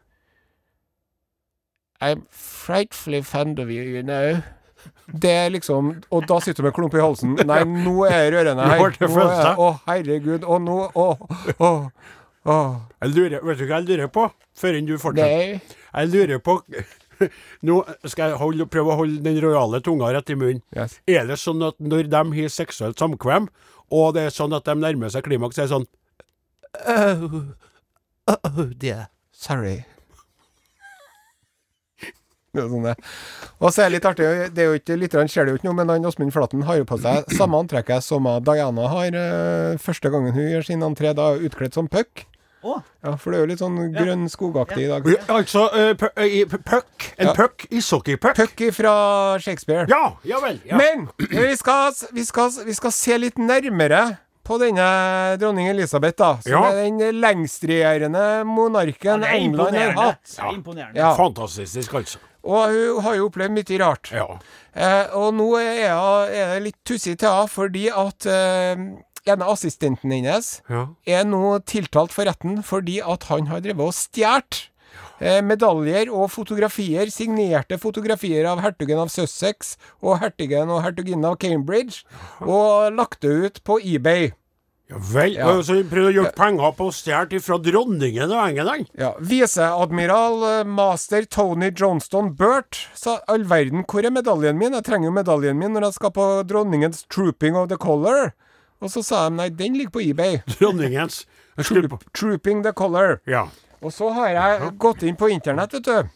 I'm 2.01 2.23
frightfully 2.29 3.21
fond 3.21 3.59
of 3.59 3.69
you, 3.69 3.83
you 3.83 4.01
know. 4.03 4.41
Det 5.21 5.31
er 5.31 5.49
liksom 5.53 5.91
Og 6.09 6.23
da 6.27 6.39
sitter 6.41 6.63
du 6.63 6.67
med 6.69 6.73
klump 6.73 6.95
i 6.97 7.01
halsen. 7.03 7.35
Nei, 7.49 7.61
nå 7.65 7.93
er 8.07 8.25
jeg 8.25 8.33
rørende 8.35 8.65
her. 8.69 8.79
Nå 8.81 8.89
det 8.97 9.27
er-. 9.27 9.59
Å, 9.61 9.67
herregud. 9.87 10.45
Og 10.47 10.61
nå 10.65 10.79
Å, 10.95 11.07
å, 11.61 11.71
å. 12.49 12.57
Jeg 13.03 13.13
lurer, 13.13 13.43
vet 13.45 13.59
du 13.59 13.67
hva 13.67 13.79
jeg 13.81 13.89
lurer 13.89 14.09
på? 14.13 14.25
Før 14.57 14.79
du 14.81 14.95
fortsetter. 14.97 15.61
Nei. 15.61 15.77
Jeg 15.91 16.11
lurer 16.11 16.41
på 16.41 16.57
Nå 17.67 17.77
skal 18.09 18.31
jeg 18.31 18.39
holde, 18.41 18.65
prøve 18.71 18.93
å 18.93 18.99
holde 19.03 19.21
den 19.21 19.37
rojale 19.43 19.81
tunga 19.85 20.09
rett 20.15 20.31
i 20.33 20.37
munnen. 20.37 20.63
Yes. 20.73 20.97
Er 21.05 21.27
det 21.29 21.37
sånn 21.41 21.61
at 21.67 21.77
når 21.77 22.09
de 22.09 22.23
har 22.39 22.53
seksuelt 22.53 23.01
samkvem, 23.01 23.49
og 23.91 24.13
det 24.17 24.27
er 24.27 24.33
sånn 24.33 24.55
at 24.57 24.65
de 24.65 24.77
nærmer 24.79 25.11
seg 25.13 25.27
klimaks, 25.27 25.59
er 25.59 25.67
det 25.69 25.75
sånn 25.75 25.87
oh, 26.89 27.41
oh, 28.31 28.61
dear. 28.79 29.09
Sorry. 29.35 29.81
Det 32.51 32.59
er 32.59 32.67
sånn 32.67 32.83
det. 32.83 32.97
Og 33.61 33.69
så 33.71 33.83
er 33.83 33.91
det 33.91 33.95
litt 33.95 34.07
artig, 34.09 34.27
det 34.55 34.63
er 34.63 34.73
jo 34.73 34.79
ikke, 34.81 34.97
litt 34.99 35.13
ser 35.31 35.47
det 35.47 35.53
jo 35.53 35.59
ikke 35.59 35.69
noe, 35.69 35.77
men 35.77 35.93
han 35.93 36.07
Åsmund 36.07 36.33
Flaten 36.35 36.65
har 36.67 36.81
jo 36.81 36.87
på 36.89 36.97
seg 36.99 37.29
samme 37.37 37.61
antrekket 37.63 38.03
som 38.03 38.27
Diana 38.43 38.89
har 38.91 39.15
eh, 39.21 39.79
første 39.79 40.11
gangen 40.11 40.35
hun 40.35 40.49
gjør 40.49 40.67
sin 40.67 40.83
entré, 40.83 41.13
da 41.15 41.31
utkledd 41.39 41.77
som 41.77 41.87
puck. 41.91 42.25
Å. 42.63 42.75
Ja, 43.03 43.15
for 43.17 43.31
det 43.33 43.39
er 43.39 43.43
jo 43.45 43.49
litt 43.49 43.61
sånn 43.63 43.77
grønn 43.95 44.27
skogaktig 44.29 44.83
i 44.85 44.89
dag. 44.91 45.07
Ja, 45.09 45.21
Altså, 45.37 45.63
uh, 45.73 45.93
puck. 46.57 47.07
En 47.17 47.27
Ja. 47.27 47.33
puck. 47.33 47.65
Ishockeypuck. 47.71 48.35
Puck 48.37 48.61
fra 48.73 49.39
Shakespeare. 49.41 49.85
Ja, 49.89 50.15
ja 50.23 50.39
vel. 50.39 50.59
Ja. 50.65 50.77
Men 50.77 51.07
vi 51.17 51.55
skal, 51.57 51.93
vi, 52.13 52.23
skal, 52.25 52.51
vi 52.65 52.73
skal 52.77 52.91
se 52.91 53.17
litt 53.17 53.37
nærmere 53.41 54.17
på 54.45 54.57
denne 54.61 55.37
dronning 55.41 55.67
Elisabeth, 55.69 56.17
da. 56.17 56.37
Som 56.41 56.51
Ja. 56.51 56.63
er 56.71 56.83
den 56.89 57.21
lengstregjerende 57.21 58.43
monarken 58.45 59.21
ja, 59.23 59.33
England 59.37 59.75
har 59.77 59.91
hatt. 59.97 60.37
Er 60.39 60.53
imponerende. 60.55 60.97
Ja. 60.99 61.13
Fantastisk, 61.15 61.93
altså. 61.93 62.19
Og 62.43 62.69
hun 62.73 63.03
har 63.05 63.15
jo 63.15 63.27
opplevd 63.29 63.53
mye 63.53 63.77
rart. 63.79 64.09
Ja. 64.11 64.25
Eh, 64.73 65.13
og 65.13 65.33
nå 65.37 65.51
er, 65.59 65.75
jeg 65.83 66.41
er 66.41 66.53
det 66.55 66.63
litt 66.63 66.79
tussig 66.87 67.17
til 67.21 67.29
henne, 67.29 67.49
fordi 67.53 67.83
at 67.93 68.25
eh, 68.25 68.75
en 69.25 69.41
av 69.41 69.53
assistenten 69.53 70.13
hennes 70.13 70.51
ja. 70.69 70.87
er 71.05 71.25
nå 71.27 71.59
tiltalt 71.69 72.13
for 72.15 72.27
retten 72.29 72.61
fordi 72.65 72.99
at 73.03 73.27
han 73.29 73.49
har 73.51 73.63
drevet 73.63 73.91
og 73.91 73.95
stjålet 73.95 74.63
eh, 75.21 75.39
medaljer 75.45 76.11
og 76.11 76.29
fotografier, 76.33 77.11
signerte 77.13 77.79
fotografier 77.81 78.49
av 78.49 78.63
hertugen 78.65 79.01
av 79.03 79.13
Sussex 79.13 79.75
og 80.01 80.19
hertugen 80.23 80.71
og 80.73 80.83
hertuginnen 80.85 81.29
av 81.31 81.39
Cambridge, 81.41 82.03
og 82.41 82.91
lagt 82.97 83.21
det 83.25 83.33
ut 83.45 83.65
på 83.67 83.79
eBay. 83.83 84.31
Ja 84.91 84.99
vel. 85.13 85.37
Ja. 85.39 85.51
Så 85.63 85.77
prøvde 85.87 86.09
å 86.09 86.15
gjøre 86.17 86.33
penger 86.35 86.73
på 86.75 86.89
å 86.89 86.93
stjele 86.95 87.39
fra 87.43 87.57
dronningen 87.63 88.33
av 88.35 88.49
England. 88.49 88.89
Ja, 88.99 89.13
Viseadmiral 89.23 90.43
eh, 90.49 90.67
master 90.67 91.27
Tony 91.31 91.71
Johnston 91.71 92.33
Burt 92.35 92.81
sa 92.97 93.21
all 93.31 93.45
verden, 93.47 93.85
hvor 93.87 94.03
er 94.03 94.11
medaljen 94.11 94.59
min? 94.59 94.75
Jeg 94.75 94.87
trenger 94.89 95.07
jo 95.07 95.15
medaljen 95.15 95.59
min 95.59 95.71
når 95.77 95.87
jeg 95.87 95.99
skal 96.01 96.15
på 96.17 96.27
dronningens 96.49 97.05
Trooping 97.07 97.55
of 97.55 97.69
the 97.71 97.79
Color. 97.79 98.33
Og 98.81 98.89
så 98.89 99.03
sa 99.05 99.27
de 99.29 99.35
nei, 99.37 99.49
den 99.49 99.75
ligger 99.77 99.93
på 99.97 100.01
eBay. 100.09 100.39
Dronningens. 100.57 101.25
Troop, 101.61 101.99
Trooping 102.17 102.63
the 102.65 102.71
Color. 102.73 103.19
Ja. 103.29 103.47
Og 103.81 103.93
så 103.93 104.09
har 104.13 104.29
jeg 104.33 104.71
gått 104.81 105.03
inn 105.05 105.15
på 105.17 105.29
internett, 105.33 105.73
vet 105.73 105.85
du. 105.85 106.09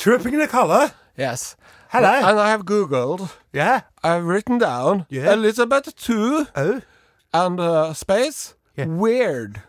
Trooping 0.00 0.38
the 0.40 0.46
color. 0.46 0.90
Yes. 1.18 1.56
Hello. 1.92 2.08
And 2.08 2.38
I 2.40 2.48
have 2.50 2.64
googled. 2.64 3.28
Yeah. 3.52 3.82
I've 4.02 4.24
written 4.26 4.58
down 4.58 5.04
Yeah. 5.10 5.32
Elizabeth 5.34 5.90
II 6.08 6.46
Oh. 6.56 6.80
and 7.32 7.60
uh, 7.60 7.92
space 7.92 8.54
Yeah. 8.78 8.88
weird. 8.88 9.60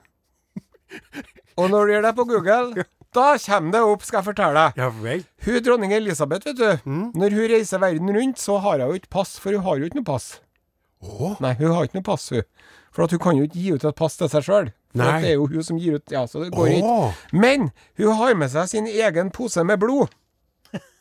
Og 1.57 1.69
når 1.69 1.85
du 1.85 1.91
gjør 1.93 2.05
det 2.07 2.13
på 2.15 2.25
Google, 2.29 2.85
da 3.15 3.25
kommer 3.45 3.71
det 3.75 3.81
opp, 3.83 4.03
skal 4.07 4.21
jeg 4.21 4.27
fortelle 4.29 4.55
deg. 4.61 4.77
Ja 4.79 4.87
vel. 5.03 5.25
Hun 5.45 5.57
dronning 5.65 5.93
Elisabeth, 5.93 6.47
vet 6.47 6.57
du. 6.61 6.69
Mm. 6.89 7.09
Når 7.17 7.35
hun 7.35 7.49
reiser 7.51 7.81
verden 7.83 8.13
rundt, 8.17 8.39
så 8.39 8.57
har 8.63 8.79
hun 8.85 8.95
ikke 8.95 9.11
pass, 9.11 9.35
for 9.39 9.51
hun 9.57 9.65
har 9.65 9.77
jo 9.81 9.89
ikke 9.89 9.99
noe 9.99 10.07
pass. 10.07 10.29
Å. 11.01 11.35
Nei, 11.41 11.53
hun 11.59 11.71
har 11.73 11.87
ikke 11.87 11.97
noe 11.99 12.05
pass, 12.05 12.27
hun. 12.33 12.43
For 12.93 13.07
hun 13.07 13.21
kan 13.23 13.37
jo 13.39 13.45
ikke 13.47 13.59
gi 13.61 13.71
ut 13.73 13.85
et 13.87 13.95
pass 13.97 14.17
til 14.19 14.29
seg 14.29 14.43
sjøl. 14.45 14.71
Det 14.93 15.07
er 15.07 15.33
jo 15.37 15.45
hun 15.47 15.63
som 15.63 15.77
gir 15.79 15.95
ut 16.01 16.11
Ja, 16.11 16.25
så 16.27 16.41
det 16.43 16.49
går 16.51 16.67
ikke. 16.75 16.95
Men 17.31 17.69
hun 17.97 18.11
har 18.19 18.33
med 18.35 18.51
seg 18.51 18.67
sin 18.67 18.89
egen 18.91 19.29
pose 19.31 19.63
med 19.63 19.79
blod. 19.79 20.11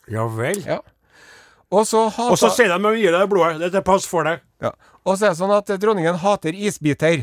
ja 0.08 0.26
vel. 0.30 0.62
Ja. 0.66 0.78
Og 1.70 1.86
så 1.86 2.04
hater 2.08 2.34
Og 2.34 2.38
så 2.38 2.50
sier 2.54 2.70
de 2.70 2.76
at 2.78 2.82
de 2.86 2.92
gir 3.02 3.12
deg 3.14 3.24
det 3.24 3.30
blodet. 3.30 3.72
Det 3.72 3.78
er 3.82 3.86
pass 3.86 4.06
for 4.10 4.26
deg. 4.26 4.40
ja. 4.62 4.72
Og 5.04 5.16
så 5.16 5.26
er 5.26 5.34
det 5.34 5.40
sånn 5.40 5.52
at 5.56 5.70
dronningen 5.80 6.18
hater 6.22 6.52
isbiter. 6.54 7.22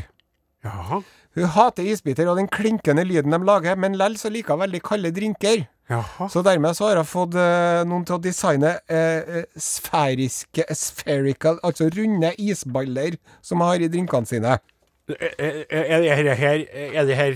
Jaha. 0.66 1.00
Hun 1.38 1.50
hater 1.54 1.86
isbiter 1.86 2.26
og 2.28 2.36
den 2.40 2.48
klinkende 2.50 3.04
lyden 3.06 3.30
de 3.30 3.38
lager, 3.46 3.76
men 3.78 3.94
lell 3.96 4.16
så 4.18 4.30
liker 4.32 4.56
hun 4.56 4.64
veldig 4.66 4.80
kalde 4.82 5.12
drinker. 5.14 5.66
Jaha. 5.88 6.26
Så 6.28 6.42
dermed 6.44 6.76
så 6.76 6.90
har 6.90 6.98
jeg 7.00 7.08
fått 7.08 7.36
eh, 7.40 7.82
noen 7.88 8.02
til 8.04 8.18
å 8.18 8.20
designe 8.20 8.74
eh, 8.92 9.38
eh, 9.40 9.46
sfæriske 9.56 10.66
spherical, 10.76 11.56
altså 11.64 11.88
runde 11.94 12.34
isballer 12.36 13.16
som 13.40 13.64
jeg 13.64 13.70
har 13.72 13.84
i 13.86 13.88
drinkene 13.94 14.28
sine. 14.28 14.58
Er, 15.08 15.64
er, 15.72 15.86
er 15.88 16.02
det 16.04 16.12
her, 16.12 16.34
her 16.36 16.64
Er 16.92 17.06
det 17.08 17.14
her 17.16 17.30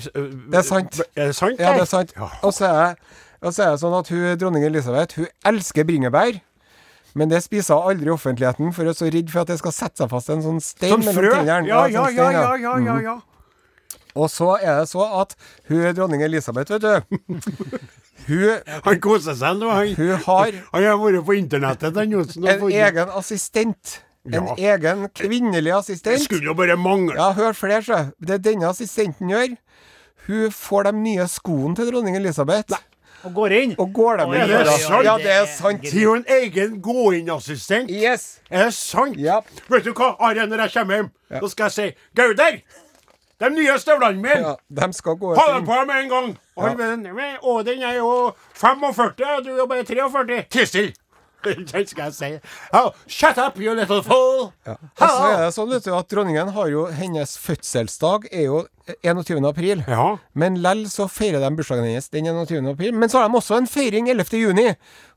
Det 0.52 0.58
er 0.58 0.66
sant. 0.66 0.98
Er 1.16 1.30
det 1.30 1.36
sant? 1.38 1.56
Ja, 1.56 1.72
det 1.72 1.86
er 1.86 1.88
sant. 1.88 2.12
Og 2.44 2.52
så 2.52 2.68
er, 2.68 2.98
og 3.40 3.54
så 3.56 3.64
er 3.64 3.70
det 3.72 3.80
sånn 3.80 3.96
at 3.96 4.10
hun, 4.12 4.26
dronning 4.42 4.66
Elisabeth 4.68 5.16
hun 5.16 5.30
elsker 5.48 5.88
bringebær. 5.88 6.36
Men 7.16 7.32
det 7.32 7.40
spiser 7.44 7.80
hun 7.80 7.94
aldri 7.94 8.10
i 8.10 8.12
offentligheten, 8.12 8.74
for 8.76 8.84
hun 8.84 8.92
er 8.92 9.00
så 9.00 9.08
redd 9.08 9.32
for 9.32 9.46
at 9.46 9.54
det 9.54 9.58
skal 9.62 9.76
sette 9.76 10.04
seg 10.04 10.12
fast 10.12 10.32
en 10.32 10.44
sånn 10.44 10.60
stein 10.64 10.92
Som 10.92 11.08
frø? 11.16 11.32
Ja, 11.40 11.62
Ja, 11.64 11.80
ja, 11.88 12.04
sånn 12.04 12.20
ja, 12.20 12.28
ja, 12.36 12.54
ja, 12.60 12.76
ja, 12.84 13.00
ja. 13.08 13.18
Og 14.12 14.28
så 14.28 14.52
er 14.60 14.82
det 14.82 14.88
så 14.92 15.08
at 15.22 15.32
hun 15.72 15.88
dronning 15.96 16.20
Elisabeth, 16.28 16.76
vet 16.76 16.84
du 16.84 17.80
Hun, 18.26 18.60
Han 18.84 19.00
koser 19.00 19.34
seg 19.34 19.56
nå, 19.58 19.70
han. 19.72 19.94
hun 19.96 20.10
har 20.26 20.52
Han 20.72 20.84
har 20.84 20.96
vært 21.00 21.24
på 21.26 21.34
internettet, 21.38 21.94
den 21.94 22.10
Johnsen. 22.12 22.46
en 22.46 22.60
funnet- 22.60 22.86
egen 22.88 23.08
assistent. 23.08 24.00
En 24.32 24.46
Ja. 24.46 24.54
egen 24.76 25.08
kvinnelig 25.08 25.72
assistent. 25.74 26.18
Det 26.18 26.22
skulle 26.22 26.44
jo 26.44 26.54
bare 26.54 26.76
mangle. 26.76 27.14
Ja, 27.16 27.32
hør 27.32 27.52
flere, 27.52 27.82
så. 27.82 28.12
Det 28.20 28.42
denne 28.42 28.68
assistenten 28.68 29.28
gjør 29.28 29.56
Hun 30.26 30.50
får 30.50 30.84
de 30.84 30.92
nye 30.92 31.26
skoene 31.26 31.74
til 31.74 31.90
dronning 31.90 32.14
Elisabeth. 32.16 32.72
Og 33.24 33.34
går 33.34 33.50
inn. 33.52 33.74
Og 33.78 33.92
går 33.92 34.16
dem 34.18 34.32
inn 34.34 34.40
Er 34.42 34.64
det 34.64 34.80
sant? 34.80 35.04
Ja, 35.04 35.16
det 35.16 35.26
er 35.26 35.46
sant. 35.46 35.82
Har 35.92 36.16
en 36.16 36.24
egen 36.28 36.80
gå-inn-assistent. 36.80 37.90
Yes. 37.90 38.38
Er 38.50 38.64
det 38.66 38.74
sant? 38.74 39.16
Ja. 39.16 39.40
Vet 39.68 39.84
du 39.84 39.92
hva, 39.92 40.16
Are, 40.20 40.46
når 40.46 40.58
jeg 40.58 40.72
kommer 40.72 40.94
hjem, 40.96 41.10
da 41.40 41.46
skal 41.48 41.64
jeg 41.64 41.72
si 41.72 41.94
Gauder! 42.14 42.60
De 43.42 43.48
nye 43.50 43.74
støvlene 43.82 44.22
mine! 44.22 44.38
Ja, 44.38 44.54
de 44.86 44.92
skal 44.94 45.16
gå 45.18 45.34
Ha 45.34 45.46
dem 45.56 45.64
på 45.66 45.78
med 45.88 46.04
en 46.04 46.10
gang! 46.12 46.28
Og 46.56 46.66
han 46.68 46.76
med 46.78 46.90
den, 46.92 47.14
med, 47.16 47.40
å, 47.42 47.56
den 47.66 47.82
er 47.82 47.96
jo 47.98 48.10
45, 48.54 49.24
og 49.36 49.42
du 49.46 49.50
er 49.56 49.66
bare 49.66 49.86
43. 49.88 50.44
Tiss 50.52 50.76
Den 51.72 51.86
skal 51.86 52.04
jeg 52.10 52.14
si. 52.14 52.30
Oh, 52.72 52.90
shut 53.06 53.38
up, 53.38 53.58
you 53.58 53.74
little 53.74 54.02
fool! 54.06 54.50
Ja. 54.66 54.76
så 54.98 55.08
er 55.32 55.40
det 55.46 55.52
sånn 55.56 55.70
vet 55.72 55.84
du, 55.86 55.92
at 55.96 56.08
dronningen 56.12 56.52
har 56.54 56.68
jo 56.70 56.86
Hennes 56.94 57.36
fødselsdag 57.42 58.28
er 58.32 58.44
jo 58.46 58.60
21. 59.06 59.44
april. 59.46 59.82
Ja. 59.86 60.06
Men 60.34 60.56
lell 60.62 60.84
så 60.90 61.06
feirer 61.10 61.42
de 61.42 61.50
bursdagen 61.58 61.86
hennes 61.86 62.08
den 62.12 62.26
21. 62.30 62.66
april. 62.74 62.92
Men 62.98 63.08
så 63.12 63.20
har 63.22 63.28
de 63.30 63.38
også 63.38 63.56
en 63.60 63.68
feiring 63.70 64.10
11. 64.10 64.38
juni. 64.42 64.68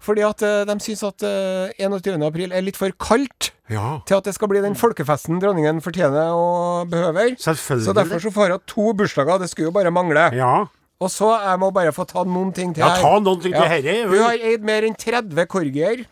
Fordi 0.06 0.22
at 0.28 0.44
eh, 0.46 0.62
de 0.70 0.76
syns 0.86 1.02
at 1.08 1.26
eh, 1.26 1.74
21. 1.82 2.22
april 2.28 2.54
er 2.54 2.66
litt 2.66 2.78
for 2.80 2.94
kaldt 3.02 3.52
Ja. 3.74 4.00
til 4.06 4.20
at 4.20 4.28
det 4.30 4.36
skal 4.38 4.50
bli 4.52 4.62
den 4.62 4.76
folkefesten 4.78 5.40
dronningen 5.42 5.80
fortjener 5.82 6.30
og 6.38 6.90
behøver. 6.94 7.34
Så 7.42 7.94
derfor 7.98 8.22
så 8.22 8.30
får 8.34 8.54
hun 8.54 8.66
to 8.70 8.92
bursdager. 8.94 9.40
Det 9.42 9.50
skulle 9.50 9.72
jo 9.72 9.76
bare 9.78 9.90
mangle. 9.94 10.28
Ja. 10.38 10.68
Og 11.02 11.10
så 11.12 11.28
jeg 11.42 11.60
må 11.60 11.72
bare 11.76 11.92
få 11.92 12.06
ta 12.08 12.22
noen 12.24 12.54
ting 12.56 12.70
til 12.74 12.86
Ja, 12.86 12.94
her. 12.94 13.02
ta 13.04 13.18
noen 13.20 13.42
ting 13.44 13.52
til 13.58 13.66
herre. 13.68 13.96
Hun 14.08 14.22
har 14.22 14.38
eid 14.52 14.64
mer 14.64 14.86
enn 14.88 14.94
30 14.96 15.44
korgier. 15.52 16.06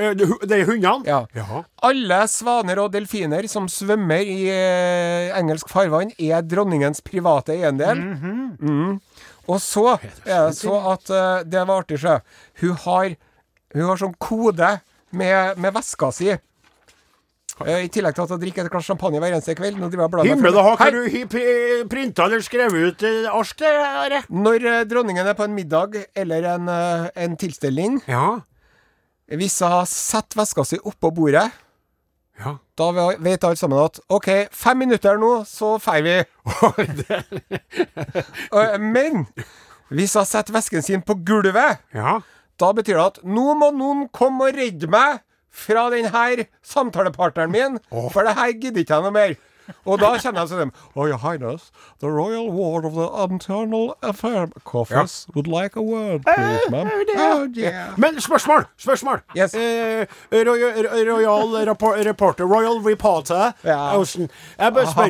Eh, 0.00 0.14
Det 0.14 0.56
er 0.58 0.64
hundene? 0.66 1.06
Ja. 1.06 1.20
ja. 1.34 1.62
Alle 1.86 2.22
svaner 2.30 2.80
og 2.82 2.92
delfiner 2.94 3.46
som 3.50 3.68
svømmer 3.70 4.26
i 4.26 4.40
eh, 4.50 5.30
engelsk 5.38 5.70
farvann, 5.70 6.10
er 6.18 6.42
dronningens 6.42 7.02
private 7.04 7.54
eiendel. 7.54 8.00
mm. 8.58 8.98
Og 9.44 9.60
så 9.60 9.98
er 10.00 10.46
det 10.48 10.54
så 10.56 10.72
at 10.94 11.10
uh, 11.12 11.42
Det 11.44 11.60
var 11.68 11.82
artig, 11.82 11.98
sjø. 12.00 12.14
Hun 12.62 12.78
har, 12.86 13.10
hun 13.74 13.82
har 13.90 14.00
sånn 14.00 14.14
kode 14.16 14.70
med, 15.12 15.58
med 15.60 15.74
veska 15.76 16.08
si. 16.16 16.30
Eh, 17.62 17.84
I 17.84 17.90
tillegg 17.92 18.16
til 18.16 18.24
at 18.24 18.32
hun 18.32 18.40
drikker 18.40 18.66
et 18.66 18.72
glass 18.72 18.88
champagne 18.88 19.20
hver 19.22 19.36
eneste 19.36 19.54
kveld. 19.58 19.76
Nå 19.78 19.90
driver 19.92 20.24
jeg 20.24 20.32
Himmel 20.32 20.56
og 20.58 20.70
hak, 20.72 20.80
har 20.80 20.96
du 20.96 21.84
printa 21.92 22.24
eller 22.26 22.42
skrevet 22.42 22.88
ut 22.96 23.04
eh, 23.06 23.28
ark 23.30 23.60
der? 23.60 24.16
Når 24.32 24.66
eh, 24.72 24.80
dronningen 24.90 25.28
er 25.28 25.36
på 25.38 25.46
en 25.46 25.54
middag 25.54 26.00
eller 26.16 26.48
en, 26.56 26.72
eh, 26.72 27.06
en 27.26 27.36
tilstelning, 27.38 28.00
Ja. 28.10 28.40
Hvis 29.32 29.56
hun 29.64 29.86
setter 29.88 30.42
veska 30.42 30.64
si 30.68 30.76
oppå 30.84 31.08
bordet 31.14 31.46
Ja. 32.34 32.56
Da 32.76 32.88
ve- 32.90 33.14
vet 33.22 33.44
alle 33.46 33.54
sammen 33.56 33.78
at 33.78 34.00
OK, 34.10 34.26
fem 34.50 34.78
minutter 34.82 35.14
nå, 35.22 35.44
så 35.46 35.76
drar 35.78 36.02
vi. 36.02 36.16
Men 38.82 39.20
hvis 39.94 40.16
jeg 40.18 40.26
setter 40.26 40.56
vesken 40.56 40.82
sin 40.82 41.02
på 41.06 41.14
gulvet, 41.26 41.78
ja. 41.94 42.16
da 42.58 42.72
betyr 42.74 42.98
det 42.98 43.04
at 43.04 43.20
nå 43.22 43.54
må 43.60 43.68
noen 43.76 44.08
komme 44.14 44.48
og 44.48 44.58
redde 44.58 44.90
meg 44.90 45.20
fra 45.54 45.86
denne 45.94 46.48
samtalepartneren 46.66 47.54
min, 47.54 47.78
for 48.10 48.26
det 48.26 48.34
her 48.34 48.50
gidder 48.58 48.82
ikke 48.82 48.98
jeg 48.98 49.06
noe 49.06 49.14
mer. 49.14 49.36
Og 49.86 49.98
da 50.00 50.10
kjenner 50.20 50.40
jeg 50.44 50.48
sånn 50.52 50.72
Oh, 50.96 51.06
your 51.06 51.18
highness, 51.18 51.70
the 52.00 52.08
royal 52.10 52.50
ward 52.52 52.84
of 52.84 52.94
the 52.94 53.06
internal 53.24 53.94
affair 54.02 54.48
office 54.72 55.26
would 55.34 55.46
like 55.46 55.76
a 55.76 55.82
word, 55.82 56.22
please, 56.24 56.70
ma'am. 56.70 56.90
Oh, 57.16 57.48
yeah. 57.54 57.94
Men 57.96 58.20
spørsmål! 58.20 58.66
Spørsmål! 58.78 59.20
Yes. 59.36 59.54
Eh, 59.54 60.06
royal, 60.32 60.84
royal 61.08 61.66
rappor 61.66 61.94
reporter, 62.04 62.44
Royal 62.44 62.80
Reporter 62.84 63.52
Ja. 63.64 63.96
Ocean. 63.98 64.28
Jeg 64.58 64.72
bare 64.74 64.86
spør, 64.86 65.08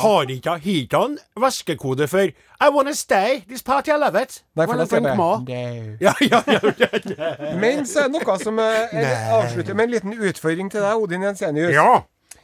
har 0.00 0.22
ikke 0.30 0.60
ikke 0.64 0.96
han 0.98 1.18
vaskekode 1.36 2.08
for 2.08 2.18
I 2.62 2.68
wanna 2.68 2.92
stay, 2.92 3.44
this 3.48 3.62
party 3.62 3.88
I 3.90 3.96
love 3.98 4.22
it. 4.22 4.42
Nei, 4.56 4.66
for 4.66 4.72
Wanna 4.76 4.84
da 4.84 4.86
sier 4.86 5.00
drink 5.00 5.06
jeg 5.06 5.16
more? 5.16 5.44
bare 5.46 5.96
Ja, 6.00 6.12
ja, 6.20 6.42
ja, 6.46 6.88
ja. 7.18 7.56
Men 7.56 7.86
så 7.86 7.98
er 8.04 8.08
det 8.08 8.20
noe 8.20 8.38
som 8.38 8.58
eh, 8.58 9.32
avslutter 9.32 9.74
med 9.74 9.84
en 9.84 9.90
liten 9.90 10.12
utfordring 10.28 10.70
til 10.70 10.80
deg, 10.84 10.94
Odin 10.96 11.22
Jensenius. 11.22 11.72
ja. 11.74 12.00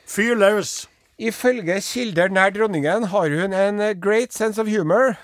Fyr 0.07 0.35
løs. 0.39 0.87
Ifølge 1.17 1.79
kilder 1.81 2.29
nær 2.29 2.51
dronningen 2.53 3.07
har 3.09 3.33
hun 3.33 3.55
en 3.57 3.81
eh, 3.81 3.95
great 3.97 4.35
sense 4.37 4.61
of 4.61 4.69
humor 4.69 5.15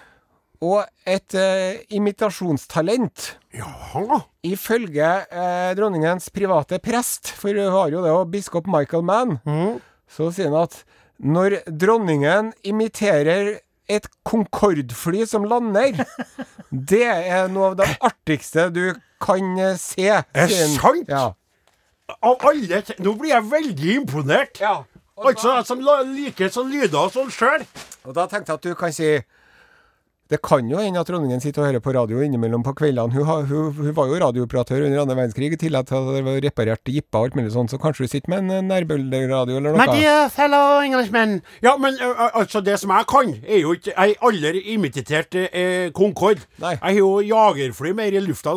og 0.63 0.87
et 1.11 1.35
eh, 1.37 1.83
imitasjonstalent. 1.93 3.33
Jaha. 3.53 4.23
Ifølge 4.47 5.09
eh, 5.27 5.73
dronningens 5.77 6.31
private 6.33 6.79
prest, 6.81 7.33
for 7.37 7.53
hun 7.59 7.73
har 7.75 7.91
jo 7.93 8.05
det, 8.05 8.13
og 8.15 8.31
biskop 8.33 8.71
Michael 8.71 9.05
Mann, 9.05 9.37
så 10.09 10.31
sier 10.33 10.49
han 10.53 10.63
at 10.63 10.79
når 11.23 11.59
dronningen 11.69 12.53
imiterer 12.65 13.59
et 13.91 14.07
Concorde-fly 14.25 15.27
som 15.29 15.45
lander, 15.51 15.99
det 16.71 17.05
er 17.11 17.51
noe 17.53 17.73
av 17.73 17.77
det 17.83 17.91
artigste 18.01 18.71
du 18.73 18.85
kan 19.23 19.53
eh, 19.61 19.77
se. 19.83 20.09
Er 20.09 20.49
det 20.49 20.71
sant? 20.79 21.11
Ja. 21.11 21.33
Av 22.23 22.43
alle 22.49 22.83
Nå 23.03 23.15
blir 23.19 23.35
jeg 23.35 23.51
veldig 23.51 23.93
imponert. 23.99 24.63
ja. 24.63 24.79
Altså, 25.21 25.53
jeg 25.59 25.69
som 25.69 25.83
liker 26.15 26.51
sånne 26.53 26.81
lyder 26.81 26.99
og 27.05 27.13
sånn 27.13 27.31
sjøl. 27.33 27.65
Og 28.09 28.17
da 28.17 28.27
tenkte 28.31 28.55
jeg 28.55 28.61
at 28.61 28.67
du 28.67 28.75
kan 28.79 28.93
si 28.95 29.13
Det 30.33 30.39
kan 30.41 30.65
jo 30.65 30.81
hende 30.81 30.97
at 30.97 31.09
dronningen 31.11 31.43
sitter 31.43 31.61
og 31.61 31.67
hører 31.69 31.83
på 31.85 31.93
radio 31.93 32.23
innimellom 32.25 32.63
på 32.65 32.73
kveldene. 32.79 33.13
Hun, 33.13 33.27
hun, 33.51 33.73
hun 33.77 33.93
var 33.93 34.09
jo 34.09 34.21
radiooperatør 34.23 34.87
under 34.87 35.03
annen 35.03 35.19
verdenskrig, 35.19 35.51
i 35.53 35.59
tillegg 35.61 35.91
til 35.91 35.99
at 35.99 36.25
var 36.25 36.39
reparert 36.41 36.89
jippa 36.89 37.21
og 37.21 37.27
alt 37.29 37.37
mulig 37.37 37.53
sånt, 37.53 37.69
så 37.69 37.77
kanskje 37.83 38.07
hun 38.07 38.13
sitter 38.15 38.33
med 38.33 38.41
en 38.47 38.55
eh, 38.57 38.63
nærbølgeradio 38.71 39.59
eller 39.61 39.77
My 39.77 39.91
dear 39.93 40.33
fellow 40.33 40.81
Englishmen. 40.81 41.43
Ja, 41.61 41.77
men 41.77 42.01
ø, 42.01 42.15
altså, 42.31 42.65
det 42.65 42.79
som 42.81 42.95
jeg 42.97 43.11
kan, 43.13 43.35
er 43.45 43.61
jo 43.61 43.77
ikke 43.77 43.93
Jeg 43.93 44.17
har 44.17 44.31
aldri 44.31 44.65
imitert 44.73 45.37
uh, 45.37 45.93
Concorde. 45.93 46.49
Nei. 46.65 46.79
Jeg 46.79 46.81
har 46.81 47.03
jo 47.03 47.13
jagerfly 47.21 47.93
mer 48.01 48.17
i 48.17 48.25
lufta. 48.25 48.57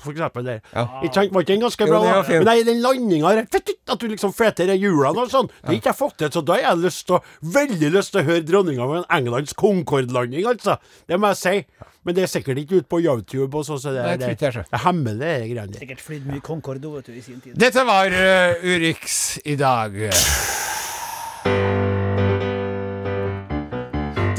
For 0.00 0.14
eksempel 0.14 0.46
der. 0.46 0.60
Ikke 1.04 1.12
sant? 1.14 1.34
Var 1.34 1.44
ikke 1.44 1.52
den 1.52 1.64
ganske 1.64 1.86
Jo, 1.86 1.92
bra? 1.92 2.00
det 2.04 2.14
var 2.16 2.26
fint. 2.28 2.38
Men 2.40 2.48
nei, 2.50 2.56
den 2.66 2.82
landinga 2.84 3.34
der 3.36 3.62
At 3.90 4.00
du 4.00 4.06
liksom 4.08 4.32
fleter 4.36 4.72
hjulene 4.74 5.24
og 5.26 5.32
sånn. 5.32 5.50
Det 5.60 5.68
har 5.68 5.78
ikke 5.78 5.92
jeg 5.92 5.98
fått 5.98 6.18
til, 6.22 6.32
så 6.32 6.42
da 6.46 6.56
har 6.56 6.64
jeg 6.68 6.82
lyst 6.86 7.06
til 7.08 7.18
å, 7.18 7.22
veldig 7.58 7.92
lyst 7.96 8.14
til 8.14 8.22
å 8.22 8.26
høre 8.30 8.44
dronninga 8.46 8.88
med 8.90 9.02
en 9.02 9.08
Englands 9.18 9.56
Concorde-landing, 9.58 10.46
altså. 10.46 10.78
Det 11.10 11.18
må 11.20 11.32
jeg 11.34 11.40
si. 11.42 11.86
Men 12.06 12.16
det 12.16 12.24
er 12.24 12.32
sikkert 12.32 12.62
ikke 12.62 12.80
ute 12.80 12.88
på 12.88 13.02
YouTube 13.04 13.58
og 13.58 13.66
så, 13.66 13.76
så 13.82 13.92
det, 13.92 14.06
det 14.22 14.32
det 14.40 14.54
er 14.56 14.84
hemmelig, 14.86 15.20
det 15.20 15.52
greiene 15.52 15.74
der. 15.74 15.84
Sikkert 15.84 16.04
flydd 16.06 16.26
mye 16.30 16.40
Concorde 16.44 16.96
vet 16.96 17.12
du, 17.12 17.12
i 17.12 17.24
sin 17.24 17.44
tid. 17.44 17.54
Dette 17.60 17.84
var 17.84 18.08
uh, 18.08 18.64
Urix 18.64 19.38
i 19.44 19.58
dag. 19.60 20.00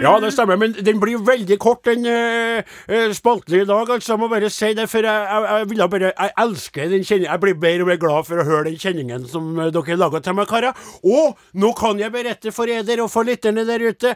Ja, 0.00 0.14
det 0.20 0.30
stemmer, 0.32 0.56
men 0.56 0.72
den 0.72 0.96
blir 0.96 1.20
veldig 1.20 1.58
kort, 1.60 1.82
den 1.84 2.06
uh, 2.08 3.12
spalten 3.12 3.58
i 3.58 3.64
dag. 3.68 3.90
altså, 3.90 4.12
Jeg 4.14 4.20
må 4.20 4.28
bare 4.32 4.48
si 4.50 4.70
det, 4.74 4.86
for 4.88 5.04
jeg, 5.04 5.26
jeg, 5.28 5.58
jeg 5.58 5.70
ville 5.70 5.88
bare 5.92 6.12
Jeg 6.12 6.30
elsker 6.40 6.88
den 6.88 7.04
kjenningen. 7.04 7.32
Jeg 7.32 7.40
blir 7.40 7.58
mer 7.60 7.82
og 7.82 7.90
mer 7.90 7.98
glad 8.00 8.28
for 8.28 8.40
å 8.40 8.46
høre 8.48 8.70
den 8.70 8.78
kjenningen 8.80 9.26
som 9.28 9.58
eh, 9.60 9.68
dere 9.74 9.98
laga 10.00 10.22
til 10.24 10.36
meg, 10.38 10.48
karer. 10.48 10.78
Og 11.04 11.36
nå 11.52 11.72
kan 11.76 12.00
jeg 12.00 12.14
berette 12.14 12.52
for 12.56 12.72
eder 12.72 13.02
og 13.04 13.10
for 13.12 13.28
lytterne 13.28 13.66
der 13.68 13.84
ute, 13.84 14.14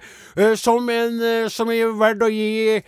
som 0.56 0.88
en 0.90 1.20
som 1.52 1.68
er 1.72 1.92
verdt 1.98 2.24
å 2.24 2.30
gi 2.32 2.80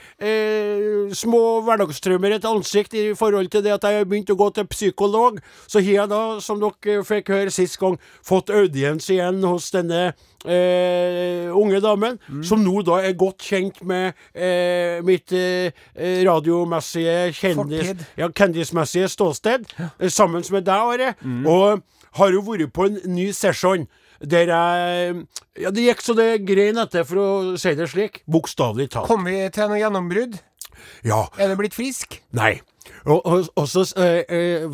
små 1.17 1.43
hverdagstrømmer 1.67 2.37
et 2.37 2.49
ansikt 2.49 2.97
i 2.97 3.05
forhold 3.19 3.51
til 3.53 3.65
det 3.65 3.75
at 3.77 3.85
jeg 3.85 4.01
har 4.01 4.09
begynt 4.09 4.33
å 4.33 4.39
gå 4.41 4.49
til 4.57 4.69
psykolog. 4.73 5.43
Så 5.69 5.85
har 5.85 6.01
jeg 6.01 6.13
da, 6.13 6.23
som 6.41 6.63
dere 6.63 7.05
fikk 7.07 7.33
høre 7.35 7.53
sist 7.53 7.77
gang, 7.83 8.01
fått 8.25 8.53
audiens 8.55 9.11
igjen 9.13 9.45
hos 9.45 9.69
denne 9.75 10.15
eh, 10.47 11.51
unge 11.57 11.81
damen, 11.85 12.19
som 12.47 12.63
nå 12.65 12.81
da 12.87 13.01
er 13.05 13.17
godt 13.19 13.45
kjent 13.49 13.83
med 13.87 14.15
eh, 14.35 15.03
mitt 15.07 15.33
eh, 15.37 15.73
radiomessige 16.27 17.33
kjendis, 17.37 17.93
ja, 18.19 18.29
kjendismessige 18.31 19.09
ståsted, 19.13 19.67
eh, 19.79 20.09
sammen 20.13 20.45
med 20.53 20.67
deg, 20.67 20.97
Are. 20.97 21.13
Og 21.47 21.83
har 22.17 22.33
jo 22.33 22.43
vært 22.47 22.73
på 22.73 22.87
en 22.89 23.01
ny 23.13 23.31
session. 23.37 23.87
Der 24.21 24.49
jeg 24.49 25.27
Ja, 25.61 25.71
det 25.71 25.83
gikk 25.85 26.01
så 26.05 26.15
det 26.17 26.45
grein 26.49 26.79
etter, 26.81 27.05
for 27.05 27.21
å 27.21 27.29
si 27.61 27.75
det 27.77 27.91
slik. 27.93 28.23
Bokstavelig 28.29 28.91
talt. 28.95 29.09
Kom 29.09 29.25
vi 29.29 29.37
til 29.53 29.69
noe 29.69 29.81
gjennombrudd? 29.81 30.39
Ja. 31.05 31.27
Er 31.41 31.53
du 31.53 31.57
blitt 31.61 31.77
frisk? 31.77 32.19
Nei. 32.37 32.59
Og, 33.07 33.21
og, 33.27 33.49
og 33.57 33.69
så 33.71 33.85
eh, 34.03 34.25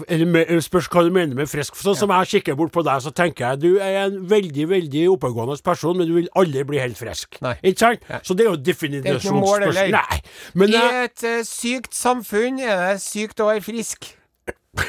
eh, 0.08 0.22
me- 0.28 0.44
spørs 0.64 0.88
hva 0.92 1.02
du 1.06 1.10
mener 1.14 1.36
med 1.36 1.50
frisk. 1.50 1.76
Sånn 1.76 1.96
som 1.98 2.12
jeg 2.16 2.30
kikker 2.36 2.56
bort 2.58 2.72
på 2.72 2.84
deg, 2.86 3.02
så 3.04 3.12
tenker 3.12 3.50
jeg 3.52 3.60
du 3.62 3.70
er 3.82 4.06
en 4.06 4.18
veldig 4.30 4.68
veldig 4.70 5.04
oppegående 5.16 5.58
person, 5.64 5.96
men 5.98 6.08
du 6.08 6.14
vil 6.16 6.30
aldri 6.38 6.64
bli 6.68 6.80
helt 6.80 6.98
frisk. 7.00 7.38
Nei. 7.44 7.54
Ikke 7.62 7.84
sant? 7.84 8.08
Nei. 8.08 8.20
Så 8.24 8.36
det 8.38 8.46
er 8.46 8.50
jo 8.52 8.56
definisjonsspørsmål. 8.70 9.92
Nei. 9.94 10.18
Men 10.58 10.72
I 10.74 10.82
et 11.04 11.26
uh, 11.28 11.38
sykt 11.46 11.94
samfunn 11.96 12.60
er 12.64 12.82
det 12.94 12.98
sykt 13.04 13.40
å 13.44 13.50
være 13.52 13.64
frisk. 13.68 14.10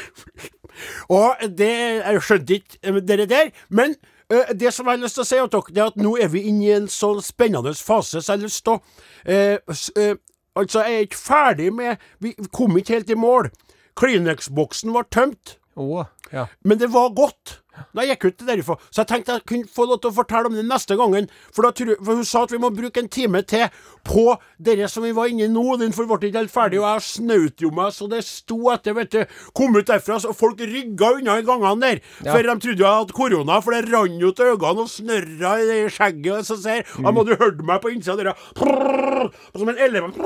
og 1.12 1.36
det 1.58 1.70
Jeg 2.00 2.22
skjønte 2.24 2.56
ikke 2.58 2.78
eh, 2.82 3.00
dere 3.06 3.26
der, 3.30 3.50
men 3.68 3.94
eh, 4.32 4.52
det 4.56 4.72
som 4.74 4.88
jeg 4.88 4.96
har 4.98 5.02
lyst 5.04 5.18
til 5.18 5.24
å 5.24 5.28
si 5.28 5.36
dere, 5.38 5.64
er 5.76 5.90
at 5.90 5.98
nå 6.00 6.14
er 6.24 6.30
vi 6.32 6.44
inne 6.50 6.64
i 6.66 6.72
en 6.78 6.88
sånn 6.90 7.20
spennende 7.24 7.74
fase, 7.78 8.22
så 8.22 8.32
jeg 8.32 8.38
har 8.40 8.44
lyst 8.46 8.64
til 8.66 8.76
å 8.76 8.80
eh, 9.28 9.58
eh, 10.00 10.16
Altså, 10.56 10.84
jeg 10.84 10.94
er 10.94 11.06
ikke 11.08 11.18
ferdig 11.18 11.72
med 11.74 11.96
Vi 12.20 12.34
kom 12.52 12.76
ikke 12.78 12.92
helt 12.92 13.10
i 13.10 13.14
mål. 13.14 13.50
Kleenex-boksen 13.96 14.94
var 14.94 15.06
tømt. 15.10 15.58
Å, 15.74 16.04
ja. 16.32 16.46
Men 16.62 16.78
det 16.78 16.90
var 16.94 17.14
godt. 17.16 17.60
Da 17.94 18.04
jeg 18.04 18.14
gikk 18.14 18.24
ut 18.28 18.42
derifra. 18.46 18.76
Så 18.90 19.02
jeg 19.02 19.08
tenkte 19.10 19.34
jeg 19.34 19.46
kunne 19.50 19.70
få 19.70 19.86
lov 19.88 20.00
til 20.02 20.12
å 20.12 20.14
fortelle 20.14 20.50
om 20.50 20.54
det 20.54 20.64
neste 20.66 20.94
gangen. 20.98 21.26
For, 21.54 21.66
tror, 21.74 21.96
for 21.98 22.20
hun 22.20 22.28
sa 22.28 22.44
at 22.46 22.54
vi 22.54 22.60
må 22.62 22.70
bruke 22.74 23.02
en 23.02 23.10
time 23.10 23.40
til 23.50 23.66
på 24.06 24.36
det 24.62 24.76
som 24.92 25.02
vi 25.06 25.10
var 25.16 25.32
inne 25.32 25.48
i 25.48 25.50
nå. 25.50 25.64
Den 25.80 25.94
ble 25.96 26.18
ikke 26.28 26.44
helt 26.44 26.54
ferdig, 26.54 26.78
og 26.82 26.86
jeg 26.86 27.06
snaut 27.08 27.64
jo 27.66 27.72
meg 27.74 27.90
så 27.96 28.08
det 28.10 28.22
sto 28.26 28.60
etter, 28.70 28.94
vet 28.98 29.12
du. 29.14 29.36
Kom 29.58 29.74
ut 29.74 29.90
derfra, 29.90 30.20
så 30.22 30.34
folk 30.36 30.62
rygga 30.62 31.14
unna 31.18 31.38
i 31.40 31.46
gangene 31.46 31.82
der. 31.82 32.02
For 32.22 32.46
de 32.46 32.56
trodde 32.62 32.86
jeg 32.86 33.00
hadde 33.00 33.18
korona, 33.18 33.60
for 33.64 33.74
det 33.74 33.90
rant 33.90 34.22
jo 34.22 34.32
til 34.34 34.54
øynene 34.54 34.86
og 34.86 34.94
snørra 34.94 35.54
i 35.58 35.82
skjegget. 35.90 36.32
Og 36.38 36.48
så 36.50 36.60
ser 36.62 36.86
Da 36.94 37.14
må 37.14 37.26
du 37.26 37.34
høre 37.34 37.66
meg 37.66 37.82
på 37.82 37.90
innsida 37.90 38.14
av 38.14 38.22
døra. 38.22 39.30
Som 39.54 39.70
en 39.74 39.82
elefant. 39.82 40.18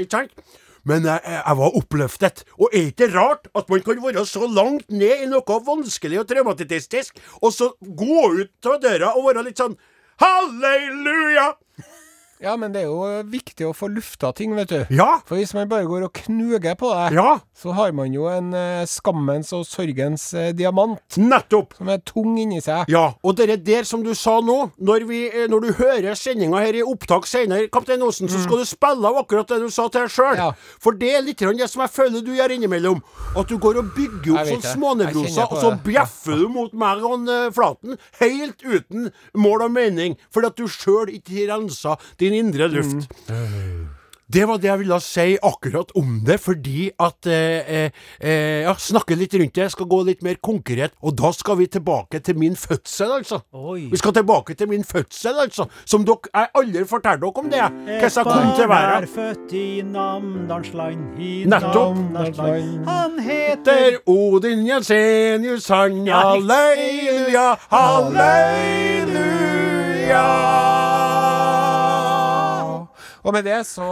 Ikke 0.00 0.22
sant? 0.22 0.62
Men 0.88 1.08
jeg, 1.08 1.20
jeg 1.24 1.58
var 1.60 1.76
oppløftet. 1.80 2.44
Og 2.60 2.68
er 2.70 2.90
ikke 2.90 3.10
rart 3.14 3.48
at 3.56 3.72
man 3.72 3.84
kan 3.84 4.02
være 4.04 4.26
så 4.28 4.48
langt 4.48 4.90
ned 4.92 5.24
i 5.24 5.30
noe 5.30 5.58
vanskelig 5.66 6.20
og 6.22 6.28
traumatistisk, 6.30 7.18
og 7.40 7.52
så 7.56 7.72
gå 7.80 8.20
ut 8.40 8.70
av 8.70 8.80
døra 8.84 9.14
og 9.16 9.30
være 9.30 9.48
litt 9.48 9.60
sånn 9.60 9.78
Halleluja! 10.22 11.54
Ja, 12.42 12.56
men 12.56 12.72
det 12.74 12.82
er 12.82 12.88
jo 12.90 13.22
viktig 13.30 13.66
å 13.68 13.72
få 13.76 13.88
lufta 13.92 14.32
ting, 14.36 14.54
vet 14.56 14.68
du. 14.68 14.80
Ja. 14.94 15.20
For 15.26 15.36
hvis 15.38 15.54
man 15.54 15.68
bare 15.70 15.86
går 15.88 16.04
og 16.08 16.12
knuger 16.24 16.74
på 16.76 16.90
det, 16.92 17.14
Ja. 17.16 17.38
så 17.54 17.72
har 17.72 17.92
man 17.92 18.12
jo 18.12 18.26
en 18.28 18.52
eh, 18.54 18.84
skammens 18.86 19.52
og 19.52 19.64
sorgens 19.66 20.34
eh, 20.34 20.52
diamant 20.52 20.98
Nettopp. 21.16 21.74
som 21.78 21.88
er 21.88 21.98
tung 22.04 22.36
inni 22.38 22.60
seg. 22.60 22.84
Ja, 22.88 23.14
og 23.22 23.36
det 23.36 23.64
der 23.64 23.84
som 23.84 24.02
du 24.02 24.12
sa 24.14 24.40
nå, 24.40 24.72
når, 24.78 25.06
vi, 25.08 25.20
eh, 25.28 25.46
når 25.48 25.60
du 25.60 25.72
hører 25.78 26.14
sendinga 26.18 26.58
her 26.64 26.74
i 26.74 26.82
opptak 26.82 27.26
senere, 27.26 27.68
Kaptein 27.72 28.02
Osen, 28.02 28.28
så 28.28 28.42
skal 28.42 28.58
du 28.58 28.64
spille 28.64 29.04
av 29.08 29.22
akkurat 29.22 29.46
det 29.48 29.60
du 29.62 29.70
sa 29.70 29.88
til 29.88 30.02
deg 30.04 30.10
sjøl. 30.10 30.36
Ja. 30.36 30.50
For 30.82 30.92
det 30.92 31.12
er 31.14 31.22
litt 31.22 31.38
grann 31.38 31.56
det 31.56 31.70
som 31.70 31.82
jeg 31.86 31.90
føler 31.94 32.24
du 32.24 32.32
gjør 32.34 32.56
innimellom. 32.56 33.00
At 33.36 33.48
du 33.48 33.56
går 33.58 33.78
og 33.78 33.92
bygger 33.94 34.34
Jeg 34.34 34.34
opp 34.34 34.44
vet 34.44 34.52
sånn 34.54 34.60
det. 34.60 34.68
Jeg 34.68 34.78
smånevroser, 34.80 35.30
kjenner 35.34 35.48
på 35.50 35.56
og 35.56 35.62
så 35.62 35.70
det. 35.70 35.82
bjeffer 35.86 36.38
du 36.42 36.48
mot 36.48 36.72
meg 36.74 37.04
og 37.04 37.10
han, 37.14 37.28
eh, 37.28 37.50
Flaten 37.54 37.98
helt 38.20 38.62
uten 38.64 39.10
mål 39.38 39.62
og 39.68 39.70
mening, 39.74 40.16
fordi 40.34 40.46
at 40.50 40.56
du 40.56 40.64
sjøl 40.66 41.10
ikke 41.14 41.44
rensa 41.52 41.96
din 42.18 42.23
indre 42.32 42.68
luft. 42.68 43.10
Det 44.34 44.46
var 44.48 44.56
det 44.58 44.68
jeg 44.70 44.78
ville 44.80 44.96
si 45.04 45.36
akkurat 45.44 45.90
om 46.00 46.20
det, 46.26 46.40
fordi 46.40 46.90
at 47.00 47.26
eh, 47.28 47.60
eh, 47.68 47.90
eh, 48.20 48.62
Ja, 48.64 48.74
snakke 48.78 49.14
litt 49.18 49.34
rundt 49.34 49.54
det. 49.54 49.62
Jeg 49.62 49.70
skal 49.74 49.86
gå 49.86 50.02
litt 50.06 50.22
mer 50.24 50.34
konkret. 50.42 50.92
Og 51.02 51.14
da 51.18 51.32
skal 51.36 51.58
vi 51.58 51.66
tilbake 51.66 52.18
til 52.24 52.38
min 52.38 52.56
fødsel, 52.56 53.12
altså. 53.18 53.40
Oi. 53.52 53.88
Vi 53.92 53.96
skal 54.00 54.12
tilbake 54.16 54.54
til 54.54 54.68
min 54.68 54.84
fødsel, 54.84 55.34
altså. 55.44 55.66
Som 55.84 56.04
dere 56.08 56.16
Jeg 56.34 56.46
aldri 56.54 56.84
fortalte 56.88 57.20
dere 57.20 57.32
om 57.36 57.50
det. 57.50 57.60
Hvordan 57.60 58.00
jeg 58.00 58.24
kom 58.24 58.54
til 58.56 58.64
er 58.74 59.06
født 59.14 59.52
i 59.52 59.82
Namdalsland, 59.84 61.18
i 61.20 61.44
Nettopp. 61.44 61.96
Namdalsland. 61.96 62.88
Han 62.88 63.18
heter 63.20 63.98
Odin 64.06 64.66
Jensenius, 64.68 65.68
han 65.68 66.06
halleluja, 66.08 67.54
halleluja. 67.70 69.04
Og 73.24 73.32
med 73.32 73.46
det 73.48 73.62
så 73.64 73.84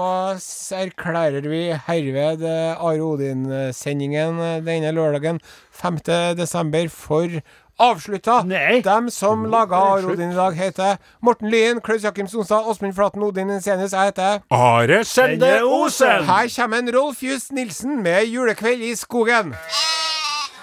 erklærer 0.77 1.47
vi 1.49 1.63
herved 1.87 2.43
eh, 2.45 2.77
Are 2.77 3.01
Odin-sendingen 3.01 4.41
eh, 4.45 4.59
denne 4.65 4.93
lørdagen 4.93 5.41
5. 5.73 5.99
desember 6.37 6.89
for 6.93 7.41
avslutta. 7.81 8.43
Nei. 8.45 8.83
Dem 8.85 9.09
som 9.11 9.47
laga 9.49 9.81
Are 9.95 10.05
Odin 10.13 10.35
i 10.35 10.37
dag, 10.37 10.53
heter 10.59 11.01
Morten 11.25 11.49
Lyen, 11.49 11.81
Klaus 11.81 12.05
Jakim 12.05 12.29
Sonstad, 12.29 12.69
Åsmund 12.69 12.93
Flaten, 12.95 13.25
Odin 13.25 13.51
Insenius. 13.51 13.97
Jeg 13.97 14.13
heter 14.13 14.45
Are 14.51 15.01
Sende 15.05 15.41
Sende 15.41 15.65
Osen. 15.65 16.29
Her 16.29 16.53
kommer 16.57 16.85
en 16.85 16.93
Rolf 16.99 17.23
Just 17.23 17.53
Nilsen 17.53 18.03
med 18.03 18.27
'Julekveld 18.27 18.85
i 18.85 18.93
skogen'. 18.93 19.57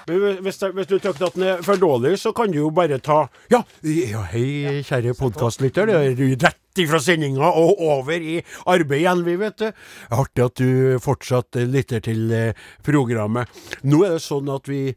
Hvis, 0.10 0.57
hvis 0.74 0.89
du 0.89 0.95
tykker 0.97 1.28
at 1.28 1.36
den 1.36 1.45
er 1.45 1.62
for 1.66 1.80
dårlig, 1.80 2.16
så 2.22 2.34
kan 2.36 2.51
du 2.51 2.60
jo 2.62 2.70
bare 2.74 2.97
ta 3.03 3.22
Ja, 3.51 3.62
ja 3.86 4.24
hei, 4.32 4.82
kjære 4.86 5.14
podkastlytter. 5.20 5.89
Det 5.89 5.99
er 5.99 6.39
rett 6.45 6.82
ifra 6.82 6.99
sendinga 7.03 7.51
og 7.60 7.82
over 7.84 8.18
i 8.18 8.39
arbeid 8.70 9.03
igjen, 9.03 9.26
vi, 9.28 9.36
vet 9.41 9.60
du. 9.62 9.68
Artig 10.16 10.45
at 10.45 10.62
du 10.62 10.97
fortsatt 11.03 11.60
lytter 11.70 12.01
til 12.05 12.32
eh, 12.34 12.66
programmet. 12.86 13.49
Nå 13.84 14.01
er 14.07 14.18
det 14.18 14.24
sånn 14.26 14.49
at 14.53 14.70
vi 14.70 14.88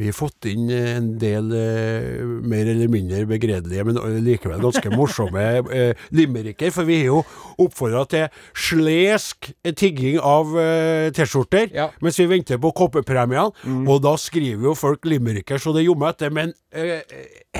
vi 0.00 0.06
har 0.08 0.14
fått 0.16 0.46
inn 0.48 0.70
eh, 0.72 0.94
en 0.96 1.10
del 1.20 1.50
eh, 1.52 2.22
mer 2.48 2.68
eller 2.72 2.88
mindre 2.88 3.18
begredelige, 3.28 3.84
men 3.84 3.98
eh, 4.00 4.16
likevel 4.24 4.62
ganske 4.64 4.92
morsomme 4.94 5.42
eh, 5.76 5.92
limericker. 6.16 6.72
For 6.72 6.88
vi 6.88 7.02
har 7.02 7.10
jo 7.10 7.18
oppfordra 7.60 8.06
til 8.08 8.28
slesk 8.56 9.50
tigging 9.76 10.16
av 10.24 10.54
eh, 10.58 11.10
T-skjorter 11.16 11.68
Ja. 11.76 11.90
mens 12.00 12.16
vi 12.20 12.26
venter 12.30 12.60
på 12.62 12.72
koppepremiene. 12.80 13.50
Og 13.86 14.00
da 14.04 14.14
skriver 14.20 14.70
jo 14.70 14.74
folk 14.78 15.04
limericker 15.04 15.60
så 15.60 15.74
det 15.76 15.84
jommer 15.84 16.14
etter. 16.14 16.32
Men 16.32 16.54
eh, 16.72 17.04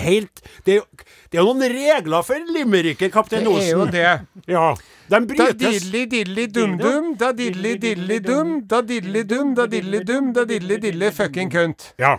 helt 0.01 0.41
Det 0.64 0.78
er 0.78 0.80
jo 0.80 0.86
det 1.30 1.38
er 1.38 1.45
jo 1.45 1.53
noen 1.53 1.70
regler 1.76 2.24
for 2.26 2.49
limericker, 2.57 3.11
kaptein 3.14 3.45
Det 3.47 3.53
er 3.62 3.68
jo 3.76 3.84
det. 3.86 4.07
Ja, 4.51 4.64
de 4.74 5.11
Da 5.11 5.20
brytes. 5.26 5.59
diddly 5.61 6.05
diddly 6.11 6.47
dum-dum, 6.55 7.12
da 7.18 7.30
diddly 7.34 7.76
diddly 7.82 8.18
dum, 8.24 8.57
da 8.70 8.80
diddly 8.86 9.22
dum, 9.26 9.53
da 9.59 9.66
diddly 9.70 10.01
dum, 10.07 10.32
da 10.34 10.45
diddly 10.47 10.78
diddly 10.82 11.11
fucking 11.14 11.51
kønt. 11.53 11.93
Ja, 11.99 12.16
Ja. 12.16 12.18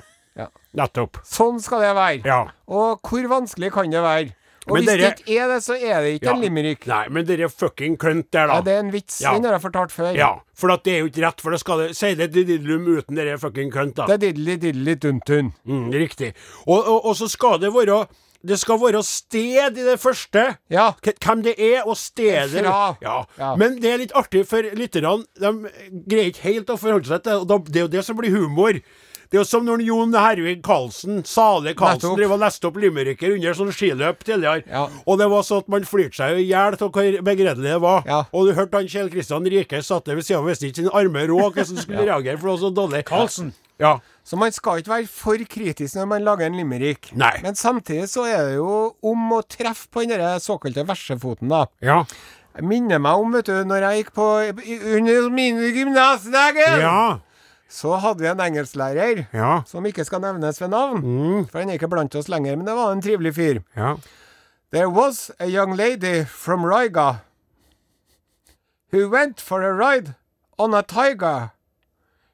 Nettopp. 0.77 1.17
Sånn 1.27 1.59
skal 1.61 1.81
det 1.81 1.95
være. 1.95 2.21
Ja. 2.25 2.43
Og 2.67 3.01
hvor 3.01 3.27
vanskelig 3.27 3.71
kan 3.73 3.89
det 3.91 4.01
være? 4.03 4.35
Og 4.69 4.75
Men 4.77 4.83
hvis 4.83 4.89
dere- 4.91 4.97
det 5.09 5.23
ikke 5.25 5.37
er 5.41 5.47
det, 5.49 5.63
så 5.65 5.73
er 5.73 6.01
det 6.05 6.09
ikke 6.21 6.25
Ja. 6.29 6.33
en 6.35 6.41
limerick. 6.41 6.85
Nei, 6.87 7.07
men 7.09 7.25
dere 7.25 7.49
fucking 7.49 7.97
kønt 7.97 8.29
der, 8.31 8.45
da. 8.47 8.53
Ja, 8.53 8.61
det 8.61 8.73
er 8.75 8.79
en 8.79 8.91
vits. 8.91 9.19
Ja. 9.21 9.33
Den 9.33 9.43
har 9.45 9.53
jeg 9.57 9.61
fortalt 9.63 9.89
før. 9.91 10.13
Ja, 10.15 10.35
for 10.53 10.71
at 10.71 10.83
det 10.83 10.93
er 10.93 10.99
jo 10.99 11.07
ikke 11.09 11.25
rett, 11.25 11.41
for 11.41 11.49
det 11.51 11.59
skal 11.59 11.77
det 11.79 11.95
Si 11.97 12.13
det 12.13 12.31
didilum 12.31 12.85
uten 12.97 13.15
dere 13.15 13.39
fucking 13.39 13.71
kønt, 13.73 13.95
da. 13.95 14.05
Det 14.05 14.13
er 14.13 14.31
diddly 14.31 14.57
diddly 14.61 14.95
dun-tun. 14.95 15.53
Mm, 15.65 15.89
riktig. 15.91 16.33
Og, 16.67 16.77
og, 16.87 17.05
og 17.05 17.15
så 17.15 17.27
skal 17.27 17.57
det 17.57 17.73
være 17.73 18.05
Det 18.45 18.57
skal 18.59 18.77
være 18.79 19.03
sted 19.03 19.77
i 19.77 19.83
det 19.85 19.99
første. 19.99 20.57
Ja. 20.69 20.91
Hvem 21.01 21.43
det 21.43 21.55
er, 21.59 21.81
og 21.85 21.95
stedet. 21.97 22.63
Ja. 22.63 22.93
Ja. 23.37 23.55
Men 23.55 23.79
det 23.79 23.91
er 23.93 23.97
litt 23.97 24.11
artig, 24.17 24.47
for 24.47 24.61
lytterne 24.61 25.25
de 25.37 25.69
greier 26.07 26.31
ikke 26.31 26.41
helt 26.47 26.67
å 26.69 26.77
forholde 26.77 27.05
seg 27.05 27.21
til 27.23 27.45
det. 27.45 27.65
Det 27.71 27.75
er 27.75 27.85
jo 27.85 27.87
det 27.87 28.03
som 28.05 28.15
blir 28.17 28.31
humor. 28.33 28.79
Det 29.31 29.37
er 29.39 29.45
jo 29.45 29.47
som 29.47 29.63
når 29.63 29.79
Jon 29.87 30.11
Hervig 30.11 30.57
Karlsen, 30.65 31.21
Sale 31.23 31.71
Karlsen, 31.79 32.17
drev 32.19 32.33
og 32.35 32.41
leste 32.41 32.67
opp 32.67 32.75
limericker 32.83 33.31
under 33.37 33.55
sånn 33.55 33.69
skiløp 33.71 34.25
tidligere. 34.27 34.65
Ja. 34.67 34.81
Og 35.07 35.21
det 35.21 35.29
var 35.31 35.45
sånn 35.47 35.61
at 35.63 35.69
man 35.71 35.85
flirte 35.87 36.19
seg 36.19 36.41
i 36.41 36.49
hjel 36.49 36.75
av 36.75 36.81
hvor 36.83 37.15
begredelig 37.23 37.63
det 37.69 37.77
var. 37.79 38.03
Ja. 38.09 38.17
Og 38.35 38.49
du 38.49 38.51
hørte 38.57 38.81
han 38.81 38.89
Kjell 38.91 39.07
Kristian 39.13 39.47
Rike 39.47 39.79
satt 39.87 40.09
der 40.09 40.19
ved 40.19 40.27
siden 40.27 40.41
av 40.43 40.49
visste 40.51 40.67
ikke 40.67 40.81
sin 40.81 40.91
arme 40.91 41.23
råd 41.31 41.45
hvordan 41.55 41.71
han 41.71 41.79
skulle 41.85 42.03
reagere, 42.11 42.35
for 42.41 42.51
det 42.51 42.57
var 42.57 42.61
så 42.65 42.73
dårlig. 42.81 43.03
Karlsen. 43.07 43.53
Ja. 43.81 43.93
Så 44.27 44.37
man 44.37 44.51
skal 44.53 44.83
ikke 44.83 44.93
være 44.97 45.07
for 45.09 45.47
kritisk 45.55 45.95
når 45.97 46.11
man 46.11 46.27
lager 46.27 46.45
en 46.51 46.59
limerick. 46.59 47.13
Nei. 47.15 47.31
Men 47.47 47.55
samtidig 47.55 48.11
så 48.11 48.27
er 48.27 48.51
det 48.51 48.59
jo 48.59 48.91
om 49.01 49.31
å 49.39 49.41
treffe 49.47 49.87
på 49.95 50.03
den 50.11 50.27
såkalte 50.43 50.83
versefoten, 50.91 51.47
da. 51.55 51.63
Ja. 51.79 52.01
Jeg 52.59 52.67
minner 52.67 52.99
meg 52.99 53.15
om, 53.23 53.31
vet 53.31 53.47
du, 53.47 53.55
når 53.63 53.87
jeg 53.87 54.01
gikk 54.03 54.09
på 54.19 54.25
Under 54.99 55.29
mine 55.31 55.71
gymnasdager, 55.71 56.81
Ja. 56.83 57.01
Så 57.71 57.95
hadde 58.03 58.19
vi 58.19 58.27
en 58.27 58.41
engelsklærer 58.43 59.25
Ja. 59.33 59.61
som 59.65 59.85
ikke 59.87 60.03
skal 60.03 60.19
nevnes 60.21 60.59
ved 60.61 60.67
navn. 60.73 60.99
Mm. 61.03 61.45
For 61.47 61.59
han 61.59 61.69
er 61.69 61.73
ikke 61.79 61.87
blant 61.89 62.15
oss 62.19 62.27
lenger, 62.29 62.55
men 62.59 62.67
det 62.67 62.75
var 62.75 62.91
en 62.91 63.01
trivelig 63.01 63.31
fyr. 63.35 63.61
Ja. 63.77 63.93
There 64.73 64.89
was 64.89 65.31
a 65.39 65.47
young 65.47 65.75
lady 65.75 66.23
from 66.25 66.65
Riga 66.65 67.21
who 68.91 69.09
went 69.09 69.39
for 69.41 69.61
a 69.63 69.71
ride 69.73 70.13
on 70.57 70.73
a 70.73 70.81
tiger. 70.81 71.49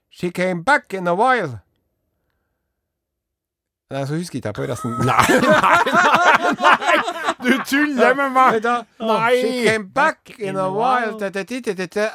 She 0.09 0.31
came 0.31 0.63
back 0.63 0.93
in 0.93 1.07
a 1.07 1.13
while. 1.15 1.59
Nei, 3.91 4.05
så 4.05 4.15
husker 4.17 4.35
ikke 4.39 4.47
jeg 4.47 4.55
på 4.55 4.65
resten. 4.67 4.91
Nei, 5.05 5.27
nei, 5.29 5.83
nei, 6.41 6.55
nei! 6.59 6.97
Du 7.39 7.63
tuller 7.69 8.15
med 8.17 8.33
meg! 8.35 8.65
Nei. 8.99 9.37
She 9.41 9.69
came 9.69 9.87
back 9.93 10.33
in 10.39 10.57
a 10.57 10.67
while 10.69 11.15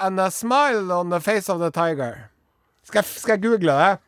and 0.01 0.21
a 0.21 0.31
smile 0.31 0.93
on 0.93 1.11
the 1.11 1.21
face 1.21 1.49
of 1.49 1.61
the 1.61 1.71
tiger. 1.71 2.32
Skal 2.85 2.99
jeg, 3.03 3.05
skal 3.23 3.37
jeg 3.39 3.43
google 3.43 3.77
det? 3.79 3.99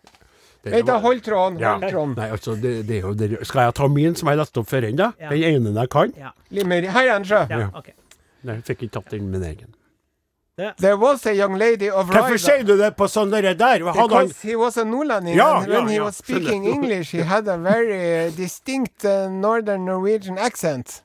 Vent, 0.65 0.87
da. 0.89 0.97
Hold 0.99 1.21
tråden. 1.21 1.59
Ja. 1.61 1.75
Hold 1.77 1.91
tråden. 1.93 2.15
Nei, 2.17 2.31
altså, 2.33 2.55
det, 2.57 2.73
det 2.89 2.97
er 2.97 3.01
jo 3.05 3.13
det. 3.15 3.31
Skal 3.47 3.67
jeg 3.69 3.75
ta 3.77 3.89
min 3.93 4.15
som 4.17 4.29
jeg 4.33 4.41
leste 4.41 4.63
opp 4.63 4.69
før 4.71 4.87
ennå? 4.89 5.11
Ja. 5.21 5.29
Den 5.31 5.43
ene 5.67 5.75
jeg 5.81 5.91
kan? 5.93 6.13
Ja. 6.17 6.31
Limmer. 6.51 6.87
Her 6.95 7.09
er 7.11 7.19
den, 7.19 7.25
sjø. 7.29 7.43
ja, 7.51 7.59
Ja. 7.67 7.69
ok. 7.75 7.91
Nei, 8.45 8.55
jeg 8.59 8.65
fikk 8.71 8.83
ikke 8.87 8.95
tatt 9.01 9.11
den 9.13 9.31
min 9.33 9.45
egen. 9.45 9.75
There 10.79 10.97
was 10.97 11.27
a 11.27 11.33
young 11.35 11.57
lady 11.59 11.89
of 11.91 12.07
Hvorfor 12.07 12.37
Riga. 12.37 12.39
sier 12.39 12.63
du 12.63 12.77
det 12.79 12.93
på 12.97 13.09
sånn 13.11 13.31
der? 13.33 13.55
Because 13.55 14.41
he 14.43 14.55
was 14.55 14.77
a 14.77 14.85
nordlending, 14.85 15.35
Ja, 15.35 15.59
and 15.59 15.67
when 15.69 15.89
ja, 15.89 15.93
he 15.95 16.01
was 16.01 16.17
speaking. 16.17 16.65
English, 16.65 17.11
he 17.11 17.23
had 17.23 17.49
a 17.49 17.57
very 17.59 18.31
distinct 18.31 19.05
uh, 19.05 19.29
northern 19.29 19.85
Norwegian 19.85 20.39
accent. 20.39 21.03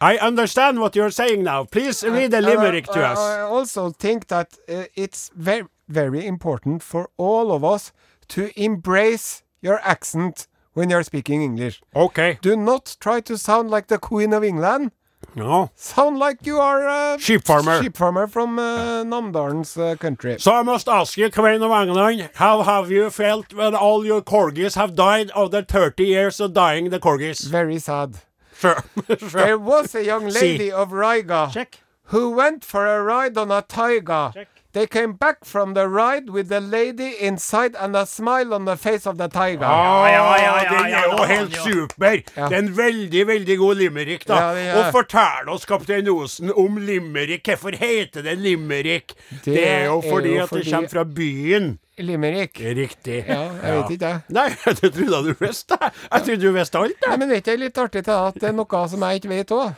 I 0.00 0.16
understand 0.18 0.78
what 0.78 0.94
you're 0.94 1.10
saying 1.10 1.42
now. 1.42 1.64
Please 1.64 2.04
read 2.04 2.30
the 2.30 2.40
limerick 2.40 2.86
to 2.86 3.00
us. 3.04 3.18
I 3.18 3.40
also 3.40 3.90
think 3.90 4.28
that 4.28 4.48
uh, 4.68 4.84
it's 4.94 5.30
very, 5.34 5.64
very 5.88 6.26
important 6.26 6.82
for 6.82 7.10
all 7.16 7.52
of 7.52 7.64
us 7.64 7.92
to 8.28 8.50
embrace 8.60 9.42
your 9.60 9.80
accent 9.82 10.46
when 10.72 10.90
you're 10.90 11.02
speaking 11.02 11.42
English. 11.42 11.80
Okay. 11.94 12.38
Do 12.42 12.56
not 12.56 12.96
try 13.00 13.20
to 13.22 13.38
sound 13.38 13.70
like 13.70 13.86
the 13.88 13.98
Queen 13.98 14.32
of 14.32 14.42
England. 14.44 14.90
No. 15.36 15.70
Sound 15.74 16.18
like 16.18 16.44
you 16.46 16.58
are 16.58 16.86
a 16.86 17.18
Sheep 17.18 17.44
farmer. 17.44 17.82
sheep 17.82 17.96
farmer 17.96 18.26
from 18.26 18.58
uh, 18.58 19.02
Namdalens 19.04 19.76
uh, 19.80 19.96
country. 19.96 20.36
So 20.38 20.52
I 20.54 20.62
must 20.62 20.86
ask 20.88 21.16
you, 21.16 21.30
Queen 21.30 21.62
of 21.62 21.72
England, 21.72 22.30
how 22.34 22.62
have 22.62 22.90
you 22.90 23.08
felt 23.10 23.52
when 23.54 23.74
all 23.74 24.04
your 24.04 24.20
corgis 24.22 24.74
have 24.76 24.94
died 24.94 25.30
after 25.34 25.62
30 25.62 26.04
years 26.04 26.40
of 26.40 26.52
dying 26.52 26.90
the 26.90 27.00
corgis? 27.00 27.48
Very 27.48 27.78
sad. 27.78 28.18
Sure. 28.58 28.84
sure. 29.18 29.28
There 29.30 29.58
was 29.58 29.94
a 29.94 30.04
young 30.04 30.30
See. 30.32 30.40
lady 30.40 30.70
of 30.70 30.92
Riga 30.92 31.50
Check. 31.52 31.80
who 32.04 32.30
went 32.30 32.64
for 32.64 32.86
a 32.86 33.02
ride 33.02 33.36
on 33.38 33.50
a 33.50 33.62
tiger. 33.62 34.30
Check. 34.34 34.48
They 34.74 34.86
came 34.90 35.12
back 35.14 35.44
from 35.46 35.74
the 35.74 35.84
ride 35.88 36.30
with 36.34 36.48
the 36.48 36.58
lady 36.60 37.12
inside 37.20 37.76
and 37.78 37.94
a 37.96 38.04
smile 38.06 38.52
on 38.56 38.64
the 38.66 38.74
face 38.76 39.06
of 39.06 39.18
the 39.18 39.28
tiger. 39.28 39.62
Ah, 39.64 40.08
ja, 40.10 40.24
ja, 40.36 40.56
ja, 40.64 40.70
den 40.72 40.94
er 40.98 41.04
jo 41.12 41.24
helt 41.30 41.54
super! 41.62 42.16
Ja. 42.36 42.48
Det 42.50 42.56
er 42.58 42.62
en 42.64 42.72
veldig, 42.76 43.22
veldig 43.28 43.58
god 43.60 43.74
limerick, 43.78 44.26
da. 44.26 44.34
Ja, 44.40 44.50
ja, 44.58 44.72
er- 44.72 44.80
Og 44.80 44.92
fortell 44.96 45.48
oss, 45.54 45.64
kaptein 45.70 46.08
Osen, 46.10 46.50
om 46.58 46.76
limerick. 46.82 47.46
Hvorfor 47.46 47.78
heter 47.78 48.22
det 48.26 48.34
limerick? 48.42 49.14
Det, 49.44 49.60
er 49.62 49.84
jo 49.86 50.00
er 50.00 50.10
fordi 50.10 50.34
jo 50.34 50.42
at 50.42 50.50
det 50.58 50.66
kommer 50.72 50.88
fra 50.96 51.04
byen. 51.04 51.78
Limerick. 51.98 52.58
Riktig. 52.58 53.24
Ja, 53.28 53.40
jeg 53.62 53.76
vet 53.78 53.90
ikke, 53.94 54.06
jeg. 54.10 54.20
Nei, 54.34 54.48
det 54.82 54.90
trodde 54.90 55.14
jeg 55.14 55.24
du 55.38 55.44
visste. 55.46 55.78
Jeg 56.10 56.22
trodde 56.26 56.42
du 56.42 56.52
visste 56.58 56.78
alt, 56.82 56.98
Nei, 57.06 57.10
jeg. 57.12 57.18
men 57.22 57.30
vet 57.30 57.44
du, 57.44 57.50
det 57.50 57.54
er 57.54 57.62
litt 57.68 57.78
artig 57.78 58.02
til 58.10 58.16
at 58.18 58.34
det 58.42 58.48
er 58.50 58.56
noe 58.58 58.86
som 58.90 59.06
jeg 59.06 59.22
ikke 59.22 59.30
vet 59.36 59.54
òg. 59.54 59.74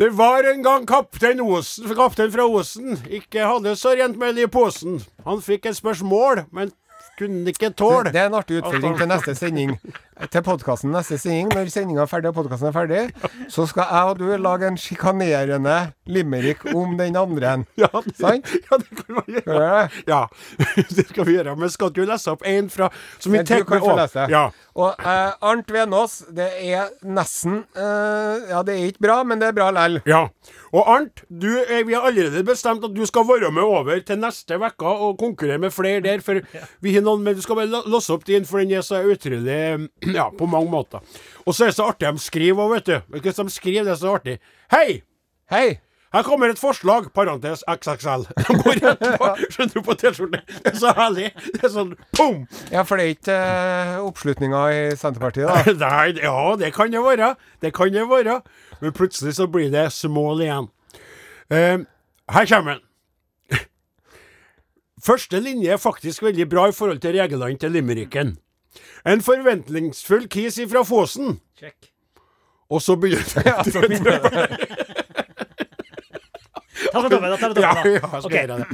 Det 0.00 0.10
var 0.16 0.46
en 0.48 0.62
gang 0.64 0.86
kaptein 0.88 1.40
Osen, 1.44 1.90
kaptein 1.92 2.30
fra 2.32 2.46
Osen 2.48 2.94
ikke 3.12 3.44
hadde 3.44 3.74
så 3.76 3.90
rent 3.98 4.16
mel 4.16 4.38
i 4.40 4.46
posen. 4.48 4.94
Han 5.26 5.42
fikk 5.44 5.68
et 5.68 5.76
spørsmål, 5.76 6.46
men 6.56 6.70
kunne 7.18 7.52
ikke 7.52 7.68
tåle. 7.76 8.08
Det 8.08 8.22
er 8.22 8.30
en 8.30 8.38
artig 8.38 8.62
utfordring 8.62 8.96
til 8.96 9.10
neste 9.10 9.34
sending. 9.36 9.74
Til 10.28 10.42
podkasten 10.44 10.92
neste 10.92 11.16
sending. 11.16 11.48
Når 11.54 11.70
sendinga 11.72 12.02
er 12.04 12.10
ferdig 12.10 12.28
og 12.28 12.36
podkasten 12.36 12.68
er 12.68 12.74
ferdig, 12.76 13.02
så 13.48 13.64
skal 13.70 13.88
jeg 13.88 14.10
og 14.10 14.18
du 14.20 14.26
lage 14.36 14.68
en 14.68 14.76
sjikanerende 14.76 15.76
limerick 16.10 16.66
om 16.74 16.92
den 16.98 17.16
andre. 17.16 17.54
Ja, 17.80 17.88
det, 18.04 18.12
Sant? 18.18 18.50
ja, 18.66 18.76
det 18.82 18.90
kan 18.98 19.16
man 19.16 19.30
gjøre. 19.38 19.70
Ja, 20.10 20.20
det 20.96 21.06
skal 21.08 21.24
vi 21.28 21.38
gjøre. 21.38 21.56
Men 21.56 21.72
skal 21.72 21.92
du 21.96 22.02
lese 22.04 22.34
opp 22.34 22.44
en 22.46 22.68
fra 22.72 22.90
som 23.16 23.32
vi 23.32 23.40
tenker 23.48 23.80
tar 23.80 23.96
med? 24.02 24.18
Ja. 24.34 24.44
Og 24.80 25.00
eh, 25.00 25.32
Arnt 25.50 25.72
Venås, 25.72 26.20
det 26.36 26.46
er 26.62 26.92
nesten 27.04 27.62
eh, 27.74 28.50
Ja, 28.52 28.60
det 28.66 28.76
er 28.76 28.90
ikke 28.92 29.06
bra, 29.08 29.16
men 29.26 29.40
det 29.40 29.48
er 29.50 29.56
bra 29.56 29.70
lell. 29.74 30.02
ja. 30.08 30.26
Og 30.70 30.86
Arnt, 30.86 31.24
du, 31.26 31.48
eh, 31.64 31.80
vi 31.88 31.96
har 31.96 32.04
allerede 32.06 32.44
bestemt 32.46 32.84
at 32.86 32.92
du 32.94 33.00
skal 33.08 33.24
være 33.26 33.48
med 33.50 33.64
over 33.66 33.98
til 34.06 34.20
neste 34.22 34.54
uke 34.60 34.86
og 34.86 35.16
konkurrere 35.18 35.58
med 35.58 35.72
flere 35.74 35.98
der. 36.04 36.22
For 36.22 36.38
vi 36.84 36.92
har 36.94 37.02
noen, 37.02 37.24
men 37.26 37.34
du 37.34 37.42
skal 37.42 37.58
bare 37.58 37.82
låse 37.90 38.12
opp 38.14 38.22
din, 38.28 38.46
for 38.46 38.62
den 38.62 38.76
er 38.78 38.84
så 38.86 39.00
utrolig 39.02 39.88
Ja, 40.20 40.30
på 40.30 40.48
mange 40.50 40.70
måter. 40.70 41.04
Og 41.46 41.54
så 41.54 41.66
er 41.66 41.72
det 41.72 41.78
så 41.78 41.90
artig 41.90 42.10
de 42.10 42.22
skriver 42.22 42.64
òg, 42.64 42.74
vet 42.78 42.90
du. 42.90 43.20
Hvis 43.20 43.38
de 43.38 43.46
skriver, 43.50 43.86
det 43.86 43.94
er 43.94 44.02
så 44.02 44.16
artig. 44.18 44.40
Hei! 44.72 45.02
Hei! 45.50 45.80
Her 46.10 46.24
kommer 46.26 46.50
et 46.50 46.58
forslag, 46.58 47.12
parentes 47.14 47.60
XXL. 47.70 48.24
De 48.48 48.56
går 48.58 48.80
rett 48.82 49.04
på, 49.20 49.28
skjønner 49.54 49.76
du, 49.76 49.82
på 49.86 49.94
T-skjorte. 49.94 50.40
Det 50.64 50.72
er 50.72 50.80
så 50.80 50.90
herlig. 50.96 51.28
Det 51.54 51.60
er 51.68 51.70
sånn 51.70 51.92
pum! 52.18 52.40
Ja, 52.72 52.82
for 52.82 52.98
det 52.98 53.04
er 53.04 53.14
ikke 53.14 53.36
uh, 53.38 54.08
oppslutninga 54.08 54.64
i 54.74 54.80
Senterpartiet, 54.98 55.46
da. 55.46 55.74
Nei, 55.84 56.16
ja, 56.18 56.34
det 56.58 56.72
kan 56.74 56.90
det 56.90 57.04
være. 57.04 57.36
Det 57.62 57.70
kan 57.76 57.94
det 57.94 58.08
være. 58.10 58.40
Men 58.82 58.96
plutselig 58.96 59.36
så 59.38 59.46
blir 59.46 59.70
det 59.70 59.86
smål 59.94 60.42
igjen. 60.48 60.70
Eh, 61.54 61.86
her 62.34 62.50
kommer 62.50 62.80
den. 62.80 62.86
Første 65.00 65.38
linje 65.40 65.70
er 65.72 65.80
faktisk 65.80 66.26
veldig 66.26 66.44
bra 66.50 66.66
i 66.68 66.74
forhold 66.76 66.98
til 67.00 67.14
reglene 67.16 67.56
til 67.56 67.72
limericken. 67.72 68.34
En 69.06 69.20
forventningsfull 69.24 70.28
kis 70.28 70.58
ifra 70.58 70.82
Fosen. 70.84 71.40
Check. 71.58 71.90
Og 72.70 72.82
så 72.82 72.96
begynner 72.96 73.42
Ta 76.92 77.02
det 77.02 77.10
toppen, 77.10 77.30
da. 77.30 77.36
Ta 77.36 77.48
det 77.48 77.60
Ja, 77.62 77.74
ja, 77.76 77.82
da. 77.82 77.90
jeg 77.90 78.00
skal 78.00 78.24
Ok. 78.24 78.32
gjøre 78.32 78.58
det. 78.58 78.66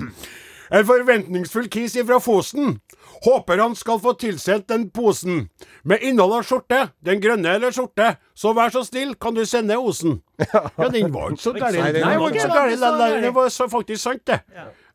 En 0.77 0.87
forventningsfull 0.87 1.69
kis 1.71 1.95
ifra 1.97 2.19
Fosen. 2.21 2.81
Håper 3.25 3.59
han 3.63 3.75
skal 3.79 4.01
få 4.03 4.13
tilsendt 4.19 4.69
den 4.69 4.91
posen. 4.91 5.49
Med 5.85 5.99
innhold 6.03 6.33
av 6.37 6.43
skjorte, 6.45 6.81
den 7.07 7.21
grønne 7.23 7.55
eller 7.57 7.71
skjorte. 7.73 8.17
Så 8.35 8.53
vær 8.57 8.69
så 8.75 8.83
snill, 8.85 9.15
kan 9.15 9.35
du 9.35 9.45
sende 9.47 9.79
Osen? 9.79 10.21
Ja, 10.53 10.89
den 10.93 11.13
var 11.15 11.31
ikke 11.33 11.43
så 11.43 11.53
gæren. 11.57 11.81
Nei, 11.81 11.93
den 11.93 12.21
var 12.21 12.29
ikke 12.29 12.41
så 12.43 12.49
så 12.51 12.91
gæren. 12.99 13.23
Det 13.23 13.35
var 13.35 13.69
faktisk 13.79 14.03
sant, 14.03 14.27
det. 14.27 14.41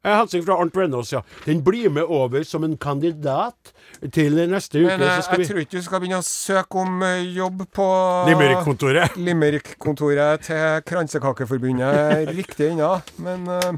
Eh, 0.03 0.15
Hilsen 0.17 0.45
fra 0.45 0.57
Arnt 0.57 0.73
Brennås, 0.73 1.11
ja. 1.13 1.21
Den 1.45 1.63
blir 1.63 1.89
med 1.93 2.03
over 2.09 2.43
som 2.47 2.63
en 2.65 2.77
kandidat 2.77 3.73
til 4.13 4.39
neste 4.49 4.79
uke. 4.81 4.87
Men 4.97 5.05
eh, 5.05 5.19
så 5.19 5.27
skal 5.27 5.37
jeg 5.37 5.45
vi 5.45 5.51
tror 5.51 5.61
ikke 5.65 5.77
du 5.77 5.85
skal 5.85 6.01
begynne 6.01 6.21
å 6.23 6.25
søke 6.25 6.81
om 6.81 7.03
eh, 7.05 7.27
jobb 7.37 7.61
på 7.75 7.85
Limerick-kontoret. 8.31 9.19
Limerick-kontoret 9.21 10.47
til 10.49 10.81
Kransekakeforbundet 10.89 12.33
riktig 12.33 12.71
ennå, 12.73 12.95
men 13.21 13.47
uh... 13.49 13.71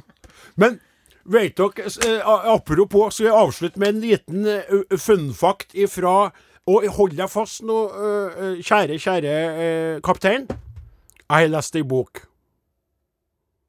Men 0.55 0.79
vet 1.25 1.57
dere, 1.57 1.89
eh, 2.05 2.33
apropos, 2.53 3.15
skal 3.15 3.29
jeg 3.31 3.37
avslutte 3.43 3.79
med 3.81 3.95
en 3.95 4.01
liten 4.03 4.47
uh, 4.47 4.97
funfact 4.99 5.73
ifra 5.75 6.31
Og 6.69 6.85
hold 6.95 7.17
deg 7.17 7.27
fast 7.27 7.63
nå, 7.67 7.77
eh, 7.91 8.35
eh, 8.43 8.59
kjære, 8.63 8.95
kjære 9.03 9.31
eh, 9.63 9.97
kaptein. 10.03 10.45
Jeg 10.47 11.27
har 11.27 11.49
lest 11.51 11.75
ei 11.75 11.83
bok. 11.83 12.21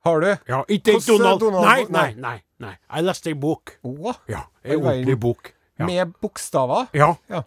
har 0.05 0.21
du? 0.21 0.37
Ja, 0.47 0.61
ikke 0.69 1.01
Donald. 1.09 1.41
Donald- 1.41 1.65
Nei, 1.65 1.85
nei. 1.89 2.15
nei, 2.15 2.43
nei. 2.63 2.77
Jeg 2.77 3.05
leste 3.05 3.09
lest 3.09 3.27
ei 3.33 3.35
bok. 3.35 3.75
Å, 3.85 4.15
Ja, 4.31 4.45
ei 4.65 4.77
All 4.77 4.85
ordentlig 4.85 5.19
bok. 5.21 5.53
Ja. 5.79 5.87
Med 5.87 6.15
bokstaver? 6.23 6.89
Ja. 6.95 7.15
Ja. 7.31 7.43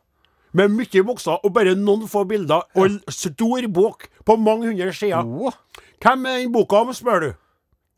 Med 0.58 0.72
mye 0.74 1.03
bokstaver 1.03 1.43
og 1.45 1.53
bare 1.55 1.76
noen 1.76 2.08
få 2.12 2.26
bilder. 2.28 2.66
Og 2.76 2.86
en 2.86 2.99
stor 3.14 3.68
bok 3.72 4.08
på 4.26 4.36
mange 4.39 4.68
hundre 4.72 4.93
sider. 4.93 5.24
Å, 5.24 5.53
Hvem 6.03 6.26
er 6.30 6.41
den 6.43 6.51
boka 6.53 6.84
om, 6.84 6.93
spør 6.93 7.24
du? 7.24 7.30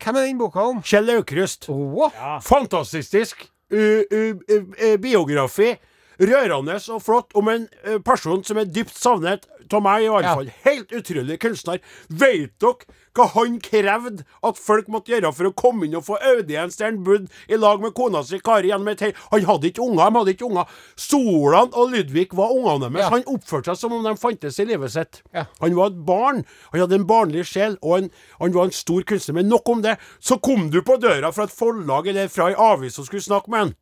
hvem 0.00 0.16
er 0.16 0.26
den 0.30 0.38
boka 0.40 0.62
om? 0.64 0.78
Kjell 0.82 1.10
Aukrust. 1.16 1.68
Ja. 1.68 2.38
Fantastisk 2.40 3.46
uh, 3.72 4.00
uh, 4.00 4.34
uh, 4.50 4.62
uh, 4.80 4.96
biografi. 5.00 5.74
Rørende 6.20 6.76
og 6.92 7.02
flott 7.04 7.36
om 7.36 7.48
en 7.48 7.66
uh, 7.86 7.98
person 8.04 8.42
som 8.44 8.60
er 8.60 8.68
dypt 8.68 8.96
savnet 8.96 9.46
av 9.74 9.82
meg, 9.82 10.02
i 10.04 10.08
alle 10.08 10.22
Ja. 10.22 10.34
fall. 10.34 10.50
Helt 10.64 10.90
utrolig 10.92 11.38
kunstner. 11.40 11.80
Vet 12.08 12.58
dere 12.58 12.96
hva 13.14 13.26
han 13.34 13.58
krevde 13.58 14.24
at 14.46 14.56
folk 14.58 14.86
måtte 14.88 15.10
gjøre 15.10 15.32
for 15.34 15.44
å 15.48 15.54
komme 15.54 15.84
inn 15.84 15.96
og 15.98 16.04
få 16.06 16.16
audiens 16.22 16.76
der 16.78 16.86
han 16.92 17.02
bodde 17.04 17.26
i 17.48 17.56
lag 17.58 17.80
med 17.82 17.92
kona 17.94 18.22
si 18.22 18.38
Kari 18.38 18.68
gjennom 18.70 18.88
et 18.92 19.00
helt 19.00 19.16
Han 19.32 19.42
hadde 19.48 19.66
ikke 19.72 19.82
unger, 19.82 20.10
de 20.10 20.18
hadde 20.18 20.34
ikke 20.36 20.46
unger. 20.46 20.66
Solan 20.96 21.70
og 21.74 21.90
Ludvig 21.90 22.28
var 22.38 22.52
ungene 22.54 22.90
deres. 22.92 23.02
Ja. 23.02 23.10
Han 23.10 23.24
oppførte 23.26 23.72
seg 23.74 23.80
som 23.82 23.92
om 23.96 24.04
de 24.06 24.14
fantes 24.20 24.58
i 24.62 24.66
livet 24.68 24.92
sitt. 24.94 25.22
Ja. 25.34 25.46
Han 25.60 25.74
var 25.78 25.90
et 25.90 26.00
barn. 26.06 26.44
Han 26.72 26.80
hadde 26.84 26.98
en 27.00 27.06
barnlig 27.08 27.44
sjel, 27.50 27.76
og 27.82 27.98
en, 27.98 28.10
han 28.40 28.52
var 28.54 28.64
en 28.68 28.76
stor 28.76 29.02
kunstner. 29.02 29.34
Men 29.40 29.48
nok 29.50 29.68
om 29.68 29.82
det. 29.82 29.96
Så 30.20 30.38
kom 30.40 30.68
du 30.70 30.80
på 30.86 30.98
døra 31.02 31.32
fra 31.34 31.44
et 31.48 31.54
forlag 31.54 32.06
eller 32.12 32.28
fra 32.28 32.50
ei 32.52 32.54
avis 32.58 32.98
og 33.00 33.06
skulle 33.10 33.24
snakke 33.26 33.50
med 33.50 33.64
han. 33.64 33.74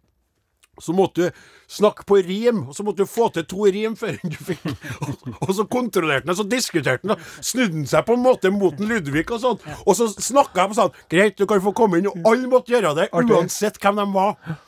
Så 0.85 0.95
måtte 0.97 1.29
du 1.29 1.41
snakke 1.69 2.05
på 2.09 2.21
rim, 2.25 2.63
og 2.69 2.77
så 2.77 2.85
måtte 2.87 3.05
du 3.05 3.11
få 3.11 3.29
til 3.35 3.45
to 3.49 3.67
rim 3.69 3.97
før 3.99 4.17
du 4.23 4.37
fikk 4.37 4.65
Og, 5.43 5.51
så 5.55 5.67
kontrollerte 5.69 6.29
han, 6.31 6.37
så 6.39 6.47
diskuterte 6.49 7.09
han, 7.11 7.21
snudde 7.45 7.81
han 7.81 7.91
seg 7.91 8.07
på 8.09 8.17
en 8.17 8.25
måte 8.25 8.53
mot 8.55 8.79
Ludvig 8.81 9.27
og 9.31 9.43
sånn. 9.43 9.61
Og 9.85 9.99
så 9.99 10.09
snakka 10.15 10.65
jeg 10.65 10.73
på 10.73 10.79
sånn 10.81 10.97
Greit, 11.13 11.37
du 11.39 11.47
kan 11.51 11.61
få 11.65 11.75
komme 11.77 12.01
inn, 12.01 12.09
og 12.11 12.25
alle 12.29 12.49
måtte 12.51 12.73
gjøre 12.75 12.95
det, 12.99 13.11
uansett 13.13 13.81
hvem 13.83 14.01
de 14.03 14.09
var. 14.15 14.59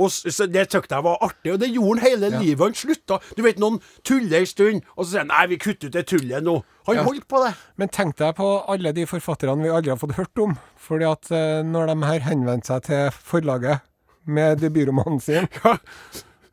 Og 0.00 0.08
så 0.08 0.46
Det 0.48 0.70
syntes 0.72 0.88
jeg 0.90 1.04
var 1.04 1.18
artig, 1.20 1.52
og 1.52 1.58
det 1.60 1.68
gjorde 1.68 2.00
han 2.00 2.06
hele 2.08 2.30
livet. 2.40 2.62
Han 2.64 2.74
slutta. 2.74 3.18
Du 3.36 3.42
vet, 3.44 3.58
noen 3.60 3.78
tuller 4.08 4.38
en 4.40 4.46
stund, 4.48 4.82
og 4.96 5.04
så 5.04 5.10
sier 5.10 5.24
han 5.26 5.32
nei, 5.32 5.46
vi 5.52 5.58
kutter 5.60 5.90
ut 5.90 5.96
det 5.98 6.06
tullet 6.08 6.44
nå. 6.44 6.54
Han 6.88 6.96
Ja. 6.96 7.04
holdt 7.04 7.28
på 7.28 7.44
det. 7.44 7.54
Men 7.76 7.88
tenk 7.88 8.16
deg 8.16 8.34
på 8.36 8.64
alle 8.68 8.92
de 8.92 9.04
forfatterne 9.06 9.62
vi 9.62 9.68
aldri 9.68 9.90
har 9.92 10.00
fått 10.00 10.16
hørt 10.16 10.38
om. 10.38 10.56
Fordi 10.76 11.04
at 11.04 11.30
eh, 11.30 11.62
når 11.62 11.92
de 11.92 12.06
her 12.06 12.20
henvendte 12.20 12.66
seg 12.72 12.82
til 12.88 13.10
forlaget 13.12 13.80
med 14.26 14.58
debutromanen 14.62 15.20
sin, 15.20 15.48
Ja. 15.64 15.76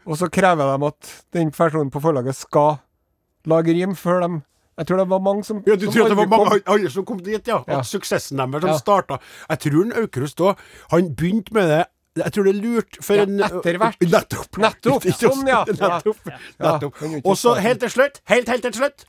og 0.06 0.18
så 0.18 0.30
krever 0.32 0.78
de 0.78 0.88
at 0.88 1.10
den 1.34 1.52
personen 1.52 1.92
på 1.94 2.02
forlaget 2.02 2.36
skal 2.36 2.78
lage 3.46 3.74
rim 3.76 3.96
før 3.96 4.22
de 4.26 4.42
Jeg 4.80 4.88
tror 4.88 4.98
det 4.98 5.10
var 5.10 5.20
mange 5.20 5.44
som 5.44 5.58
Ja, 5.68 5.76
Du 5.76 5.86
som 5.86 5.94
tror 5.94 6.06
at 6.06 6.10
det 6.10 6.18
var 6.18 6.28
mange 6.32 6.50
kom. 6.50 6.74
alle 6.74 6.90
som 6.90 7.06
kom 7.06 7.20
dit, 7.20 7.48
ja? 7.48 7.64
Ja. 7.68 7.80
At 7.80 7.86
suksessen 7.86 8.38
deres 8.40 8.62
som 8.62 8.70
Ja. 8.70 8.78
starta 8.78 9.18
Jeg 9.50 9.60
tror 9.60 9.84
en 9.86 9.94
Aukrust 9.94 10.40
òg 10.40 10.58
Han 10.92 11.16
begynte 11.16 11.54
med 11.54 11.68
det 11.70 11.86
Jeg 12.24 12.32
tror 12.34 12.44
det 12.44 12.56
er 12.56 12.62
lurt 12.62 12.98
for 13.04 13.14
Ja, 13.16 13.24
en 13.24 13.40
etter 13.40 13.78
hvert. 13.78 14.00
Nettopp. 14.16 14.58
Nettopp, 14.58 15.04
sånn, 15.20 15.48
ja. 15.48 15.64
Nettopp. 15.68 16.18
Nettopp. 16.60 17.04
Og 17.26 17.36
så 17.38 17.54
helt 17.60 17.80
til 17.80 17.90
slutt, 17.90 18.22
helt, 18.32 18.48
helt 18.50 18.64
til 18.64 18.74
slutt 18.74 19.06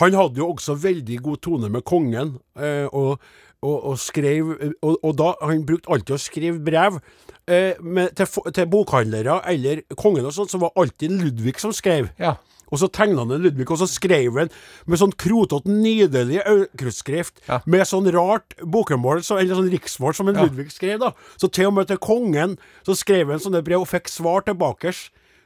Han 0.00 0.12
hadde 0.12 0.36
jo 0.42 0.50
også 0.52 0.76
veldig 0.76 1.18
god 1.24 1.40
tone 1.40 1.68
med 1.72 1.82
kongen, 1.88 2.34
eh, 2.60 2.84
og, 2.92 3.18
og, 3.66 3.76
og 3.90 4.00
skrev 4.02 4.52
og, 4.80 4.96
og 5.02 5.12
da 5.18 5.32
Han 5.42 5.64
brukte 5.68 5.90
alltid 5.92 6.14
å 6.16 6.22
skrive 6.22 6.60
brev 6.66 7.00
eh, 7.50 7.74
med, 7.82 8.14
til, 8.18 8.28
til 8.54 8.68
bokhandlere 8.72 9.40
eller 9.52 9.82
kongen 9.98 10.26
og 10.28 10.34
sånt, 10.36 10.52
så 10.54 10.60
var 10.62 10.74
alltid 10.78 11.14
Ludvig 11.18 11.58
som 11.62 11.74
skrev. 11.76 12.12
Ja. 12.22 12.36
Og 12.66 12.80
så 12.82 12.88
tegna 12.90 13.22
han 13.22 13.30
en 13.36 13.44
Ludvig, 13.44 13.68
og 13.70 13.78
så 13.78 13.86
skrev 13.86 14.38
han 14.40 14.48
med 14.90 14.98
sånn 14.98 15.12
krotete, 15.22 15.70
nydelig 15.70 16.40
aukrustskrift 16.50 17.38
Ja. 17.46 17.60
med 17.66 17.86
sånn 17.86 18.08
rart 18.14 18.56
bokmål, 18.58 19.22
så, 19.22 19.38
eller 19.38 19.54
sånn 19.54 19.70
riksmål, 19.70 20.16
som 20.18 20.28
en 20.32 20.34
Ja. 20.40 20.46
Ludvig 20.48 20.72
skrev, 20.74 20.98
da. 21.04 21.12
Så 21.38 21.46
til 21.52 21.68
og 21.70 21.76
med 21.78 21.86
til 21.92 22.00
kongen 22.02 22.56
så 22.86 22.96
skrev 22.98 23.30
han 23.30 23.38
sånne 23.42 23.62
brev 23.62 23.84
og 23.84 23.90
fikk 23.92 24.10
svar 24.10 24.42
tilbake. 24.48 24.90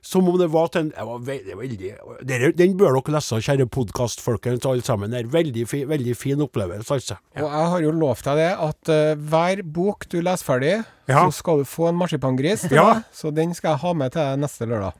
Som 0.02 0.28
om 0.30 0.38
det 0.40 0.48
var 0.52 0.68
til 0.72 0.86
en 0.86 0.90
det 0.94 1.04
var 1.06 1.18
veldig, 1.26 1.56
veldig, 1.58 1.90
dere- 2.24 2.52
Den 2.56 2.76
bør 2.80 2.94
dere 2.96 3.14
lese, 3.18 3.36
kjære 3.44 3.66
podkastfolkens 3.68 4.64
alle 4.66 4.82
sammen. 4.86 5.10
Det 5.12 5.20
er 5.24 5.28
veldig, 5.32 5.66
fi, 5.68 5.82
veldig 5.84 6.14
fin 6.16 6.40
opplevelse, 6.40 6.88
altså. 6.96 7.18
Og 7.36 7.44
jeg 7.50 7.68
har 7.74 7.80
jo 7.84 7.90
lovt 7.92 8.24
deg 8.24 8.40
det, 8.40 8.50
at 8.68 8.92
uh, 8.94 9.14
hver 9.30 9.62
bok 9.76 10.08
du 10.08 10.20
leser 10.24 10.44
ferdig, 10.48 10.74
Ja. 11.10 11.26
så 11.28 11.32
skal 11.42 11.58
du 11.58 11.64
få 11.68 11.88
en 11.90 11.96
marsipangris 12.00 12.64
Ja. 12.72 13.02
Så 13.12 13.32
den 13.34 13.52
skal 13.54 13.74
jeg 13.76 13.82
ha 13.84 13.92
med 13.92 14.12
til 14.12 14.22
deg 14.22 14.38
neste 14.44 14.66
lørdag. 14.70 14.92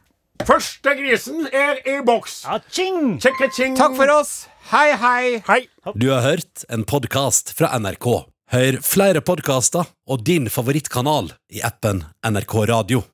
Første 0.44 0.94
grisen 0.96 1.46
er 1.52 1.80
i 1.84 1.98
boks! 2.04 2.44
Aching! 2.48 3.18
Tjekk-tjekking. 3.20 3.76
Takk 3.76 3.94
for 3.96 4.08
oss! 4.14 4.46
Hei, 4.70 4.92
hei! 4.96 5.42
Hei. 5.46 5.60
Du 5.96 6.08
har 6.12 6.22
hørt 6.24 6.64
en 6.70 6.84
podkast 6.88 7.52
fra 7.58 7.72
NRK. 7.78 8.08
Hør 8.50 8.80
flere 8.82 9.20
podkaster 9.22 9.84
og 10.10 10.24
din 10.26 10.48
favorittkanal 10.50 11.32
i 11.52 11.60
appen 11.62 12.04
NRK 12.24 12.56
Radio. 12.72 13.04